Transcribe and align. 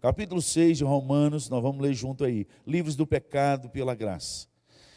Capítulo 0.00 0.40
6 0.40 0.78
de 0.78 0.84
Romanos, 0.84 1.50
nós 1.50 1.60
vamos 1.60 1.82
ler 1.82 1.92
junto 1.92 2.24
aí. 2.24 2.46
Livros 2.66 2.96
do 2.96 3.06
pecado 3.06 3.68
pela 3.68 3.94
graça. 3.94 4.48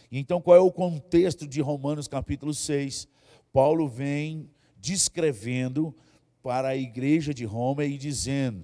Então, 0.10 0.42
qual 0.42 0.56
é 0.56 0.62
o 0.62 0.72
contexto 0.72 1.46
de 1.46 1.60
Romanos 1.60 2.08
capítulo 2.08 2.54
6? 2.54 3.06
Paulo 3.52 3.86
vem 3.90 4.50
descrevendo 4.78 5.94
para 6.42 6.70
a 6.70 6.78
igreja 6.78 7.34
de 7.34 7.44
Roma 7.44 7.84
e 7.84 7.98
dizendo 7.98 8.64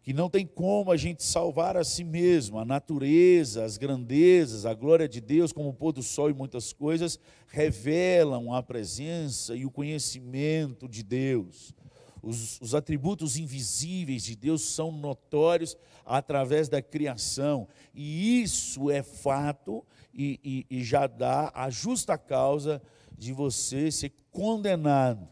que 0.00 0.12
não 0.12 0.30
tem 0.30 0.46
como 0.46 0.92
a 0.92 0.96
gente 0.96 1.24
salvar 1.24 1.76
a 1.76 1.82
si 1.82 2.04
mesmo, 2.04 2.60
a 2.60 2.64
natureza, 2.64 3.64
as 3.64 3.76
grandezas, 3.76 4.64
a 4.64 4.74
glória 4.74 5.08
de 5.08 5.20
Deus, 5.20 5.52
como 5.52 5.70
o 5.70 5.74
pôr 5.74 5.90
do 5.92 6.04
sol 6.04 6.30
e 6.30 6.34
muitas 6.34 6.72
coisas, 6.72 7.18
revelam 7.48 8.54
a 8.54 8.62
presença 8.62 9.56
e 9.56 9.66
o 9.66 9.70
conhecimento 9.72 10.88
de 10.88 11.02
Deus. 11.02 11.74
Os, 12.22 12.60
os, 12.60 12.74
atributos 12.74 13.36
invisíveis 13.36 14.22
de 14.22 14.36
Deus 14.36 14.62
são 14.62 14.92
notórios 14.92 15.76
através 16.04 16.68
da 16.68 16.82
criação, 16.82 17.66
e 17.94 18.42
isso 18.42 18.90
é 18.90 19.02
fato 19.02 19.84
e, 20.12 20.66
e, 20.70 20.78
e 20.78 20.84
já 20.84 21.06
dá 21.06 21.50
a 21.54 21.70
justa 21.70 22.18
causa 22.18 22.82
de 23.16 23.32
você 23.32 23.90
ser 23.90 24.12
condenado. 24.30 25.28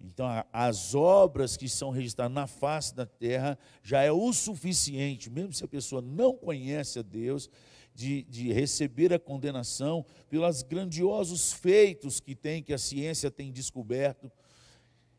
Então, 0.00 0.26
as 0.52 0.94
obras 0.94 1.56
que 1.56 1.68
são 1.68 1.90
registradas 1.90 2.34
na 2.34 2.46
face 2.46 2.94
da 2.94 3.04
terra 3.04 3.58
já 3.82 4.02
é 4.02 4.12
o 4.12 4.32
suficiente, 4.32 5.28
mesmo 5.28 5.52
se 5.52 5.64
a 5.64 5.68
pessoa 5.68 6.00
não 6.00 6.36
conhece 6.36 7.00
a 7.00 7.02
Deus, 7.02 7.50
de, 7.98 8.22
de 8.30 8.52
receber 8.52 9.12
a 9.12 9.18
condenação 9.18 10.06
pelos 10.30 10.62
grandiosos 10.62 11.52
feitos 11.52 12.20
que 12.20 12.32
tem, 12.32 12.62
que 12.62 12.72
a 12.72 12.78
ciência 12.78 13.28
tem 13.28 13.50
descoberto. 13.50 14.30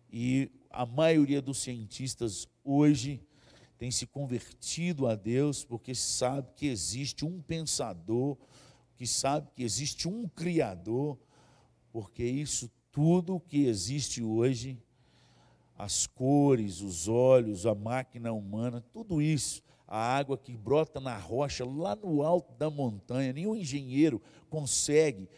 E 0.10 0.50
a 0.70 0.86
maioria 0.86 1.42
dos 1.42 1.60
cientistas 1.60 2.48
hoje 2.64 3.22
tem 3.78 3.90
se 3.90 4.06
convertido 4.06 5.08
a 5.08 5.16
Deus 5.16 5.64
porque 5.64 5.96
sabe 5.96 6.50
que 6.56 6.68
existe 6.68 7.26
um 7.26 7.42
pensador, 7.42 8.38
que 8.96 9.08
sabe 9.08 9.50
que 9.56 9.64
existe 9.64 10.08
um 10.08 10.28
criador, 10.28 11.18
porque 11.92 12.24
isso 12.24 12.70
tudo 12.92 13.40
que 13.40 13.66
existe 13.66 14.22
hoje, 14.22 14.78
as 15.78 16.06
cores, 16.06 16.82
os 16.82 17.08
olhos, 17.08 17.66
a 17.66 17.74
máquina 17.74 18.34
humana, 18.34 18.84
tudo 18.92 19.22
isso, 19.22 19.64
a 19.88 19.98
água 19.98 20.38
que 20.38 20.56
brota 20.56 21.00
na 21.00 21.18
rocha 21.18 21.66
lá 21.66 21.96
no 21.96 22.22
alto 22.22 22.54
da 22.56 22.70
montanha, 22.70 23.34
nenhum 23.34 23.56
engenheiro 23.56 24.22
consegue 24.50 25.30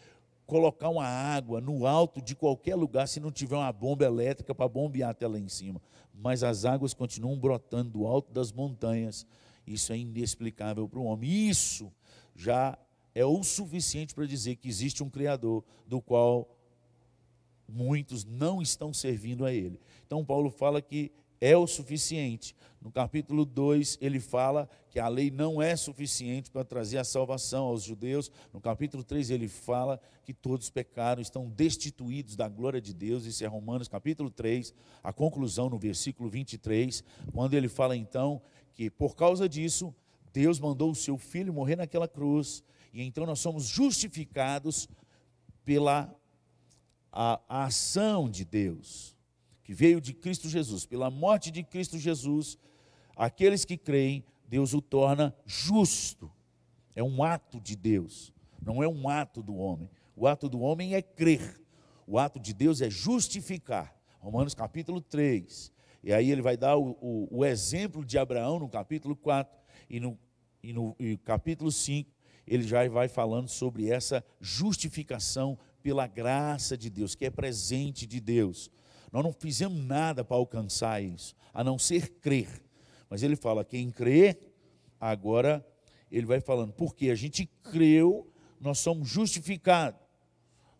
colocar 0.52 0.90
uma 0.90 1.06
água 1.06 1.62
no 1.62 1.86
alto 1.86 2.20
de 2.20 2.36
qualquer 2.36 2.74
lugar 2.74 3.08
se 3.08 3.18
não 3.18 3.32
tiver 3.32 3.56
uma 3.56 3.72
bomba 3.72 4.04
elétrica 4.04 4.54
para 4.54 4.68
bombear 4.68 5.08
até 5.08 5.26
lá 5.26 5.38
em 5.38 5.48
cima. 5.48 5.80
Mas 6.12 6.44
as 6.44 6.66
águas 6.66 6.92
continuam 6.92 7.38
brotando 7.38 7.88
do 7.88 8.06
alto 8.06 8.30
das 8.30 8.52
montanhas. 8.52 9.26
Isso 9.66 9.94
é 9.94 9.96
inexplicável 9.96 10.86
para 10.86 10.98
o 10.98 11.04
homem. 11.04 11.48
Isso 11.48 11.90
já 12.36 12.78
é 13.14 13.24
o 13.24 13.42
suficiente 13.42 14.14
para 14.14 14.26
dizer 14.26 14.56
que 14.56 14.68
existe 14.68 15.02
um 15.02 15.08
Criador 15.08 15.64
do 15.86 16.02
qual 16.02 16.54
muitos 17.66 18.22
não 18.22 18.60
estão 18.60 18.92
servindo 18.92 19.46
a 19.46 19.52
Ele. 19.54 19.80
Então, 20.06 20.22
Paulo 20.22 20.50
fala 20.50 20.82
que 20.82 21.10
é 21.42 21.56
o 21.56 21.66
suficiente. 21.66 22.54
No 22.80 22.92
capítulo 22.92 23.44
2, 23.44 23.98
ele 24.00 24.20
fala 24.20 24.70
que 24.90 25.00
a 25.00 25.08
lei 25.08 25.28
não 25.28 25.60
é 25.60 25.74
suficiente 25.74 26.52
para 26.52 26.64
trazer 26.64 26.98
a 26.98 27.04
salvação 27.04 27.64
aos 27.64 27.82
judeus. 27.82 28.30
No 28.52 28.60
capítulo 28.60 29.02
3, 29.02 29.30
ele 29.30 29.48
fala 29.48 30.00
que 30.24 30.32
todos 30.32 30.70
pecaram, 30.70 31.20
estão 31.20 31.50
destituídos 31.50 32.36
da 32.36 32.48
glória 32.48 32.80
de 32.80 32.94
Deus. 32.94 33.26
Isso 33.26 33.42
é 33.44 33.48
Romanos 33.48 33.88
capítulo 33.88 34.30
3, 34.30 34.72
a 35.02 35.12
conclusão 35.12 35.68
no 35.68 35.78
versículo 35.78 36.30
23, 36.30 37.02
quando 37.32 37.54
ele 37.54 37.68
fala 37.68 37.96
então 37.96 38.40
que 38.72 38.88
por 38.88 39.16
causa 39.16 39.48
disso, 39.48 39.92
Deus 40.32 40.60
mandou 40.60 40.92
o 40.92 40.94
seu 40.94 41.18
filho 41.18 41.52
morrer 41.52 41.74
naquela 41.74 42.06
cruz, 42.06 42.62
e 42.92 43.02
então 43.02 43.26
nós 43.26 43.40
somos 43.40 43.66
justificados 43.66 44.88
pela 45.64 46.14
a, 47.10 47.40
a 47.48 47.64
ação 47.64 48.30
de 48.30 48.44
Deus, 48.44 49.16
que 49.64 49.72
veio 49.72 50.00
de 50.00 50.12
Cristo 50.12 50.48
Jesus, 50.48 50.86
pela 50.86 51.10
morte 51.10 51.50
de 51.50 51.62
Cristo 51.62 51.98
Jesus, 51.98 52.58
aqueles 53.16 53.64
que 53.64 53.76
creem, 53.76 54.24
Deus 54.46 54.74
o 54.74 54.80
torna 54.80 55.34
justo. 55.46 56.30
É 56.94 57.02
um 57.02 57.22
ato 57.22 57.60
de 57.60 57.74
Deus, 57.74 58.32
não 58.60 58.82
é 58.82 58.88
um 58.88 59.08
ato 59.08 59.42
do 59.42 59.54
homem. 59.56 59.88
O 60.14 60.26
ato 60.26 60.48
do 60.48 60.60
homem 60.60 60.94
é 60.94 61.00
crer, 61.00 61.60
o 62.06 62.18
ato 62.18 62.38
de 62.38 62.52
Deus 62.52 62.80
é 62.80 62.90
justificar. 62.90 63.96
Romanos 64.20 64.54
capítulo 64.54 65.00
3. 65.00 65.72
E 66.04 66.12
aí 66.12 66.30
ele 66.30 66.42
vai 66.42 66.56
dar 66.56 66.76
o, 66.76 66.96
o, 67.00 67.28
o 67.38 67.44
exemplo 67.44 68.04
de 68.04 68.18
Abraão 68.18 68.58
no 68.58 68.68
capítulo 68.68 69.16
4 69.16 69.56
e 69.88 70.00
no, 70.00 70.18
e 70.62 70.72
no 70.72 70.94
e 70.98 71.16
capítulo 71.16 71.70
5 71.70 72.10
ele 72.46 72.62
já 72.64 72.86
vai 72.88 73.08
falando 73.08 73.48
sobre 73.48 73.88
essa 73.88 74.24
justificação 74.40 75.58
pela 75.82 76.06
graça 76.06 76.76
de 76.76 76.90
Deus, 76.90 77.14
que 77.14 77.24
é 77.24 77.30
presente 77.30 78.06
de 78.06 78.20
Deus. 78.20 78.70
Nós 79.12 79.22
não 79.22 79.32
fizemos 79.32 79.78
nada 79.84 80.24
para 80.24 80.36
alcançar 80.36 81.02
isso, 81.02 81.36
a 81.52 81.62
não 81.62 81.78
ser 81.78 82.08
crer. 82.20 82.48
Mas 83.10 83.22
ele 83.22 83.36
fala: 83.36 83.64
quem 83.64 83.90
crê, 83.90 84.38
agora 84.98 85.64
ele 86.10 86.26
vai 86.26 86.40
falando, 86.40 86.72
porque 86.72 87.10
a 87.10 87.14
gente 87.14 87.46
creu, 87.62 88.26
nós 88.58 88.78
somos 88.78 89.08
justificados, 89.08 90.00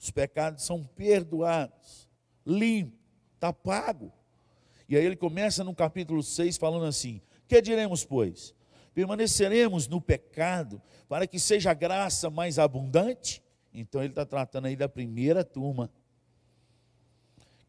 os 0.01 0.11
pecados 0.11 0.65
são 0.65 0.83
perdoados, 0.83 2.09
limpo, 2.47 2.97
está 3.35 3.53
pago. 3.53 4.11
E 4.89 4.97
aí 4.97 5.05
ele 5.05 5.17
começa 5.17 5.63
no 5.63 5.75
capítulo 5.75 6.23
6 6.23 6.57
falando 6.57 6.87
assim: 6.87 7.21
Que 7.47 7.61
diremos, 7.61 8.05
pois? 8.05 8.55
Permaneceremos 8.95 9.89
no 9.89 10.01
pecado 10.01 10.81
para 11.09 11.27
que 11.27 11.39
seja 11.39 11.71
a 11.71 11.75
graça 11.75 12.31
mais 12.31 12.59
abundante? 12.59 13.43
Então 13.73 14.03
ele 14.03 14.11
está 14.11 14.25
tratando 14.25 14.67
aí 14.67 14.77
da 14.77 14.89
primeira 14.89 15.45
turma. 15.45 15.91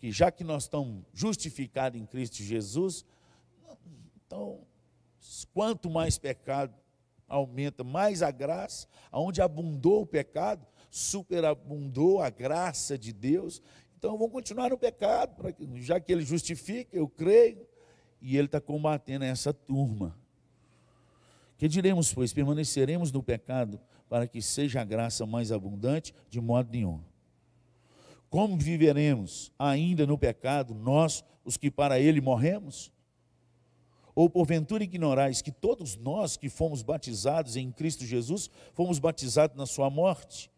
Que 0.04 0.12
já 0.12 0.30
que 0.30 0.44
nós 0.44 0.64
estamos 0.64 1.02
justificados 1.14 1.98
em 1.98 2.06
Cristo 2.06 2.44
Jesus, 2.44 3.06
então, 4.18 4.60
quanto 5.54 5.90
mais 5.90 6.18
pecado 6.18 6.76
aumenta, 7.26 7.86
mais 7.86 8.22
a 8.22 8.30
graça, 8.30 8.86
aonde 9.10 9.42
abundou 9.42 10.02
o 10.02 10.06
pecado, 10.06 10.68
superabundou 10.92 12.22
a 12.22 12.30
graça 12.30 12.98
de 12.98 13.14
Deus. 13.14 13.62
Então 13.98 14.18
vamos 14.18 14.34
continuar 14.34 14.72
no 14.72 14.78
pecado, 14.78 15.42
já 15.76 16.02
que 16.02 16.12
ele 16.12 16.26
justifica, 16.26 16.94
eu 16.94 17.08
creio, 17.08 17.66
e 18.20 18.36
ele 18.36 18.48
está 18.48 18.60
combatendo 18.60 19.24
essa 19.24 19.54
turma. 19.54 20.20
Que 21.58 21.66
diremos, 21.70 22.14
pois, 22.14 22.34
permaneceremos 22.34 23.10
no 23.10 23.24
pecado 23.24 23.80
para 24.10 24.28
que 24.28 24.42
seja 24.42 24.82
a 24.82 24.84
graça 24.84 25.26
mais 25.26 25.50
abundante? 25.50 26.14
De 26.30 26.42
modo 26.42 26.70
nenhum. 26.70 27.00
Como 28.34 28.58
viveremos 28.58 29.52
ainda 29.60 30.08
no 30.08 30.18
pecado, 30.18 30.74
nós, 30.74 31.24
os 31.46 31.56
que 31.56 31.70
para 31.70 32.00
ele 32.00 32.20
morremos? 32.20 32.92
Ou 34.16 34.28
porventura 34.28 34.84
ignorais 34.84 35.40
que 35.40 35.52
todos 35.52 35.96
nós 35.96 36.36
que 36.36 36.50
fomos 36.50 36.82
batizados 36.82 37.56
em 37.56 37.72
Cristo 37.72 38.04
Jesus, 38.04 38.50
fomos 38.74 38.98
batizados 38.98 39.56
na 39.56 39.68
sua 39.68 39.88
morte? 39.88 40.50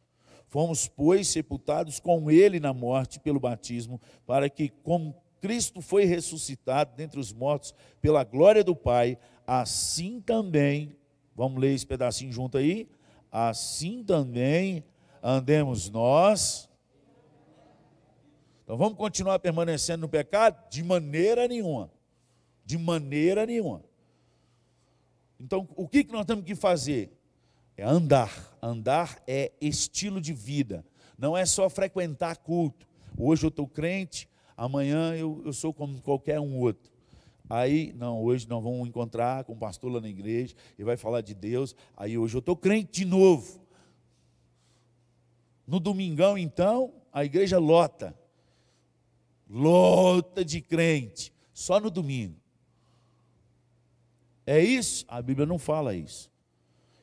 Fomos, 0.48 0.88
pois, 0.88 1.28
sepultados 1.28 2.00
com 2.00 2.32
ele 2.32 2.62
na 2.62 2.74
morte 2.74 3.20
pelo 3.20 3.42
batismo, 3.42 4.00
para 4.26 4.50
que, 4.50 4.70
como 4.70 5.14
Cristo 5.42 5.82
foi 5.82 6.06
ressuscitado 6.06 6.96
dentre 6.96 7.20
os 7.20 7.34
mortos 7.34 7.76
pela 8.00 8.24
glória 8.24 8.64
do 8.64 8.74
Pai, 8.74 9.18
assim 9.46 10.22
também, 10.22 10.96
vamos 11.36 11.60
ler 11.60 11.74
esse 11.74 11.86
pedacinho 11.86 12.32
junto 12.32 12.58
aí, 12.58 12.88
assim 13.30 14.02
também 14.02 14.82
andemos 15.22 15.90
nós. 15.90 16.70
Então 18.66 18.76
vamos 18.78 18.98
continuar 18.98 19.38
permanecendo 19.38 20.02
no 20.02 20.10
pecado? 20.10 20.58
De 20.72 20.84
maneira 20.84 21.48
nenhuma. 21.48 21.92
De 22.66 22.80
maneira 22.80 23.46
nenhuma. 23.46 23.84
Então, 25.40 25.70
o 25.76 25.88
que, 25.88 26.04
que 26.04 26.12
nós 26.12 26.26
temos 26.26 26.44
que 26.44 26.56
fazer? 26.56 27.16
É 27.78 27.84
andar. 27.84 28.58
Andar 28.60 29.22
é 29.28 29.52
estilo 29.62 30.20
de 30.20 30.34
vida. 30.34 30.84
Não 31.16 31.38
é 31.38 31.46
só 31.46 31.70
frequentar 31.70 32.38
culto. 32.38 32.88
Hoje 33.16 33.46
eu 33.46 33.50
estou 33.50 33.68
crente, 33.68 34.28
amanhã 34.58 35.16
eu, 35.16 35.44
eu 35.46 35.54
sou 35.54 35.72
como 35.72 36.02
qualquer 36.02 36.40
um 36.40 36.58
outro. 36.58 36.92
Aí, 37.48 37.94
não, 37.94 38.24
hoje 38.24 38.50
nós 38.50 38.64
vamos 38.64 38.88
encontrar 38.88 39.44
com 39.44 39.54
o 39.54 39.58
pastor 39.58 39.92
lá 39.92 40.02
na 40.02 40.10
igreja 40.10 40.56
e 40.80 40.84
vai 40.84 40.98
falar 40.98 41.22
de 41.22 41.36
Deus. 41.36 41.76
Aí 41.96 42.18
hoje 42.18 42.36
eu 42.36 42.40
estou 42.40 42.56
crente 42.56 43.04
de 43.04 43.06
novo. 43.06 43.62
No 45.68 45.80
domingão, 45.80 46.36
então, 46.36 46.94
a 47.14 47.24
igreja 47.24 47.60
lota. 47.60 48.18
Lota 49.50 50.44
de 50.44 50.62
crente. 50.62 51.34
Só 51.54 51.80
no 51.80 51.90
domingo. 51.90 52.36
É 54.46 54.60
isso? 54.64 55.06
A 55.08 55.22
Bíblia 55.22 55.46
não 55.46 55.58
fala 55.58 55.96
isso. 55.96 56.30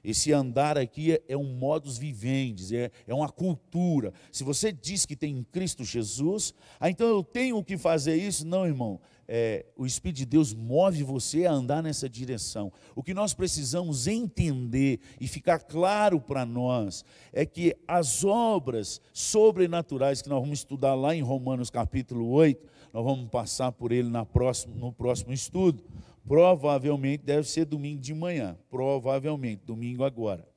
Esse 0.04 0.32
andar 0.32 0.76
aqui 0.76 1.12
é, 1.12 1.22
é 1.28 1.36
um 1.36 1.54
modus 1.54 1.96
vivendi, 1.96 2.76
é, 2.76 2.90
é 3.06 3.14
uma 3.14 3.28
cultura. 3.28 4.12
Se 4.32 4.42
você 4.42 4.72
diz 4.72 5.06
que 5.06 5.14
tem 5.14 5.38
em 5.38 5.44
Cristo 5.44 5.84
Jesus, 5.84 6.52
ah, 6.80 6.90
então 6.90 7.06
eu 7.06 7.22
tenho 7.22 7.62
que 7.62 7.78
fazer 7.78 8.16
isso. 8.16 8.44
Não, 8.44 8.66
irmão. 8.66 9.00
É, 9.34 9.64
o 9.78 9.86
Espírito 9.86 10.18
de 10.18 10.26
Deus 10.26 10.52
move 10.52 11.02
você 11.02 11.46
a 11.46 11.52
andar 11.52 11.82
nessa 11.82 12.06
direção. 12.06 12.70
O 12.94 13.02
que 13.02 13.14
nós 13.14 13.32
precisamos 13.32 14.06
entender 14.06 15.00
e 15.18 15.26
ficar 15.26 15.58
claro 15.58 16.20
para 16.20 16.44
nós 16.44 17.02
é 17.32 17.46
que 17.46 17.74
as 17.88 18.24
obras 18.24 19.00
sobrenaturais 19.10 20.20
que 20.20 20.28
nós 20.28 20.38
vamos 20.38 20.58
estudar 20.58 20.94
lá 20.94 21.14
em 21.16 21.22
Romanos 21.22 21.70
capítulo 21.70 22.28
8, 22.28 22.62
nós 22.92 23.02
vamos 23.02 23.30
passar 23.30 23.72
por 23.72 23.90
ele 23.90 24.10
na 24.10 24.26
próxima, 24.26 24.74
no 24.76 24.92
próximo 24.92 25.32
estudo. 25.32 25.82
Provavelmente 26.28 27.24
deve 27.24 27.48
ser 27.48 27.64
domingo 27.64 28.02
de 28.02 28.12
manhã, 28.12 28.54
provavelmente, 28.68 29.62
domingo 29.64 30.04
agora. 30.04 30.51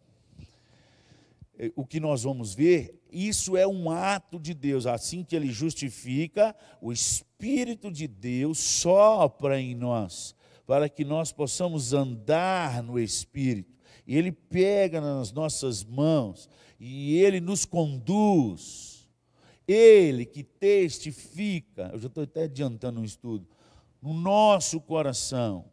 É, 1.57 1.71
o 1.75 1.85
que 1.85 1.99
nós 1.99 2.23
vamos 2.23 2.53
ver, 2.53 3.01
isso 3.11 3.55
é 3.55 3.65
um 3.65 3.89
ato 3.89 4.39
de 4.39 4.53
Deus, 4.53 4.85
assim 4.85 5.23
que 5.23 5.35
ele 5.35 5.51
justifica, 5.51 6.55
o 6.81 6.91
Espírito 6.91 7.91
de 7.91 8.07
Deus 8.07 8.59
sopra 8.59 9.59
em 9.59 9.73
nós, 9.73 10.35
para 10.67 10.89
que 10.89 11.05
nós 11.05 11.31
possamos 11.31 11.93
andar 11.93 12.83
no 12.83 12.99
Espírito. 12.99 13.73
E 14.05 14.17
ele 14.17 14.31
pega 14.31 14.99
nas 14.99 15.31
nossas 15.31 15.83
mãos 15.83 16.49
e 16.79 17.17
ele 17.17 17.39
nos 17.39 17.65
conduz. 17.65 19.07
Ele 19.67 20.25
que 20.25 20.43
testifica, 20.43 21.89
eu 21.93 21.99
já 21.99 22.07
estou 22.07 22.23
até 22.23 22.43
adiantando 22.43 22.99
um 22.99 23.03
estudo, 23.03 23.47
no 24.01 24.13
nosso 24.13 24.79
coração. 24.79 25.65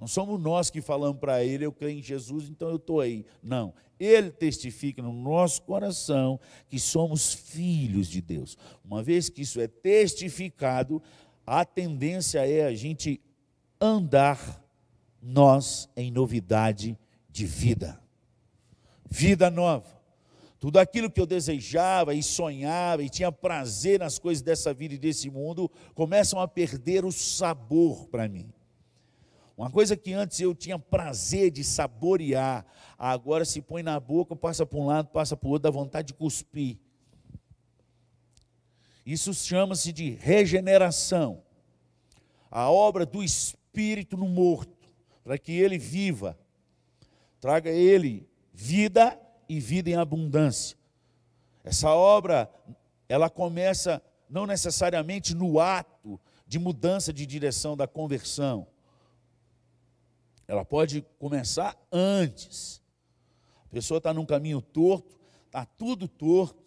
Não 0.00 0.06
somos 0.06 0.40
nós 0.40 0.70
que 0.70 0.80
falamos 0.80 1.20
para 1.20 1.44
ele, 1.44 1.66
eu 1.66 1.72
creio 1.72 1.98
em 1.98 2.02
Jesus, 2.02 2.48
então 2.48 2.70
eu 2.70 2.76
estou 2.76 3.00
aí. 3.00 3.26
Não. 3.42 3.74
Ele 3.98 4.30
testifica 4.30 5.02
no 5.02 5.12
nosso 5.12 5.60
coração 5.60 6.40
que 6.70 6.80
somos 6.80 7.34
filhos 7.34 8.08
de 8.08 8.22
Deus. 8.22 8.56
Uma 8.82 9.02
vez 9.02 9.28
que 9.28 9.42
isso 9.42 9.60
é 9.60 9.68
testificado, 9.68 11.02
a 11.46 11.66
tendência 11.66 12.48
é 12.48 12.64
a 12.64 12.74
gente 12.74 13.20
andar 13.78 14.64
nós 15.20 15.86
em 15.94 16.10
novidade 16.10 16.98
de 17.28 17.44
vida. 17.44 18.00
Vida 19.04 19.50
nova. 19.50 20.00
Tudo 20.58 20.78
aquilo 20.78 21.10
que 21.10 21.20
eu 21.20 21.26
desejava 21.26 22.14
e 22.14 22.22
sonhava 22.22 23.02
e 23.02 23.10
tinha 23.10 23.30
prazer 23.30 23.98
nas 23.98 24.18
coisas 24.18 24.40
dessa 24.40 24.72
vida 24.72 24.94
e 24.94 24.98
desse 24.98 25.28
mundo 25.28 25.70
começam 25.94 26.40
a 26.40 26.48
perder 26.48 27.04
o 27.04 27.12
sabor 27.12 28.08
para 28.08 28.26
mim. 28.26 28.50
Uma 29.60 29.70
coisa 29.70 29.94
que 29.94 30.14
antes 30.14 30.40
eu 30.40 30.54
tinha 30.54 30.78
prazer 30.78 31.50
de 31.50 31.62
saborear, 31.62 32.64
agora 32.98 33.44
se 33.44 33.60
põe 33.60 33.82
na 33.82 34.00
boca, 34.00 34.34
passa 34.34 34.64
para 34.64 34.78
um 34.78 34.86
lado, 34.86 35.08
passa 35.08 35.36
para 35.36 35.46
o 35.46 35.50
outro, 35.50 35.64
dá 35.64 35.70
vontade 35.70 36.08
de 36.08 36.14
cuspir. 36.14 36.78
Isso 39.04 39.34
chama-se 39.34 39.92
de 39.92 40.12
regeneração. 40.12 41.42
A 42.50 42.70
obra 42.70 43.04
do 43.04 43.22
Espírito 43.22 44.16
no 44.16 44.30
morto, 44.30 44.88
para 45.22 45.36
que 45.36 45.52
ele 45.52 45.76
viva, 45.76 46.38
traga 47.38 47.68
ele 47.68 48.26
vida 48.54 49.20
e 49.46 49.60
vida 49.60 49.90
em 49.90 49.96
abundância. 49.96 50.74
Essa 51.62 51.90
obra, 51.90 52.50
ela 53.06 53.28
começa 53.28 54.02
não 54.26 54.46
necessariamente 54.46 55.34
no 55.34 55.60
ato 55.60 56.18
de 56.46 56.58
mudança 56.58 57.12
de 57.12 57.26
direção 57.26 57.76
da 57.76 57.86
conversão. 57.86 58.66
Ela 60.50 60.64
pode 60.64 61.06
começar 61.16 61.80
antes. 61.92 62.82
A 63.66 63.68
pessoa 63.68 63.98
está 63.98 64.12
num 64.12 64.26
caminho 64.26 64.60
torto, 64.60 65.16
está 65.46 65.64
tudo 65.64 66.08
torto, 66.08 66.60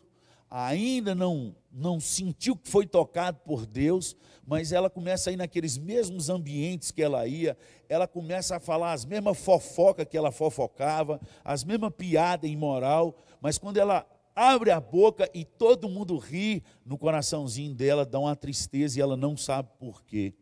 ainda 0.50 1.14
não, 1.14 1.54
não 1.70 2.00
sentiu 2.00 2.56
que 2.56 2.70
foi 2.70 2.88
tocado 2.88 3.42
por 3.44 3.66
Deus, 3.66 4.16
mas 4.48 4.72
ela 4.72 4.90
começa 4.90 5.30
a 5.30 5.34
ir 5.34 5.36
naqueles 5.36 5.78
mesmos 5.78 6.30
ambientes 6.30 6.92
que 6.92 7.04
ela 7.04 7.28
ia, 7.28 7.58
ela 7.90 8.08
começa 8.08 8.56
a 8.56 8.60
falar 8.62 8.94
as 8.94 9.04
mesmas 9.04 9.38
fofocas 9.38 10.08
que 10.10 10.16
ela 10.16 10.32
fofocava, 10.32 11.20
as 11.44 11.66
mesmas 11.66 11.92
piadas 11.94 12.50
imoral, 12.50 13.22
mas 13.42 13.58
quando 13.58 13.80
ela 13.80 14.08
abre 14.34 14.72
a 14.72 14.80
boca 14.80 15.30
e 15.34 15.44
todo 15.44 15.90
mundo 15.90 16.18
ri, 16.18 16.64
no 16.86 16.98
coraçãozinho 16.98 17.76
dela 17.76 18.06
dá 18.06 18.18
uma 18.18 18.34
tristeza 18.34 18.98
e 18.98 19.02
ela 19.02 19.18
não 19.18 19.36
sabe 19.36 19.68
por 19.78 20.06
quê. 20.06 20.34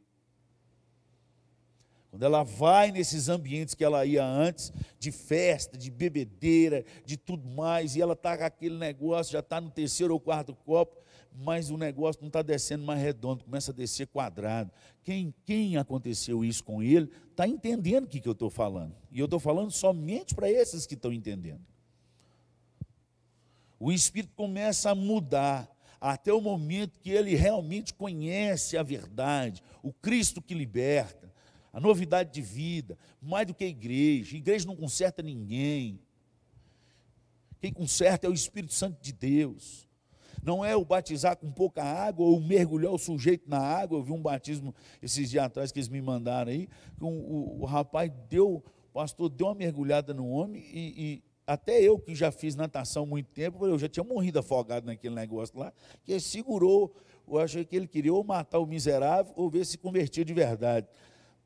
Quando 2.12 2.24
ela 2.24 2.44
vai 2.44 2.92
nesses 2.92 3.30
ambientes 3.30 3.74
que 3.74 3.86
ela 3.86 4.06
ia 4.06 4.26
antes, 4.26 4.74
de 5.00 5.14
festa, 5.14 5.78
de 5.78 5.90
bebedeira, 5.90 6.84
de 7.06 7.16
tudo 7.16 7.50
mais, 7.50 7.96
e 7.96 8.02
ela 8.02 8.12
está 8.14 8.38
com 8.38 8.44
aquele 8.44 8.78
negócio, 8.78 9.32
já 9.32 9.40
está 9.40 9.62
no 9.62 9.72
terceiro 9.72 10.14
ou 10.14 10.20
quarto 10.20 10.54
copo, 10.54 11.02
mas 11.34 11.70
o 11.70 11.78
negócio 11.78 12.22
não 12.22 12.28
está 12.28 12.42
descendo 12.42 12.84
mais 12.84 13.02
redondo, 13.02 13.46
começa 13.46 13.72
a 13.72 13.74
descer 13.74 14.08
quadrado. 14.08 14.70
Quem, 15.06 15.34
quem 15.46 15.78
aconteceu 15.78 16.44
isso 16.44 16.62
com 16.66 16.84
ele, 16.84 17.10
está 17.30 17.48
entendendo 17.48 18.04
o 18.04 18.08
que, 18.08 18.20
que 18.20 18.28
eu 18.28 18.34
estou 18.34 18.50
falando. 18.50 18.94
E 19.10 19.18
eu 19.18 19.26
estou 19.26 19.40
falando 19.40 19.72
somente 19.72 20.36
para 20.36 20.52
esses 20.52 20.86
que 20.86 20.96
estão 20.96 21.14
entendendo. 21.14 21.62
O 23.80 23.90
espírito 23.90 24.34
começa 24.36 24.92
a 24.92 24.96
mudar 24.96 25.74
até 26.02 26.34
o 26.34 26.42
momento 26.42 27.00
que 27.00 27.10
ele 27.10 27.36
realmente 27.36 27.94
conhece 27.94 28.76
a 28.76 28.84
verdade, 28.84 29.64
o 29.82 29.94
Cristo 29.94 30.42
que 30.42 30.54
liberta 30.54 31.21
a 31.72 31.80
novidade 31.80 32.32
de 32.32 32.42
vida, 32.42 32.98
mais 33.22 33.48
do 33.48 33.54
que 33.54 33.64
a 33.64 33.68
igreja. 33.68 34.36
A 34.36 34.40
igreja 34.40 34.66
não 34.66 34.76
conserta 34.76 35.22
ninguém. 35.22 36.00
Quem 37.60 37.72
conserta 37.72 38.28
é 38.28 38.30
o 38.30 38.34
Espírito 38.34 38.74
Santo 38.74 39.02
de 39.02 39.14
Deus. 39.14 39.88
Não 40.44 40.66
é 40.66 40.76
o 40.76 40.84
batizar 40.84 41.38
com 41.38 41.52
pouca 41.52 41.84
água 41.84 42.26
ou 42.26 42.42
mergulhar 42.42 42.92
o 42.92 42.98
sujeito 42.98 43.48
na 43.48 43.60
água. 43.60 44.00
Eu 44.00 44.04
vi 44.04 44.12
um 44.12 44.22
batismo 44.22 44.74
esses 45.02 45.30
dias 45.30 45.46
atrás 45.46 45.72
que 45.72 45.80
eles 45.80 45.88
me 45.88 46.02
mandaram 46.02 46.52
aí. 46.52 46.68
O, 47.00 47.08
o, 47.08 47.62
o 47.62 47.66
rapaz 47.66 48.12
deu, 48.28 48.56
o 48.56 48.94
pastor 48.94 49.30
deu 49.30 49.48
uma 49.48 49.56
mergulhada 49.56 50.14
no 50.14 50.28
homem 50.28 50.64
e, 50.74 50.94
e 50.98 51.24
até 51.46 51.82
eu 51.82 52.00
que 52.00 52.16
já 52.16 52.32
fiz 52.32 52.56
natação 52.56 53.06
muito 53.06 53.30
tempo, 53.30 53.66
eu 53.66 53.78
já 53.78 53.90
tinha 53.90 54.04
morrido 54.04 54.40
afogado 54.40 54.86
naquele 54.86 55.14
negócio 55.14 55.60
lá, 55.60 55.74
que 56.04 56.14
ele 56.14 56.22
segurou, 56.22 56.96
eu 57.28 57.40
achei 57.40 57.66
que 57.66 57.76
ele 57.76 57.88
queria 57.88 58.14
ou 58.14 58.24
matar 58.24 58.60
o 58.60 58.66
miserável 58.66 59.34
ou 59.36 59.50
ver 59.50 59.66
se 59.66 59.78
convertia 59.78 60.24
de 60.24 60.34
verdade. 60.34 60.88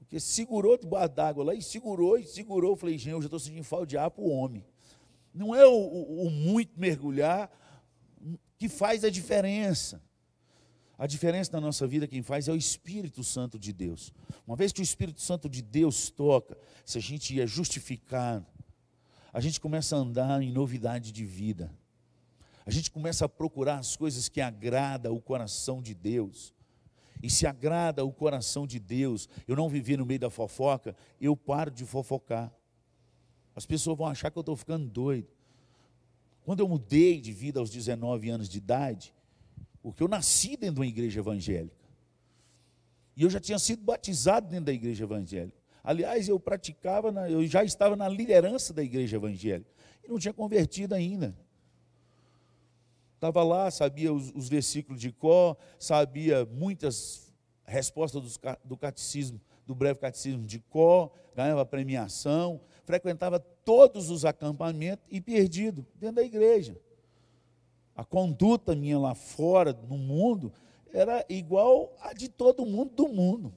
Porque 0.05 0.19
segurou 0.19 0.77
debaixo 0.77 1.15
d'água 1.15 1.43
lá 1.43 1.55
e 1.55 1.61
segurou 1.61 2.17
e 2.17 2.25
segurou. 2.25 2.73
Eu 2.73 2.77
falei, 2.77 2.97
gente, 2.97 3.11
eu 3.11 3.21
já 3.21 3.25
estou 3.25 3.39
sentindo 3.39 3.63
falta 3.63 3.87
de 3.87 3.97
ar 3.97 4.11
para 4.11 4.23
o 4.23 4.29
homem. 4.29 4.63
Não 5.33 5.53
é 5.53 5.65
o, 5.65 5.73
o, 5.73 6.27
o 6.27 6.29
muito 6.29 6.79
mergulhar 6.79 7.51
que 8.57 8.69
faz 8.69 9.03
a 9.03 9.09
diferença. 9.09 10.01
A 10.97 11.07
diferença 11.07 11.51
na 11.51 11.59
nossa 11.59 11.85
vida, 11.85 12.07
quem 12.07 12.21
faz 12.21 12.47
é 12.47 12.51
o 12.51 12.55
Espírito 12.55 13.23
Santo 13.23 13.59
de 13.59 13.73
Deus. 13.73 14.13
Uma 14.47 14.55
vez 14.55 14.71
que 14.71 14.79
o 14.79 14.83
Espírito 14.83 15.19
Santo 15.21 15.49
de 15.49 15.61
Deus 15.61 16.09
toca, 16.09 16.57
se 16.85 16.97
a 16.97 17.01
gente 17.01 17.39
é 17.41 17.45
justificado, 17.45 18.45
a 19.33 19.41
gente 19.41 19.59
começa 19.59 19.95
a 19.95 19.99
andar 19.99 20.41
em 20.41 20.53
novidade 20.53 21.11
de 21.11 21.25
vida. 21.25 21.69
A 22.65 22.71
gente 22.71 22.89
começa 22.89 23.25
a 23.25 23.29
procurar 23.29 23.79
as 23.79 23.97
coisas 23.97 24.29
que 24.29 24.39
agrada 24.39 25.11
o 25.11 25.19
coração 25.19 25.81
de 25.81 25.93
Deus 25.93 26.54
e 27.25 27.29
se 27.29 27.47
agrada 27.47 28.05
o 28.05 28.13
coração 28.13 28.67
de 28.67 28.79
Deus, 28.79 29.27
eu 29.47 29.55
não 29.55 29.67
viver 29.67 29.97
no 29.97 30.05
meio 30.05 30.19
da 30.19 30.29
fofoca, 30.29 30.95
eu 31.19 31.35
paro 31.35 31.71
de 31.71 31.83
fofocar. 31.83 32.53
As 33.55 33.65
pessoas 33.65 33.97
vão 33.97 34.05
achar 34.05 34.29
que 34.29 34.37
eu 34.37 34.41
estou 34.41 34.55
ficando 34.55 34.87
doido. 34.87 35.27
Quando 36.43 36.59
eu 36.59 36.67
mudei 36.67 37.19
de 37.19 37.33
vida 37.33 37.59
aos 37.59 37.71
19 37.71 38.29
anos 38.29 38.47
de 38.47 38.59
idade, 38.59 39.11
porque 39.81 40.03
eu 40.03 40.07
nasci 40.07 40.55
dentro 40.55 40.75
de 40.75 40.81
uma 40.81 40.85
igreja 40.85 41.19
evangélica, 41.19 41.83
e 43.17 43.23
eu 43.23 43.29
já 43.31 43.39
tinha 43.39 43.57
sido 43.57 43.81
batizado 43.81 44.47
dentro 44.47 44.65
da 44.65 44.73
igreja 44.73 45.05
evangélica. 45.05 45.57
Aliás, 45.83 46.29
eu 46.29 46.39
praticava, 46.39 47.09
eu 47.27 47.43
já 47.47 47.63
estava 47.63 47.95
na 47.95 48.07
liderança 48.07 48.71
da 48.71 48.83
igreja 48.83 49.15
evangélica, 49.15 49.71
e 50.03 50.07
não 50.07 50.19
tinha 50.19 50.33
convertido 50.33 50.93
ainda. 50.93 51.35
Estava 53.25 53.43
lá, 53.43 53.71
sabia 53.71 54.13
os, 54.13 54.31
os, 54.35 54.47
versículos 54.47 55.01
de 55.01 55.11
Có, 55.11 55.57
sabia 55.79 56.45
muitas 56.45 57.33
respostas 57.63 58.21
do, 58.21 58.57
do 58.63 58.77
catecismo, 58.77 59.41
do 59.65 59.73
breve 59.73 59.99
catecismo 59.99 60.45
de 60.45 60.59
Có, 60.59 61.09
ganhava 61.35 61.65
premiação, 61.65 62.61
frequentava 62.83 63.39
todos 63.39 64.11
os 64.11 64.25
acampamentos 64.25 65.03
e 65.09 65.19
perdido 65.19 65.83
dentro 65.95 66.17
da 66.17 66.23
igreja. 66.23 66.79
A 67.95 68.05
conduta 68.05 68.75
minha 68.75 68.99
lá 68.99 69.15
fora, 69.15 69.73
no 69.73 69.97
mundo, 69.97 70.53
era 70.93 71.25
igual 71.27 71.95
a 72.01 72.13
de 72.13 72.29
todo 72.29 72.63
mundo 72.63 72.93
do 72.93 73.07
mundo. 73.07 73.51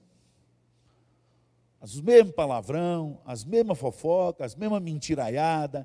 Os 1.79 2.01
mesmos 2.01 2.35
palavrão, 2.35 3.21
as 3.23 3.45
mesmas 3.45 3.79
fofocas, 3.79 4.53
as 4.53 4.57
mesmas 4.57 4.81
mentiraiadas, 4.81 5.85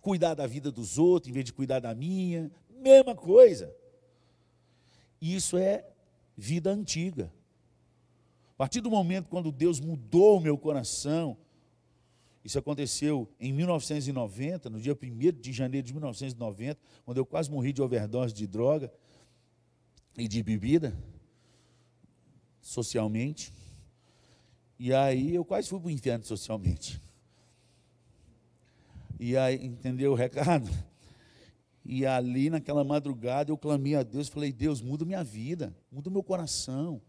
cuidar 0.00 0.34
da 0.34 0.46
vida 0.46 0.70
dos 0.70 0.98
outros 0.98 1.30
em 1.30 1.32
vez 1.32 1.44
de 1.44 1.52
cuidar 1.52 1.80
da 1.80 1.94
minha, 1.94 2.50
mesma 2.80 3.14
coisa. 3.14 3.74
Isso 5.20 5.56
é 5.56 5.86
vida 6.36 6.70
antiga. 6.70 7.32
A 8.54 8.56
partir 8.56 8.80
do 8.80 8.90
momento 8.90 9.28
quando 9.28 9.52
Deus 9.52 9.80
mudou 9.80 10.38
o 10.38 10.40
meu 10.40 10.58
coração, 10.58 11.36
Isso 12.44 12.58
aconteceu 12.58 13.28
em 13.38 13.52
1990, 13.52 14.70
no 14.70 14.80
dia 14.80 14.96
1 15.00 15.40
de 15.40 15.52
janeiro 15.52 15.86
de 15.86 15.92
1990, 15.92 16.80
quando 17.04 17.18
eu 17.18 17.26
quase 17.26 17.50
morri 17.50 17.72
de 17.72 17.82
overdose 17.82 18.32
de 18.32 18.46
droga 18.46 18.90
e 20.16 20.26
de 20.26 20.42
bebida, 20.42 20.96
socialmente. 22.62 23.52
E 24.78 24.94
aí 24.94 25.34
eu 25.34 25.44
quase 25.44 25.68
fui 25.68 25.78
para 25.78 25.88
o 25.88 25.90
inferno 25.90 26.24
socialmente. 26.24 26.98
E 29.18 29.36
aí, 29.36 29.62
entendeu 29.62 30.12
o 30.12 30.14
recado? 30.14 30.70
E 31.84 32.04
ali 32.04 32.50
naquela 32.50 32.84
madrugada 32.84 33.50
eu 33.50 33.58
clamei 33.58 33.94
a 33.94 34.02
Deus, 34.02 34.28
falei: 34.28 34.52
Deus, 34.52 34.80
muda 34.80 35.04
minha 35.04 35.24
vida, 35.24 35.74
muda 35.90 36.10
meu 36.10 36.22
coração. 36.22 37.00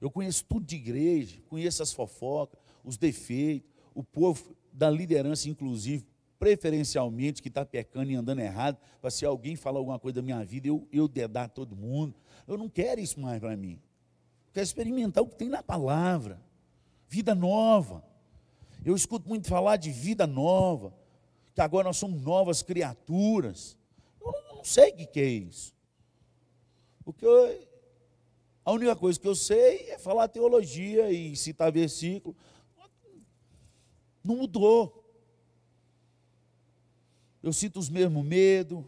Eu 0.00 0.10
conheço 0.10 0.44
tudo 0.44 0.64
de 0.64 0.76
igreja, 0.76 1.38
conheço 1.48 1.82
as 1.82 1.92
fofocas, 1.92 2.58
os 2.82 2.96
defeitos, 2.96 3.70
o 3.94 4.02
povo 4.02 4.56
da 4.72 4.88
liderança, 4.88 5.48
inclusive, 5.48 6.06
preferencialmente, 6.38 7.42
que 7.42 7.48
está 7.48 7.66
pecando 7.66 8.10
e 8.10 8.14
andando 8.14 8.40
errado, 8.40 8.78
para 9.00 9.10
se 9.10 9.26
alguém 9.26 9.56
falar 9.56 9.78
alguma 9.78 9.98
coisa 9.98 10.16
da 10.16 10.22
minha 10.22 10.42
vida, 10.42 10.68
eu, 10.68 10.88
eu 10.90 11.06
dedar 11.06 11.48
todo 11.50 11.76
mundo. 11.76 12.14
Eu 12.48 12.56
não 12.56 12.68
quero 12.68 12.98
isso 13.00 13.20
mais 13.20 13.38
para 13.38 13.54
mim. 13.56 13.78
Eu 14.46 14.54
quero 14.54 14.64
experimentar 14.64 15.22
o 15.22 15.26
que 15.26 15.36
tem 15.36 15.50
na 15.50 15.62
palavra. 15.62 16.40
Vida 17.06 17.34
nova. 17.34 18.02
Eu 18.82 18.96
escuto 18.96 19.28
muito 19.28 19.48
falar 19.48 19.76
de 19.76 19.90
vida 19.90 20.26
nova, 20.26 20.94
que 21.54 21.60
agora 21.60 21.84
nós 21.84 21.96
somos 21.96 22.20
novas 22.22 22.62
criaturas. 22.62 23.76
Eu 24.20 24.32
não 24.54 24.64
sei 24.64 24.90
o 24.90 25.06
que 25.06 25.20
é 25.20 25.26
isso. 25.26 25.74
Porque 27.04 27.24
eu, 27.24 27.68
a 28.64 28.72
única 28.72 28.94
coisa 28.94 29.18
que 29.18 29.26
eu 29.26 29.34
sei 29.34 29.90
é 29.90 29.98
falar 29.98 30.28
teologia 30.28 31.10
e 31.10 31.34
citar 31.34 31.72
versículo. 31.72 32.36
Não 34.22 34.36
mudou. 34.36 34.96
Eu 37.42 37.52
sinto 37.52 37.78
os 37.78 37.88
mesmos 37.88 38.24
medos, 38.24 38.84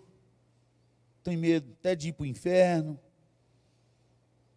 tenho 1.23 1.41
medo 1.41 1.73
até 1.73 1.97
de 1.97 2.09
ir 2.09 2.13
para 2.13 2.25
o 2.25 2.27
inferno. 2.27 3.01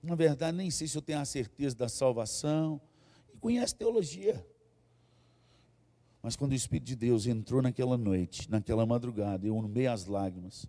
Na 0.03 0.15
verdade, 0.15 0.55
nem 0.55 0.69
sei 0.69 0.87
se 0.87 0.97
eu 0.97 1.01
tenho 1.01 1.19
a 1.19 1.25
certeza 1.25 1.75
da 1.75 1.87
salvação. 1.87 2.79
E 3.33 3.37
conhece 3.37 3.73
teologia. 3.73 4.45
Mas 6.25 6.35
quando 6.35 6.53
o 6.53 6.55
Espírito 6.55 6.87
de 6.87 6.95
Deus 6.95 7.27
entrou 7.27 7.61
naquela 7.61 7.95
noite, 7.95 8.49
naquela 8.49 8.83
madrugada, 8.83 9.45
eu 9.45 9.61
no 9.61 9.67
meio 9.67 9.91
as 9.91 10.07
lágrimas, 10.07 10.67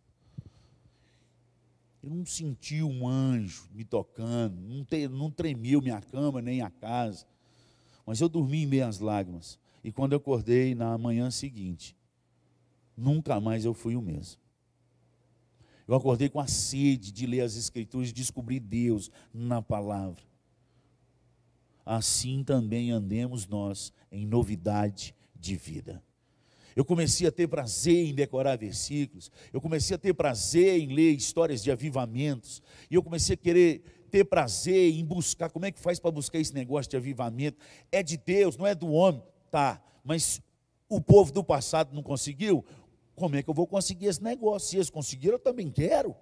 eu 2.02 2.10
não 2.10 2.26
senti 2.26 2.82
um 2.82 3.08
anjo 3.08 3.66
me 3.72 3.82
tocando, 3.82 4.54
não, 4.60 4.84
te, 4.84 5.08
não 5.08 5.30
tremeu 5.30 5.80
minha 5.80 5.98
cama 5.98 6.42
nem 6.42 6.60
a 6.60 6.68
casa, 6.68 7.26
mas 8.04 8.20
eu 8.20 8.28
dormi 8.28 8.64
em 8.64 8.80
lágrimas. 9.00 9.58
E 9.82 9.90
quando 9.90 10.12
eu 10.12 10.18
acordei 10.18 10.74
na 10.74 10.98
manhã 10.98 11.30
seguinte, 11.30 11.96
nunca 12.94 13.40
mais 13.40 13.64
eu 13.64 13.72
fui 13.72 13.96
o 13.96 14.02
mesmo. 14.02 14.38
Eu 15.88 15.94
acordei 15.94 16.28
com 16.28 16.38
a 16.38 16.46
sede 16.46 17.10
de 17.10 17.26
ler 17.26 17.40
as 17.40 17.56
Escrituras, 17.56 18.08
de 18.08 18.12
descobrir 18.12 18.60
Deus 18.60 19.10
na 19.32 19.62
palavra. 19.62 20.22
Assim 21.82 22.44
também 22.44 22.90
andemos 22.90 23.46
nós 23.46 23.90
em 24.12 24.26
novidade 24.26 25.14
de 25.46 25.56
vida. 25.56 26.02
Eu 26.74 26.84
comecei 26.84 27.26
a 27.26 27.32
ter 27.32 27.48
prazer 27.48 28.06
em 28.06 28.14
decorar 28.14 28.56
versículos, 28.56 29.30
eu 29.50 29.60
comecei 29.60 29.94
a 29.94 29.98
ter 29.98 30.12
prazer 30.12 30.78
em 30.78 30.92
ler 30.92 31.12
histórias 31.12 31.62
de 31.62 31.70
avivamentos, 31.70 32.62
e 32.90 32.94
eu 32.94 33.02
comecei 33.02 33.32
a 33.32 33.36
querer 33.36 33.82
ter 34.10 34.24
prazer 34.24 34.92
em 34.92 35.04
buscar. 35.04 35.50
Como 35.50 35.64
é 35.64 35.72
que 35.72 35.80
faz 35.80 35.98
para 35.98 36.10
buscar 36.10 36.38
esse 36.38 36.52
negócio 36.52 36.90
de 36.90 36.96
avivamento? 36.96 37.58
É 37.90 38.02
de 38.02 38.18
Deus, 38.18 38.58
não 38.58 38.66
é 38.66 38.74
do 38.74 38.90
homem, 38.90 39.22
tá? 39.50 39.82
Mas 40.04 40.42
o 40.88 41.00
povo 41.00 41.32
do 41.32 41.42
passado 41.42 41.94
não 41.94 42.02
conseguiu. 42.02 42.64
Como 43.14 43.34
é 43.36 43.42
que 43.42 43.48
eu 43.48 43.54
vou 43.54 43.66
conseguir 43.66 44.06
esse 44.06 44.22
negócio? 44.22 44.68
Se 44.68 44.76
eles 44.76 44.90
conseguiram, 44.90 45.36
eu 45.36 45.38
também 45.38 45.70
quero. 45.70 46.14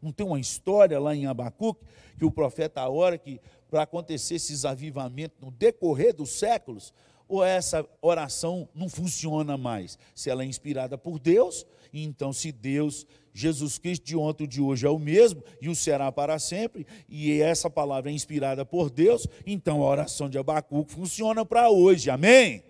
Não 0.00 0.12
tem 0.12 0.26
uma 0.26 0.40
história 0.40 0.98
lá 0.98 1.14
em 1.14 1.26
Abacuque 1.26 1.84
que 2.16 2.24
o 2.24 2.30
profeta 2.30 2.80
a 2.80 2.88
hora 2.88 3.18
que 3.18 3.40
para 3.70 3.82
acontecer 3.82 4.36
esses 4.36 4.64
avivamentos 4.64 5.36
no 5.40 5.50
decorrer 5.50 6.14
dos 6.14 6.30
séculos, 6.30 6.94
ou 7.28 7.44
essa 7.44 7.86
oração 8.00 8.68
não 8.74 8.88
funciona 8.88 9.56
mais? 9.56 9.98
Se 10.14 10.30
ela 10.30 10.42
é 10.42 10.46
inspirada 10.46 10.96
por 10.96 11.18
Deus, 11.18 11.66
então 11.92 12.32
se 12.32 12.50
Deus, 12.50 13.06
Jesus 13.32 13.78
Cristo 13.78 14.04
de 14.04 14.16
ontem 14.16 14.44
e 14.44 14.48
de 14.48 14.60
hoje 14.60 14.86
é 14.86 14.90
o 14.90 14.98
mesmo 14.98 15.42
e 15.60 15.68
o 15.68 15.74
será 15.74 16.10
para 16.10 16.38
sempre, 16.38 16.86
e 17.08 17.40
essa 17.40 17.68
palavra 17.68 18.10
é 18.10 18.14
inspirada 18.14 18.64
por 18.64 18.90
Deus, 18.90 19.26
então 19.46 19.82
a 19.82 19.86
oração 19.86 20.28
de 20.28 20.38
Abacuque 20.38 20.92
funciona 20.92 21.44
para 21.44 21.70
hoje. 21.70 22.10
Amém? 22.10 22.64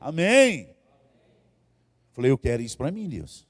Amém. 0.00 0.74
Falei, 2.12 2.30
eu 2.30 2.38
quero 2.38 2.62
isso 2.62 2.76
para 2.76 2.90
mim, 2.90 3.08
Deus. 3.08 3.46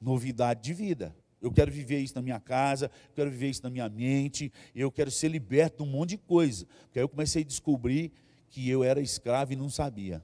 Novidade 0.00 0.62
de 0.62 0.74
vida. 0.74 1.14
Eu 1.40 1.52
quero 1.52 1.70
viver 1.70 2.00
isso 2.00 2.16
na 2.16 2.22
minha 2.22 2.40
casa, 2.40 2.90
eu 3.10 3.14
quero 3.14 3.30
viver 3.30 3.48
isso 3.48 3.62
na 3.62 3.70
minha 3.70 3.88
mente, 3.88 4.52
eu 4.74 4.90
quero 4.90 5.10
ser 5.10 5.28
liberto 5.28 5.84
de 5.84 5.88
um 5.88 5.92
monte 5.92 6.10
de 6.10 6.18
coisa. 6.18 6.66
Porque 6.82 6.98
aí 6.98 7.04
eu 7.04 7.08
comecei 7.08 7.42
a 7.42 7.46
descobrir 7.46 8.12
que 8.48 8.68
eu 8.68 8.82
era 8.82 9.00
escravo 9.00 9.52
e 9.52 9.56
não 9.56 9.70
sabia. 9.70 10.22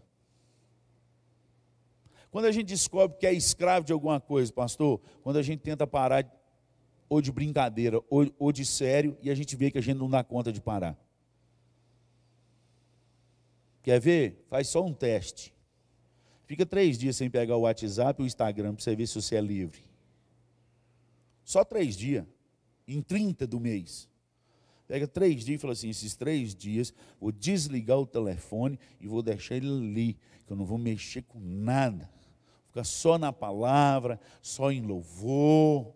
Quando 2.31 2.47
a 2.47 2.53
gente 2.53 2.67
descobre 2.67 3.17
que 3.17 3.27
é 3.27 3.33
escravo 3.33 3.87
de 3.87 3.93
alguma 3.93 4.21
coisa, 4.21 4.53
pastor, 4.53 5.01
quando 5.23 5.37
a 5.37 5.43
gente 5.43 5.61
tenta 5.61 5.87
parar 5.87 6.29
ou 7.09 7.21
de 7.21 7.31
brincadeira 7.31 8.03
ou, 8.11 8.29
ou 8.39 8.51
de 8.51 8.65
sério 8.65 9.17
e 9.23 9.31
a 9.31 9.35
gente 9.35 9.55
vê 9.55 9.71
que 9.71 9.79
a 9.79 9.81
gente 9.81 9.99
não 9.99 10.11
dá 10.11 10.25
conta 10.25 10.53
de 10.53 10.61
parar. 10.61 10.99
Quer 13.83 14.01
ver? 14.01 14.45
Faz 14.49 14.69
só 14.69 14.85
um 14.85 14.93
teste. 14.93 15.55
Fica 16.47 16.67
três 16.67 16.99
dias 16.99 17.17
sem 17.17 17.31
pegar 17.31 17.57
o 17.57 17.61
WhatsApp 17.61 18.21
e 18.21 18.25
o 18.25 18.27
Instagram 18.27 18.75
para 18.75 18.83
você 18.83 18.97
ver 18.97 19.07
se 19.07 19.15
você 19.15 19.37
é 19.37 19.41
livre. 19.41 19.85
Só 21.45 21.65
três 21.65 21.97
dias. 21.97 22.25
Em 22.89 23.01
30 23.01 23.47
do 23.47 23.61
mês. 23.61 24.09
Pega 24.95 25.09
três 25.09 25.45
dias 25.45 25.59
e 25.59 25.61
fala 25.61 25.73
assim: 25.73 25.89
esses 25.89 26.15
três 26.15 26.55
dias 26.55 26.95
vou 27.21 27.33
desligar 27.33 27.99
o 27.99 28.07
telefone 28.07 28.79
e 29.01 29.09
vou 29.09 29.25
deixar 29.25 29.57
ele 29.57 29.67
ali, 29.67 30.17
que 30.47 30.53
eu 30.53 30.57
não 30.57 30.65
vou 30.65 30.79
mexer 30.79 31.23
com 31.23 31.41
nada. 31.41 32.09
Fica 32.69 32.85
só 32.85 33.19
na 33.19 33.33
palavra, 33.33 34.21
só 34.41 34.71
em 34.71 34.83
louvor, 34.83 35.93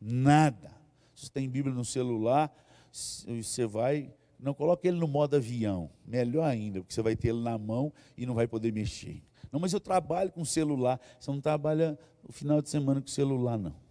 nada. 0.00 0.70
Se 1.16 1.26
você 1.26 1.32
tem 1.32 1.48
Bíblia 1.48 1.74
no 1.74 1.84
celular, 1.84 2.54
você 2.92 3.66
vai. 3.66 4.14
Não 4.38 4.54
coloque 4.54 4.86
ele 4.86 5.00
no 5.00 5.08
modo 5.08 5.34
avião, 5.34 5.90
melhor 6.06 6.44
ainda, 6.44 6.78
porque 6.78 6.94
você 6.94 7.02
vai 7.02 7.16
ter 7.16 7.30
ele 7.30 7.42
na 7.42 7.58
mão 7.58 7.92
e 8.16 8.24
não 8.24 8.36
vai 8.36 8.46
poder 8.46 8.72
mexer. 8.72 9.20
Não, 9.50 9.58
mas 9.58 9.72
eu 9.72 9.80
trabalho 9.80 10.30
com 10.30 10.44
celular. 10.44 11.00
Você 11.18 11.28
não 11.28 11.40
trabalha 11.40 11.98
o 12.22 12.30
final 12.30 12.62
de 12.62 12.70
semana 12.70 13.00
com 13.00 13.08
celular, 13.08 13.58
não. 13.58 13.81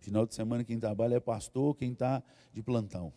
Final 0.00 0.26
de 0.26 0.34
semana 0.34 0.64
quem 0.64 0.78
trabalha 0.78 1.16
é 1.16 1.20
pastor, 1.20 1.76
quem 1.76 1.92
está 1.92 2.22
de 2.52 2.62
plantão. 2.62 3.12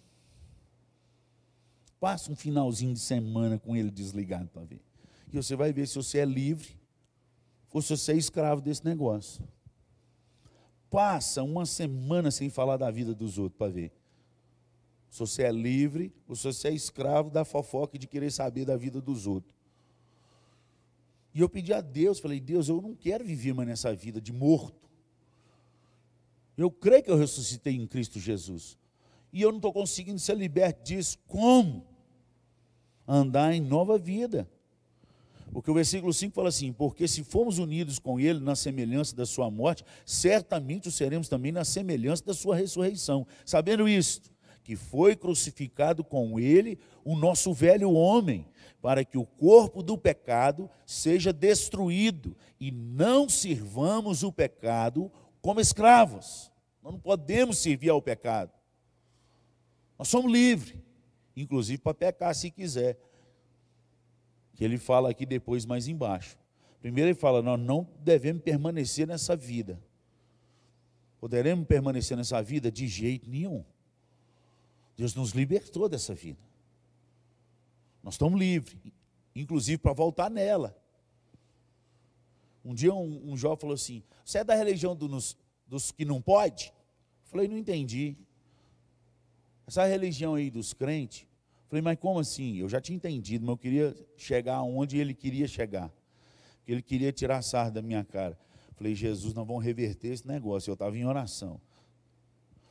Passa 1.99 2.31
um 2.31 2.35
finalzinho 2.35 2.93
de 2.93 2.99
semana 2.99 3.57
com 3.57 3.75
ele 3.75 3.89
desligado 3.89 4.49
para 4.49 4.63
ver. 4.65 4.81
E 5.31 5.37
você 5.37 5.55
vai 5.55 5.71
ver 5.71 5.87
se 5.87 5.95
você 5.95 6.19
é 6.19 6.25
livre 6.25 6.77
ou 7.71 7.81
se 7.81 7.95
você 7.95 8.11
é 8.11 8.17
escravo 8.17 8.61
desse 8.61 8.83
negócio. 8.83 9.47
Passa 10.89 11.41
uma 11.41 11.65
semana 11.65 12.29
sem 12.29 12.49
falar 12.49 12.77
da 12.77 12.91
vida 12.91 13.15
dos 13.15 13.37
outros 13.37 13.57
para 13.57 13.71
ver. 13.71 13.91
Se 15.09 15.19
você 15.19 15.43
é 15.43 15.51
livre 15.51 16.13
ou 16.27 16.35
se 16.35 16.43
você 16.43 16.67
é 16.67 16.73
escravo 16.73 17.31
da 17.31 17.45
fofoca 17.45 17.95
e 17.95 17.99
de 17.99 18.07
querer 18.07 18.31
saber 18.31 18.65
da 18.65 18.75
vida 18.75 19.01
dos 19.01 19.25
outros. 19.25 19.55
E 21.33 21.39
eu 21.39 21.49
pedi 21.49 21.73
a 21.73 21.81
Deus, 21.81 22.19
falei, 22.19 22.39
Deus, 22.39 22.67
eu 22.67 22.81
não 22.81 22.93
quero 22.93 23.23
viver 23.23 23.53
mais 23.53 23.67
nessa 23.67 23.95
vida 23.95 24.21
de 24.21 24.31
morto. 24.31 24.83
Eu 26.57 26.69
creio 26.69 27.03
que 27.03 27.11
eu 27.11 27.17
ressuscitei 27.17 27.75
em 27.75 27.87
Cristo 27.87 28.19
Jesus. 28.19 28.77
E 29.31 29.41
eu 29.41 29.49
não 29.49 29.57
estou 29.57 29.73
conseguindo 29.73 30.19
ser 30.19 30.37
liberto 30.37 30.83
disso. 30.83 31.17
Como? 31.27 31.85
Andar 33.07 33.53
em 33.53 33.61
nova 33.61 33.97
vida. 33.97 34.47
Porque 35.51 35.69
o 35.69 35.73
versículo 35.73 36.11
5 36.11 36.33
fala 36.33 36.49
assim: 36.49 36.73
Porque 36.73 37.07
se 37.07 37.23
formos 37.23 37.59
unidos 37.59 37.99
com 37.99 38.19
Ele 38.19 38.39
na 38.39 38.55
semelhança 38.55 39.15
da 39.15 39.25
Sua 39.25 39.49
morte, 39.51 39.83
certamente 40.05 40.87
o 40.87 40.91
seremos 40.91 41.27
também 41.27 41.51
na 41.51 41.63
semelhança 41.63 42.25
da 42.25 42.33
Sua 42.33 42.55
ressurreição. 42.55 43.25
Sabendo 43.45 43.87
isto, 43.87 44.31
que 44.63 44.75
foi 44.75 45.15
crucificado 45.15 46.03
com 46.03 46.39
Ele 46.39 46.79
o 47.03 47.15
nosso 47.15 47.53
velho 47.53 47.91
homem, 47.91 48.45
para 48.81 49.05
que 49.05 49.17
o 49.17 49.25
corpo 49.25 49.83
do 49.83 49.97
pecado 49.97 50.69
seja 50.85 51.31
destruído 51.31 52.35
e 52.59 52.71
não 52.71 53.29
sirvamos 53.29 54.23
o 54.23 54.31
pecado 54.31 55.11
como 55.43 55.59
escravos. 55.59 56.49
Nós 56.81 56.93
não 56.93 56.99
podemos 56.99 57.59
servir 57.59 57.89
ao 57.89 58.01
pecado. 58.01 58.51
Nós 59.99 60.07
somos 60.07 60.31
livres, 60.31 60.75
inclusive 61.35 61.79
para 61.79 61.93
pecar 61.93 62.33
se 62.33 62.49
quiser. 62.49 62.97
Que 64.55 64.63
ele 64.63 64.77
fala 64.77 65.11
aqui 65.11 65.25
depois 65.25 65.65
mais 65.65 65.87
embaixo. 65.87 66.37
Primeiro 66.79 67.09
ele 67.09 67.19
fala: 67.19 67.41
nós 67.41 67.59
não 67.59 67.87
devemos 67.99 68.41
permanecer 68.41 69.05
nessa 69.05 69.35
vida. 69.35 69.79
Poderemos 71.19 71.67
permanecer 71.67 72.17
nessa 72.17 72.41
vida 72.41 72.71
de 72.71 72.87
jeito 72.87 73.29
nenhum. 73.29 73.63
Deus 74.95 75.13
nos 75.13 75.31
libertou 75.31 75.89
dessa 75.89 76.13
vida. 76.13 76.39
Nós 78.01 78.13
estamos 78.13 78.39
livres, 78.39 78.77
inclusive 79.35 79.77
para 79.77 79.93
voltar 79.93 80.29
nela. 80.29 80.77
Um 82.63 82.73
dia 82.73 82.93
um, 82.93 83.31
um 83.31 83.37
jovem 83.37 83.59
falou 83.59 83.73
assim: 83.73 84.03
Você 84.23 84.39
é 84.39 84.43
da 84.43 84.55
religião 84.55 84.95
dos, 84.95 85.37
dos 85.67 85.91
que 85.91 86.05
não 86.05 86.21
pode? 86.21 86.67
Eu 87.25 87.29
falei: 87.29 87.47
Não 87.47 87.57
entendi. 87.57 88.15
Essa 89.67 89.85
religião 89.85 90.35
aí 90.35 90.49
dos 90.49 90.73
crentes. 90.73 91.21
Eu 91.21 91.69
falei: 91.69 91.81
Mas 91.81 91.99
como 91.99 92.19
assim? 92.19 92.57
Eu 92.57 92.69
já 92.69 92.79
tinha 92.79 92.95
entendido, 92.95 93.45
mas 93.45 93.53
eu 93.53 93.57
queria 93.57 93.95
chegar 94.15 94.61
onde 94.61 94.97
ele 94.97 95.13
queria 95.13 95.47
chegar. 95.47 95.91
Porque 96.57 96.71
ele 96.71 96.81
queria 96.81 97.11
tirar 97.11 97.41
sarro 97.41 97.71
da 97.71 97.81
minha 97.81 98.03
cara. 98.03 98.37
Eu 98.69 98.75
falei: 98.75 98.95
Jesus, 98.95 99.33
nós 99.33 99.45
vamos 99.45 99.63
reverter 99.63 100.09
esse 100.09 100.27
negócio. 100.27 100.69
Eu 100.69 100.73
estava 100.73 100.97
em 100.97 101.05
oração. 101.05 101.59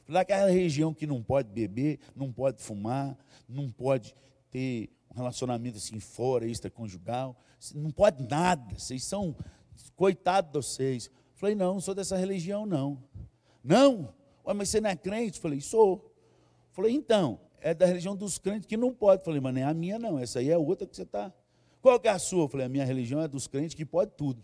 Falei: 0.04 0.22
Aquela 0.22 0.50
região 0.50 0.94
que 0.94 1.06
não 1.06 1.22
pode 1.22 1.50
beber, 1.50 1.98
não 2.16 2.32
pode 2.32 2.62
fumar, 2.62 3.16
não 3.46 3.70
pode 3.70 4.14
ter 4.50 4.90
um 5.10 5.14
relacionamento 5.14 5.76
assim 5.76 6.00
fora, 6.00 6.46
extraconjugal, 6.46 7.36
não 7.74 7.90
pode 7.90 8.26
nada. 8.26 8.78
Vocês 8.78 9.04
são 9.04 9.36
coitado 9.96 10.48
de 10.48 10.54
vocês. 10.54 11.10
Falei, 11.34 11.54
não, 11.54 11.74
não 11.74 11.80
sou 11.80 11.94
dessa 11.94 12.16
religião, 12.16 12.64
não. 12.66 13.02
Não? 13.62 14.14
Ué, 14.46 14.54
mas 14.54 14.68
você 14.68 14.80
não 14.80 14.90
é 14.90 14.96
crente? 14.96 15.40
Falei, 15.40 15.60
sou. 15.60 16.12
Falei, 16.70 16.92
então, 16.94 17.40
é 17.60 17.74
da 17.74 17.86
religião 17.86 18.16
dos 18.16 18.38
crentes 18.38 18.66
que 18.66 18.76
não 18.76 18.92
pode. 18.92 19.24
Falei, 19.24 19.40
mas 19.40 19.54
não 19.54 19.60
é 19.60 19.64
a 19.64 19.74
minha, 19.74 19.98
não. 19.98 20.18
Essa 20.18 20.38
aí 20.38 20.50
é 20.50 20.58
outra 20.58 20.86
que 20.86 20.96
você 20.96 21.02
está. 21.02 21.32
Qual 21.80 21.98
que 21.98 22.08
é 22.08 22.10
a 22.10 22.18
sua? 22.18 22.48
Falei, 22.48 22.66
a 22.66 22.68
minha 22.68 22.84
religião 22.84 23.20
é 23.20 23.28
dos 23.28 23.46
crentes 23.46 23.74
que 23.74 23.84
pode 23.84 24.12
tudo. 24.16 24.42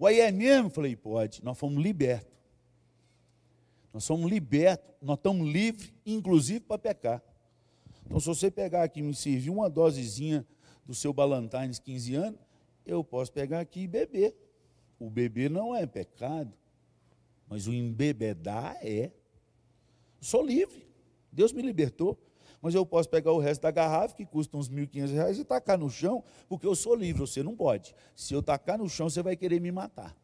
Ué, 0.00 0.18
é 0.18 0.32
mesmo? 0.32 0.70
Falei, 0.70 0.94
pode. 0.96 1.44
Nós 1.44 1.58
fomos 1.58 1.82
libertos. 1.82 2.38
Nós 3.92 4.04
somos 4.04 4.30
libertos, 4.30 4.94
nós 5.00 5.16
estamos 5.16 5.48
livres, 5.48 5.92
inclusive 6.04 6.60
para 6.60 6.78
pecar. 6.78 7.22
Então, 8.04 8.20
se 8.20 8.26
você 8.26 8.50
pegar 8.50 8.82
aqui 8.82 9.00
e 9.00 9.02
me 9.02 9.14
servir 9.14 9.50
uma 9.50 9.68
dosezinha 9.68 10.46
do 10.86 10.94
seu 10.94 11.12
Ballantines 11.12 11.78
15 11.78 12.14
anos, 12.14 12.40
eu 12.86 13.02
posso 13.02 13.32
pegar 13.32 13.60
aqui 13.60 13.80
e 13.80 13.86
beber. 13.88 14.36
O 14.98 15.08
beber 15.08 15.50
não 15.50 15.74
é 15.74 15.86
pecado, 15.86 16.52
mas 17.48 17.66
o 17.66 17.72
embebedar 17.72 18.76
é. 18.82 19.12
Sou 20.20 20.44
livre. 20.44 20.86
Deus 21.32 21.52
me 21.52 21.62
libertou. 21.62 22.18
Mas 22.60 22.74
eu 22.74 22.84
posso 22.84 23.08
pegar 23.08 23.32
o 23.32 23.38
resto 23.38 23.62
da 23.62 23.70
garrafa, 23.70 24.16
que 24.16 24.26
custa 24.26 24.56
uns 24.56 24.68
R$ 24.68 24.86
1.500, 24.86 25.38
e 25.38 25.44
tacar 25.44 25.78
no 25.78 25.88
chão, 25.88 26.24
porque 26.48 26.66
eu 26.66 26.74
sou 26.74 26.94
livre, 26.94 27.20
você 27.20 27.42
não 27.42 27.54
pode. 27.54 27.94
Se 28.16 28.34
eu 28.34 28.42
tacar 28.42 28.78
no 28.78 28.88
chão, 28.88 29.08
você 29.08 29.22
vai 29.22 29.36
querer 29.36 29.60
me 29.60 29.70
matar. 29.70 30.16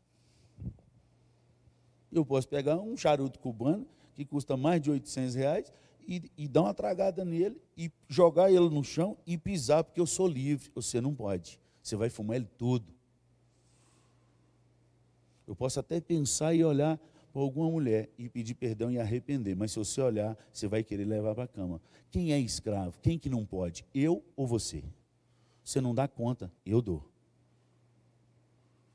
Eu 2.10 2.24
posso 2.24 2.48
pegar 2.48 2.76
um 2.76 2.96
charuto 2.96 3.38
cubano, 3.38 3.86
que 4.14 4.24
custa 4.24 4.56
mais 4.56 4.80
de 4.80 4.90
800 4.90 5.34
reais, 5.34 5.72
e, 6.06 6.30
e 6.36 6.48
dar 6.48 6.62
uma 6.62 6.74
tragada 6.74 7.24
nele, 7.24 7.60
e 7.76 7.90
jogar 8.08 8.50
ele 8.50 8.68
no 8.68 8.84
chão 8.84 9.16
e 9.26 9.38
pisar, 9.38 9.84
porque 9.84 10.00
eu 10.00 10.06
sou 10.06 10.26
livre, 10.26 10.70
você 10.74 11.00
não 11.00 11.14
pode. 11.14 11.60
Você 11.82 11.96
vai 11.96 12.08
fumar 12.10 12.36
ele 12.36 12.48
todo. 12.58 12.93
Eu 15.46 15.54
posso 15.54 15.78
até 15.80 16.00
pensar 16.00 16.54
e 16.54 16.64
olhar 16.64 16.98
para 17.32 17.42
alguma 17.42 17.70
mulher 17.70 18.08
e 18.16 18.28
pedir 18.28 18.54
perdão 18.54 18.90
e 18.90 18.98
arrepender, 18.98 19.56
mas 19.56 19.72
se 19.72 19.78
você 19.78 20.00
olhar, 20.00 20.36
você 20.52 20.68
vai 20.68 20.84
querer 20.84 21.04
levar 21.04 21.34
para 21.34 21.44
a 21.44 21.48
cama. 21.48 21.82
Quem 22.10 22.32
é 22.32 22.38
escravo? 22.38 22.98
Quem 23.02 23.18
que 23.18 23.28
não 23.28 23.44
pode? 23.44 23.84
Eu 23.92 24.24
ou 24.36 24.46
você? 24.46 24.84
Você 25.64 25.80
não 25.80 25.94
dá 25.94 26.06
conta, 26.06 26.52
eu 26.64 26.80
dou. 26.80 27.10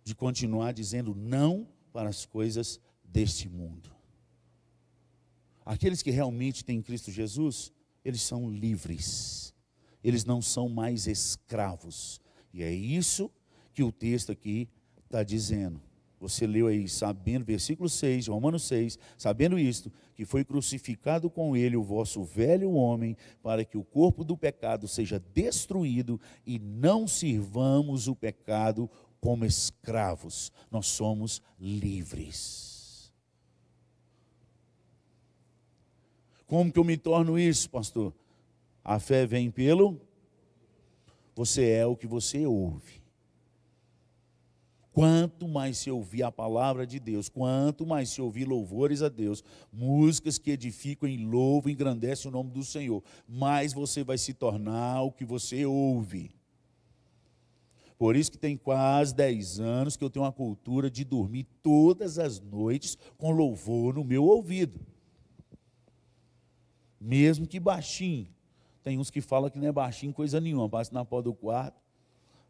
De 0.03 0.15
continuar 0.15 0.72
dizendo 0.72 1.13
não 1.13 1.68
para 1.91 2.08
as 2.08 2.25
coisas 2.25 2.79
deste 3.03 3.50
mundo. 3.50 3.89
Aqueles 5.65 6.01
que 6.01 6.10
realmente 6.10 6.63
têm 6.63 6.82
Cristo 6.82 7.12
Jesus, 7.12 7.74
eles 8.06 8.22
são 8.22 8.50
livres. 8.50 9.53
Eles 10.03 10.24
não 10.24 10.41
são 10.41 10.70
mais 10.70 11.08
escravos. 11.08 12.22
E 12.53 12.63
é 12.63 12.74
isso 12.74 13.29
que 13.74 13.84
o 13.84 13.91
texto 13.91 14.32
aqui 14.32 14.70
está 15.06 15.24
dizendo. 15.24 15.88
Você 16.19 16.45
leu 16.45 16.67
aí, 16.67 16.88
sabendo, 16.88 17.45
versículo 17.45 17.88
6, 17.88 18.27
Romanos 18.27 18.63
6, 18.63 18.99
sabendo 19.17 19.57
isto, 19.57 19.91
que 20.15 20.25
foi 20.25 20.43
crucificado 20.43 21.29
com 21.29 21.55
ele 21.55 21.77
o 21.77 21.83
vosso 21.83 22.23
velho 22.23 22.71
homem, 22.71 23.15
para 23.41 23.63
que 23.63 23.77
o 23.77 23.83
corpo 23.83 24.23
do 24.23 24.35
pecado 24.35 24.88
seja 24.88 25.19
destruído 25.33 26.19
e 26.45 26.59
não 26.59 27.07
sirvamos 27.07 28.07
o 28.07 28.15
pecado 28.15 28.89
como 29.22 29.46
escravos. 29.46 30.51
Nós 30.70 30.87
somos 30.87 31.41
livres. 31.59 33.13
Como 36.46 36.72
que 36.72 36.79
eu 36.79 36.83
me 36.83 36.98
torno 36.98 37.37
isso, 37.37 37.70
pastor? 37.70 38.13
A 38.83 39.00
fé 39.00 39.25
vem 39.25 39.51
pelo 39.51 40.01
você 41.39 41.70
é 41.70 41.85
o 41.85 41.96
que 41.96 42.05
você 42.05 42.46
ouve. 42.46 42.99
Quanto 44.91 45.47
mais 45.47 45.77
se 45.77 45.91
ouvir 45.91 46.23
a 46.23 46.31
palavra 46.31 46.85
de 46.85 46.99
Deus, 46.99 47.29
quanto 47.29 47.85
mais 47.85 48.09
se 48.09 48.21
ouvir 48.21 48.45
louvores 48.45 49.01
a 49.01 49.09
Deus, 49.09 49.43
músicas 49.71 50.37
que 50.37 50.51
edificam 50.51 51.07
e 51.07 51.17
louvam 51.17 51.71
engrandecem 51.71 52.29
o 52.29 52.33
nome 52.33 52.49
do 52.49 52.63
Senhor, 52.63 53.03
mais 53.27 53.71
você 53.71 54.03
vai 54.03 54.17
se 54.17 54.33
tornar 54.33 55.03
o 55.03 55.11
que 55.11 55.23
você 55.23 55.65
ouve. 55.65 56.31
Por 57.99 58.15
isso 58.15 58.31
que 58.31 58.37
tem 58.37 58.55
quase 58.55 59.13
10 59.13 59.59
anos 59.59 59.97
que 59.97 60.03
eu 60.03 60.09
tenho 60.09 60.23
uma 60.23 60.31
cultura 60.31 60.89
de 60.89 61.03
dormir 61.03 61.45
todas 61.61 62.17
as 62.17 62.39
noites 62.39 62.97
com 63.17 63.31
louvor 63.31 63.93
no 63.93 64.05
meu 64.05 64.23
ouvido. 64.23 64.79
Mesmo 66.99 67.45
que 67.45 67.59
baixinho. 67.59 68.27
Tem 68.81 68.97
uns 68.97 69.11
que 69.11 69.21
falam 69.21 69.49
que 69.49 69.59
não 69.59 69.67
é 69.67 69.71
baixinho 69.71 70.13
coisa 70.13 70.39
nenhuma, 70.39 70.69
passa 70.69 70.93
na 70.93 71.03
porta 71.03 71.29
do 71.29 71.33
quarto, 71.33 71.79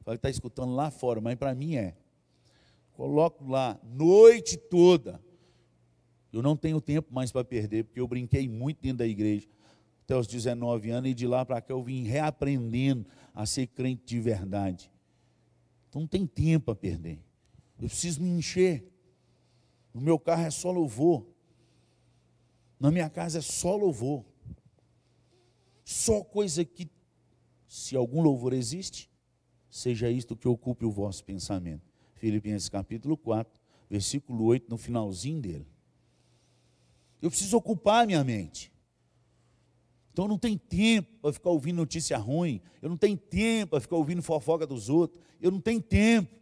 fala 0.04 0.16
que 0.16 0.20
está 0.20 0.30
escutando 0.30 0.74
lá 0.74 0.92
fora, 0.92 1.20
mas 1.20 1.36
para 1.36 1.54
mim 1.56 1.76
é. 1.76 1.96
Coloco 3.00 3.48
lá, 3.48 3.80
noite 3.82 4.58
toda. 4.58 5.24
Eu 6.34 6.42
não 6.42 6.58
tenho 6.58 6.82
tempo 6.82 7.14
mais 7.14 7.32
para 7.32 7.46
perder, 7.46 7.86
porque 7.86 8.02
eu 8.02 8.06
brinquei 8.06 8.50
muito 8.50 8.82
dentro 8.82 8.98
da 8.98 9.08
igreja, 9.08 9.48
até 10.04 10.18
os 10.18 10.28
19 10.28 10.90
anos, 10.90 11.10
e 11.10 11.14
de 11.14 11.26
lá 11.26 11.46
para 11.46 11.62
cá 11.62 11.74
eu 11.74 11.82
vim 11.82 12.04
reaprendendo 12.04 13.06
a 13.34 13.46
ser 13.46 13.68
crente 13.68 14.04
de 14.06 14.20
verdade. 14.20 14.92
Então 15.88 16.02
não 16.02 16.10
tem 16.10 16.28
tempo 16.28 16.66
para 16.66 16.76
perder. 16.76 17.24
Eu 17.80 17.88
preciso 17.88 18.22
me 18.22 18.32
encher. 18.32 18.84
No 19.94 20.02
meu 20.02 20.20
carro 20.20 20.42
é 20.42 20.52
só 20.52 20.70
louvor. 20.70 21.26
Na 22.78 22.92
minha 22.92 23.10
casa 23.10 23.38
é 23.38 23.42
só 23.42 23.78
louvor. 23.78 24.26
Só 25.86 26.22
coisa 26.22 26.66
que, 26.66 26.86
se 27.66 27.96
algum 27.96 28.22
louvor 28.22 28.52
existe, 28.52 29.10
seja 29.70 30.12
isto 30.12 30.36
que 30.36 30.50
ocupe 30.50 30.84
o 30.84 30.92
vosso 30.92 31.24
pensamento. 31.24 31.89
Filipenses 32.20 32.70
capítulo 32.70 33.18
4, 33.18 33.60
versículo 33.90 34.44
8, 34.46 34.70
no 34.70 34.78
finalzinho 34.78 35.42
dele. 35.42 35.66
Eu 37.22 37.30
preciso 37.30 37.58
ocupar 37.58 38.06
minha 38.06 38.24
mente. 38.24 38.72
Então 40.12 40.28
não 40.28 40.38
tem 40.38 40.58
tempo 40.58 41.10
para 41.22 41.34
ficar 41.34 41.50
ouvindo 41.50 41.78
notícia 41.78 42.18
ruim, 42.18 42.62
eu 42.82 42.90
não 42.90 42.98
tenho 42.98 43.18
tempo 43.18 43.72
para 43.72 43.80
ficar 43.80 43.96
ouvindo 43.96 44.22
fofoca 44.22 44.68
dos 44.68 44.90
outros, 44.90 45.22
eu 45.42 45.50
não 45.50 45.62
tenho 45.62 45.82
tempo, 45.82 46.36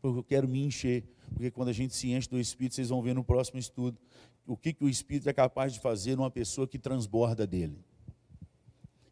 porque 0.00 0.18
eu 0.18 0.24
quero 0.24 0.48
me 0.48 0.64
encher. 0.64 1.04
Porque 1.28 1.50
quando 1.50 1.68
a 1.68 1.72
gente 1.72 1.94
se 1.94 2.10
enche 2.10 2.28
do 2.28 2.38
Espírito, 2.38 2.74
vocês 2.74 2.88
vão 2.88 3.02
ver 3.02 3.14
no 3.14 3.24
próximo 3.24 3.58
estudo 3.58 3.98
o 4.46 4.56
que, 4.56 4.72
que 4.72 4.84
o 4.84 4.88
Espírito 4.88 5.28
é 5.28 5.32
capaz 5.32 5.72
de 5.72 5.80
fazer 5.80 6.16
numa 6.16 6.30
pessoa 6.30 6.66
que 6.66 6.78
transborda 6.78 7.46
dele 7.46 7.78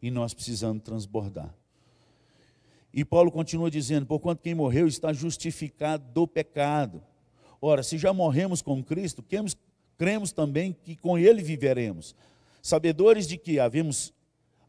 e 0.01 0.11
nós 0.11 0.33
precisamos 0.33 0.83
transbordar. 0.83 1.55
E 2.93 3.03
Paulo 3.03 3.31
continua 3.31 3.71
dizendo: 3.71 4.05
porquanto 4.05 4.41
quem 4.41 4.53
morreu 4.53 4.87
está 4.87 5.11
justificado 5.11 6.05
do 6.13 6.27
pecado. 6.27 7.01
Ora, 7.59 7.81
se 7.81 7.97
já 7.97 8.13
morremos 8.13 8.61
com 8.61 8.83
Cristo, 8.83 9.23
cremos, 9.23 9.57
cremos 9.97 10.31
também 10.31 10.73
que 10.73 10.95
com 10.95 11.17
Ele 11.17 11.41
viveremos. 11.41 12.15
Sabedores 12.61 13.27
de 13.27 13.37
que 13.37 13.59
havemos, 13.59 14.13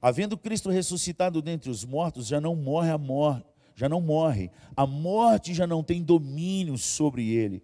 havendo 0.01 0.39
Cristo 0.39 0.71
ressuscitado 0.71 1.43
dentre 1.43 1.71
os 1.71 1.85
mortos, 1.85 2.27
já 2.27 2.41
não 2.41 2.57
morre 2.57 2.91
a 2.91 2.99
morte, 2.99 3.47
já 3.75 3.89
não 3.89 4.01
morre. 4.01 4.51
A 4.77 4.87
morte 4.87 5.53
já 5.53 5.67
não 5.67 5.83
tem 5.83 6.03
domínio 6.03 6.79
sobre 6.79 7.33
ele. 7.35 7.63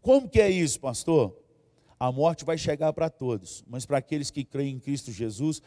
Como 0.00 0.28
que 0.28 0.40
é 0.40 0.50
isso, 0.50 0.78
pastor? 0.78 1.36
A 1.98 2.12
morte 2.12 2.44
vai 2.44 2.58
chegar 2.58 2.92
para 2.92 3.08
todos, 3.08 3.64
mas 3.66 3.86
para 3.86 3.98
aqueles 3.98 4.30
que 4.30 4.44
creem 4.44 4.76
em 4.76 4.78
Cristo 4.78 5.10
Jesus, 5.10 5.62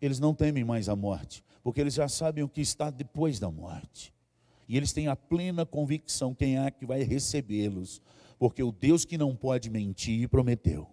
eles 0.00 0.18
não 0.18 0.34
temem 0.34 0.64
mais 0.64 0.88
a 0.88 0.96
morte, 0.96 1.44
porque 1.62 1.80
eles 1.80 1.94
já 1.94 2.08
sabem 2.08 2.42
o 2.42 2.48
que 2.48 2.60
está 2.60 2.90
depois 2.90 3.38
da 3.38 3.50
morte. 3.50 4.12
E 4.68 4.76
eles 4.76 4.92
têm 4.92 5.08
a 5.08 5.16
plena 5.16 5.66
convicção 5.66 6.34
quem 6.34 6.58
é 6.58 6.70
que 6.70 6.86
vai 6.86 7.02
recebê-los, 7.02 8.00
porque 8.38 8.62
o 8.62 8.72
Deus 8.72 9.04
que 9.04 9.18
não 9.18 9.34
pode 9.34 9.68
mentir 9.68 10.28
prometeu. 10.28 10.88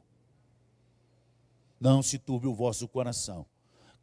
Não 1.79 2.01
se 2.01 2.17
turbe 2.17 2.47
o 2.47 2.55
vosso 2.55 2.87
coração. 2.87 3.45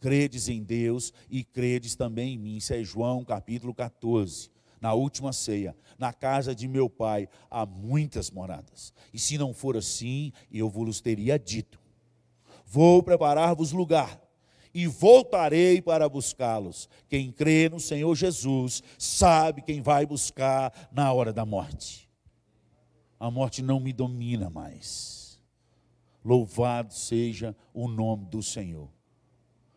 Credes 0.01 0.49
em 0.49 0.63
Deus 0.63 1.13
e 1.29 1.43
credes 1.43 1.97
também 1.97 2.35
em 2.35 2.39
mim. 2.39 2.57
Isso 2.57 2.73
é 2.73 2.85
João 2.85 3.25
capítulo 3.25 3.75
14. 3.75 4.51
Na 4.81 4.93
última 4.93 5.33
ceia, 5.33 5.75
na 5.99 6.13
casa 6.13 6.55
de 6.55 6.69
meu 6.69 6.89
pai 6.89 7.29
há 7.51 7.67
muitas 7.67 8.31
moradas. 8.31 8.93
E 9.13 9.19
se 9.19 9.39
não 9.39 9.53
for 9.53 9.77
assim, 9.77 10.31
eu 10.53 10.69
vos 10.69 11.01
teria 11.01 11.39
dito: 11.39 11.81
Vou 12.67 13.03
preparar-vos 13.03 13.73
lugar 13.73 14.24
e 14.75 14.87
voltarei 14.87 15.81
para 15.81 16.09
buscá-los. 16.09 16.89
Quem 17.09 17.31
crê 17.31 17.69
no 17.69 17.79
Senhor 17.79 18.15
Jesus 18.17 18.83
sabe 18.99 19.63
quem 19.63 19.81
vai 19.81 20.05
buscar 20.05 20.91
na 20.93 21.13
hora 21.13 21.33
da 21.33 21.47
morte. 21.47 22.11
A 23.19 23.31
morte 23.31 23.63
não 23.63 23.79
me 23.79 23.93
domina 23.93 24.51
mais. 24.51 25.41
Louvado 26.25 26.93
seja 26.93 27.55
o 27.73 27.87
nome 27.87 28.27
do 28.27 28.43
Senhor. 28.43 28.89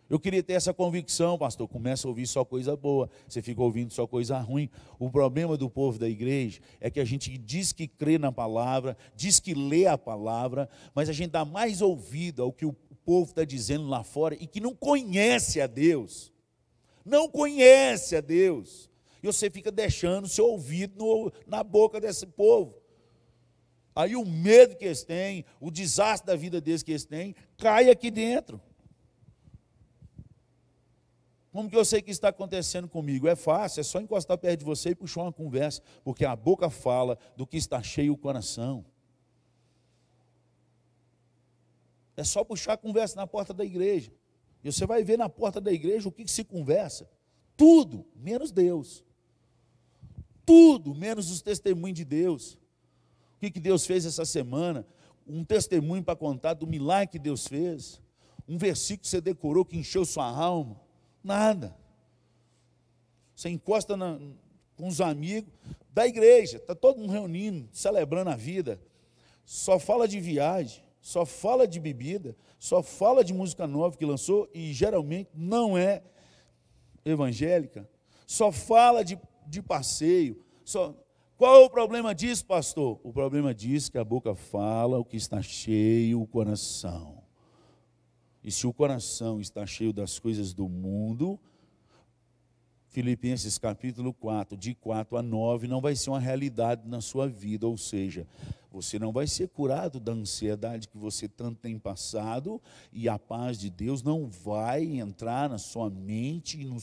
Eu 0.10 0.18
queria 0.20 0.42
ter 0.42 0.54
essa 0.54 0.74
convicção, 0.74 1.38
pastor. 1.38 1.68
Começa 1.68 2.08
a 2.08 2.10
ouvir 2.10 2.26
só 2.28 2.46
coisa 2.46 2.78
boa, 2.78 3.10
você 3.28 3.42
fica 3.42 3.62
ouvindo 3.62 3.92
só 3.92 4.08
coisa 4.08 4.40
ruim. 4.40 4.70
O 4.98 5.10
problema 5.10 5.58
do 5.58 5.70
povo 5.70 6.00
da 6.00 6.08
igreja 6.08 6.62
é 6.80 6.90
que 6.90 7.00
a 7.00 7.06
gente 7.06 7.38
diz 7.38 7.74
que 7.74 7.88
crê 7.88 8.18
na 8.18 8.32
palavra, 8.32 8.98
diz 9.16 9.40
que 9.40 9.54
lê 9.54 9.86
a 9.86 9.98
palavra, 9.98 10.70
mas 10.96 11.10
a 11.10 11.14
gente 11.14 11.32
dá 11.32 11.44
mais 11.44 11.82
ouvido 11.82 12.42
ao 12.42 12.54
que 12.54 12.66
o 12.66 12.74
povo 13.08 13.30
está 13.30 13.46
dizendo 13.46 13.88
lá 13.88 14.04
fora 14.04 14.36
e 14.38 14.46
que 14.46 14.60
não 14.60 14.76
conhece 14.76 15.62
a 15.62 15.66
Deus. 15.66 16.34
Não 17.06 17.30
conhece 17.30 18.18
a 18.18 18.22
Deus. 18.22 18.90
E 19.24 19.28
você 19.28 19.50
fica 19.50 19.72
deixando 19.72 20.28
seu 20.28 20.46
ouvido 20.46 20.98
no, 20.98 21.32
na 21.48 21.64
boca 21.64 22.02
desse 22.02 22.28
povo. 22.28 22.76
Aí 23.96 24.14
o 24.14 24.26
medo 24.26 24.76
que 24.76 24.84
eles 24.84 25.06
têm, 25.06 25.46
o 25.62 25.72
desastre 25.72 26.28
da 26.28 26.36
vida 26.36 26.60
deles 26.60 26.84
que 26.84 26.92
eles 26.92 27.06
têm, 27.06 27.34
cai 27.58 27.90
aqui 27.90 28.12
dentro. 28.12 28.62
Como 31.50 31.70
que 31.70 31.78
eu 31.78 31.86
sei 31.86 32.02
que 32.02 32.12
está 32.12 32.28
acontecendo 32.28 32.90
comigo? 32.90 33.26
É 33.26 33.38
fácil, 33.38 33.80
é 33.80 33.84
só 33.84 34.02
encostar 34.02 34.38
perto 34.38 34.60
de 34.60 34.66
você 34.66 34.90
e 34.90 34.96
puxar 34.96 35.22
uma 35.22 35.32
conversa, 35.32 35.82
porque 36.04 36.26
a 36.26 36.36
boca 36.36 36.70
fala 36.70 37.18
do 37.38 37.48
que 37.48 37.56
está 37.56 37.82
cheio 37.82 38.12
o 38.12 38.18
coração. 38.18 38.86
É 42.18 42.24
só 42.24 42.44
puxar 42.44 42.74
a 42.74 42.78
conversa 42.78 43.16
na 43.16 43.26
porta 43.26 43.54
da 43.54 43.64
igreja. 43.64 44.12
E 44.64 44.72
você 44.72 44.86
vai 44.86 45.04
ver 45.04 45.18
na 45.18 45.30
porta 45.30 45.62
da 45.62 45.72
igreja 45.72 46.10
o 46.10 46.12
que, 46.12 46.26
que 46.26 46.32
se 46.32 46.44
conversa. 46.44 47.10
Tudo, 47.56 48.06
menos 48.16 48.52
Deus. 48.52 49.06
Tudo, 50.46 50.94
menos 50.94 51.32
os 51.32 51.42
testemunhos 51.42 51.98
de 51.98 52.04
Deus. 52.04 52.54
O 53.36 53.40
que, 53.40 53.52
que 53.52 53.60
Deus 53.60 53.86
fez 53.86 54.06
essa 54.06 54.26
semana? 54.26 54.86
Um 55.26 55.46
testemunho 55.46 56.04
para 56.04 56.16
contar 56.16 56.56
do 56.56 56.68
milagre 56.68 57.14
que 57.14 57.20
Deus 57.20 57.48
fez. 57.48 58.02
Um 58.48 58.58
versículo 58.58 59.04
que 59.04 59.08
você 59.08 59.22
decorou 59.22 59.64
que 59.64 59.78
encheu 59.78 60.04
sua 60.04 60.26
alma 60.26 60.86
Nada. 61.28 61.76
Você 63.36 63.50
encosta 63.50 63.98
na, 63.98 64.18
com 64.78 64.88
os 64.88 65.02
amigos 65.02 65.52
da 65.94 66.08
igreja, 66.08 66.56
está 66.56 66.74
todo 66.74 67.00
mundo 67.00 67.12
reunindo, 67.12 67.68
celebrando 67.74 68.30
a 68.30 68.36
vida. 68.38 68.80
Só 69.44 69.78
fala 69.78 70.08
de 70.08 70.22
viagem, 70.22 70.82
só 71.02 71.26
fala 71.26 71.68
de 71.68 71.80
bebida, 71.80 72.36
só 72.60 72.82
fala 72.84 73.24
de 73.24 73.34
música 73.34 73.66
nova 73.68 73.98
que 73.98 74.06
lançou 74.06 74.50
e 74.54 74.74
geralmente 74.74 75.30
não 75.34 75.78
é 75.78 76.04
evangélica. 77.06 77.90
Só 78.26 78.52
fala 78.52 79.04
de, 79.04 79.18
de 79.46 79.62
passeio. 79.62 80.44
Só... 80.64 80.94
Qual 81.38 81.62
é 81.62 81.66
o 81.66 81.70
problema 81.70 82.16
disso, 82.16 82.46
pastor? 82.46 83.00
O 83.04 83.14
problema 83.14 83.54
disso 83.54 83.90
é 83.90 83.92
que 83.92 83.98
a 84.00 84.04
boca 84.04 84.34
fala 84.34 84.98
o 84.98 85.06
que 85.06 85.16
está 85.16 85.42
cheio 85.42 86.20
o 86.20 86.28
coração. 86.28 87.24
E 88.44 88.52
se 88.52 88.66
o 88.66 88.74
coração 88.74 89.40
está 89.40 89.66
cheio 89.66 89.94
das 89.94 90.18
coisas 90.18 90.54
do 90.54 90.68
mundo, 90.68 91.40
Filipenses 92.88 93.58
capítulo 93.58 94.12
4, 94.14 94.58
de 94.58 94.74
4 94.74 95.18
a 95.18 95.22
9, 95.22 95.68
não 95.68 95.80
vai 95.80 95.96
ser 95.96 96.10
uma 96.10 96.20
realidade 96.20 96.88
na 96.88 97.00
sua 97.02 97.28
vida, 97.28 97.68
ou 97.68 97.78
seja, 97.78 98.26
você 98.78 99.00
não 99.00 99.12
vai 99.12 99.26
ser 99.26 99.48
curado 99.50 100.00
da 100.00 100.12
ansiedade 100.12 100.88
que 100.88 100.98
você 100.98 101.28
tanto 101.28 101.60
tem 101.60 101.80
passado, 101.80 102.62
e 102.94 103.10
a 103.10 103.18
paz 103.18 103.58
de 103.58 103.72
Deus 103.72 104.04
não 104.04 104.28
vai 104.28 104.84
entrar 104.84 105.50
na 105.50 105.58
sua 105.58 105.90
mente 105.90 106.62
e 106.62 106.64
no, 106.64 106.78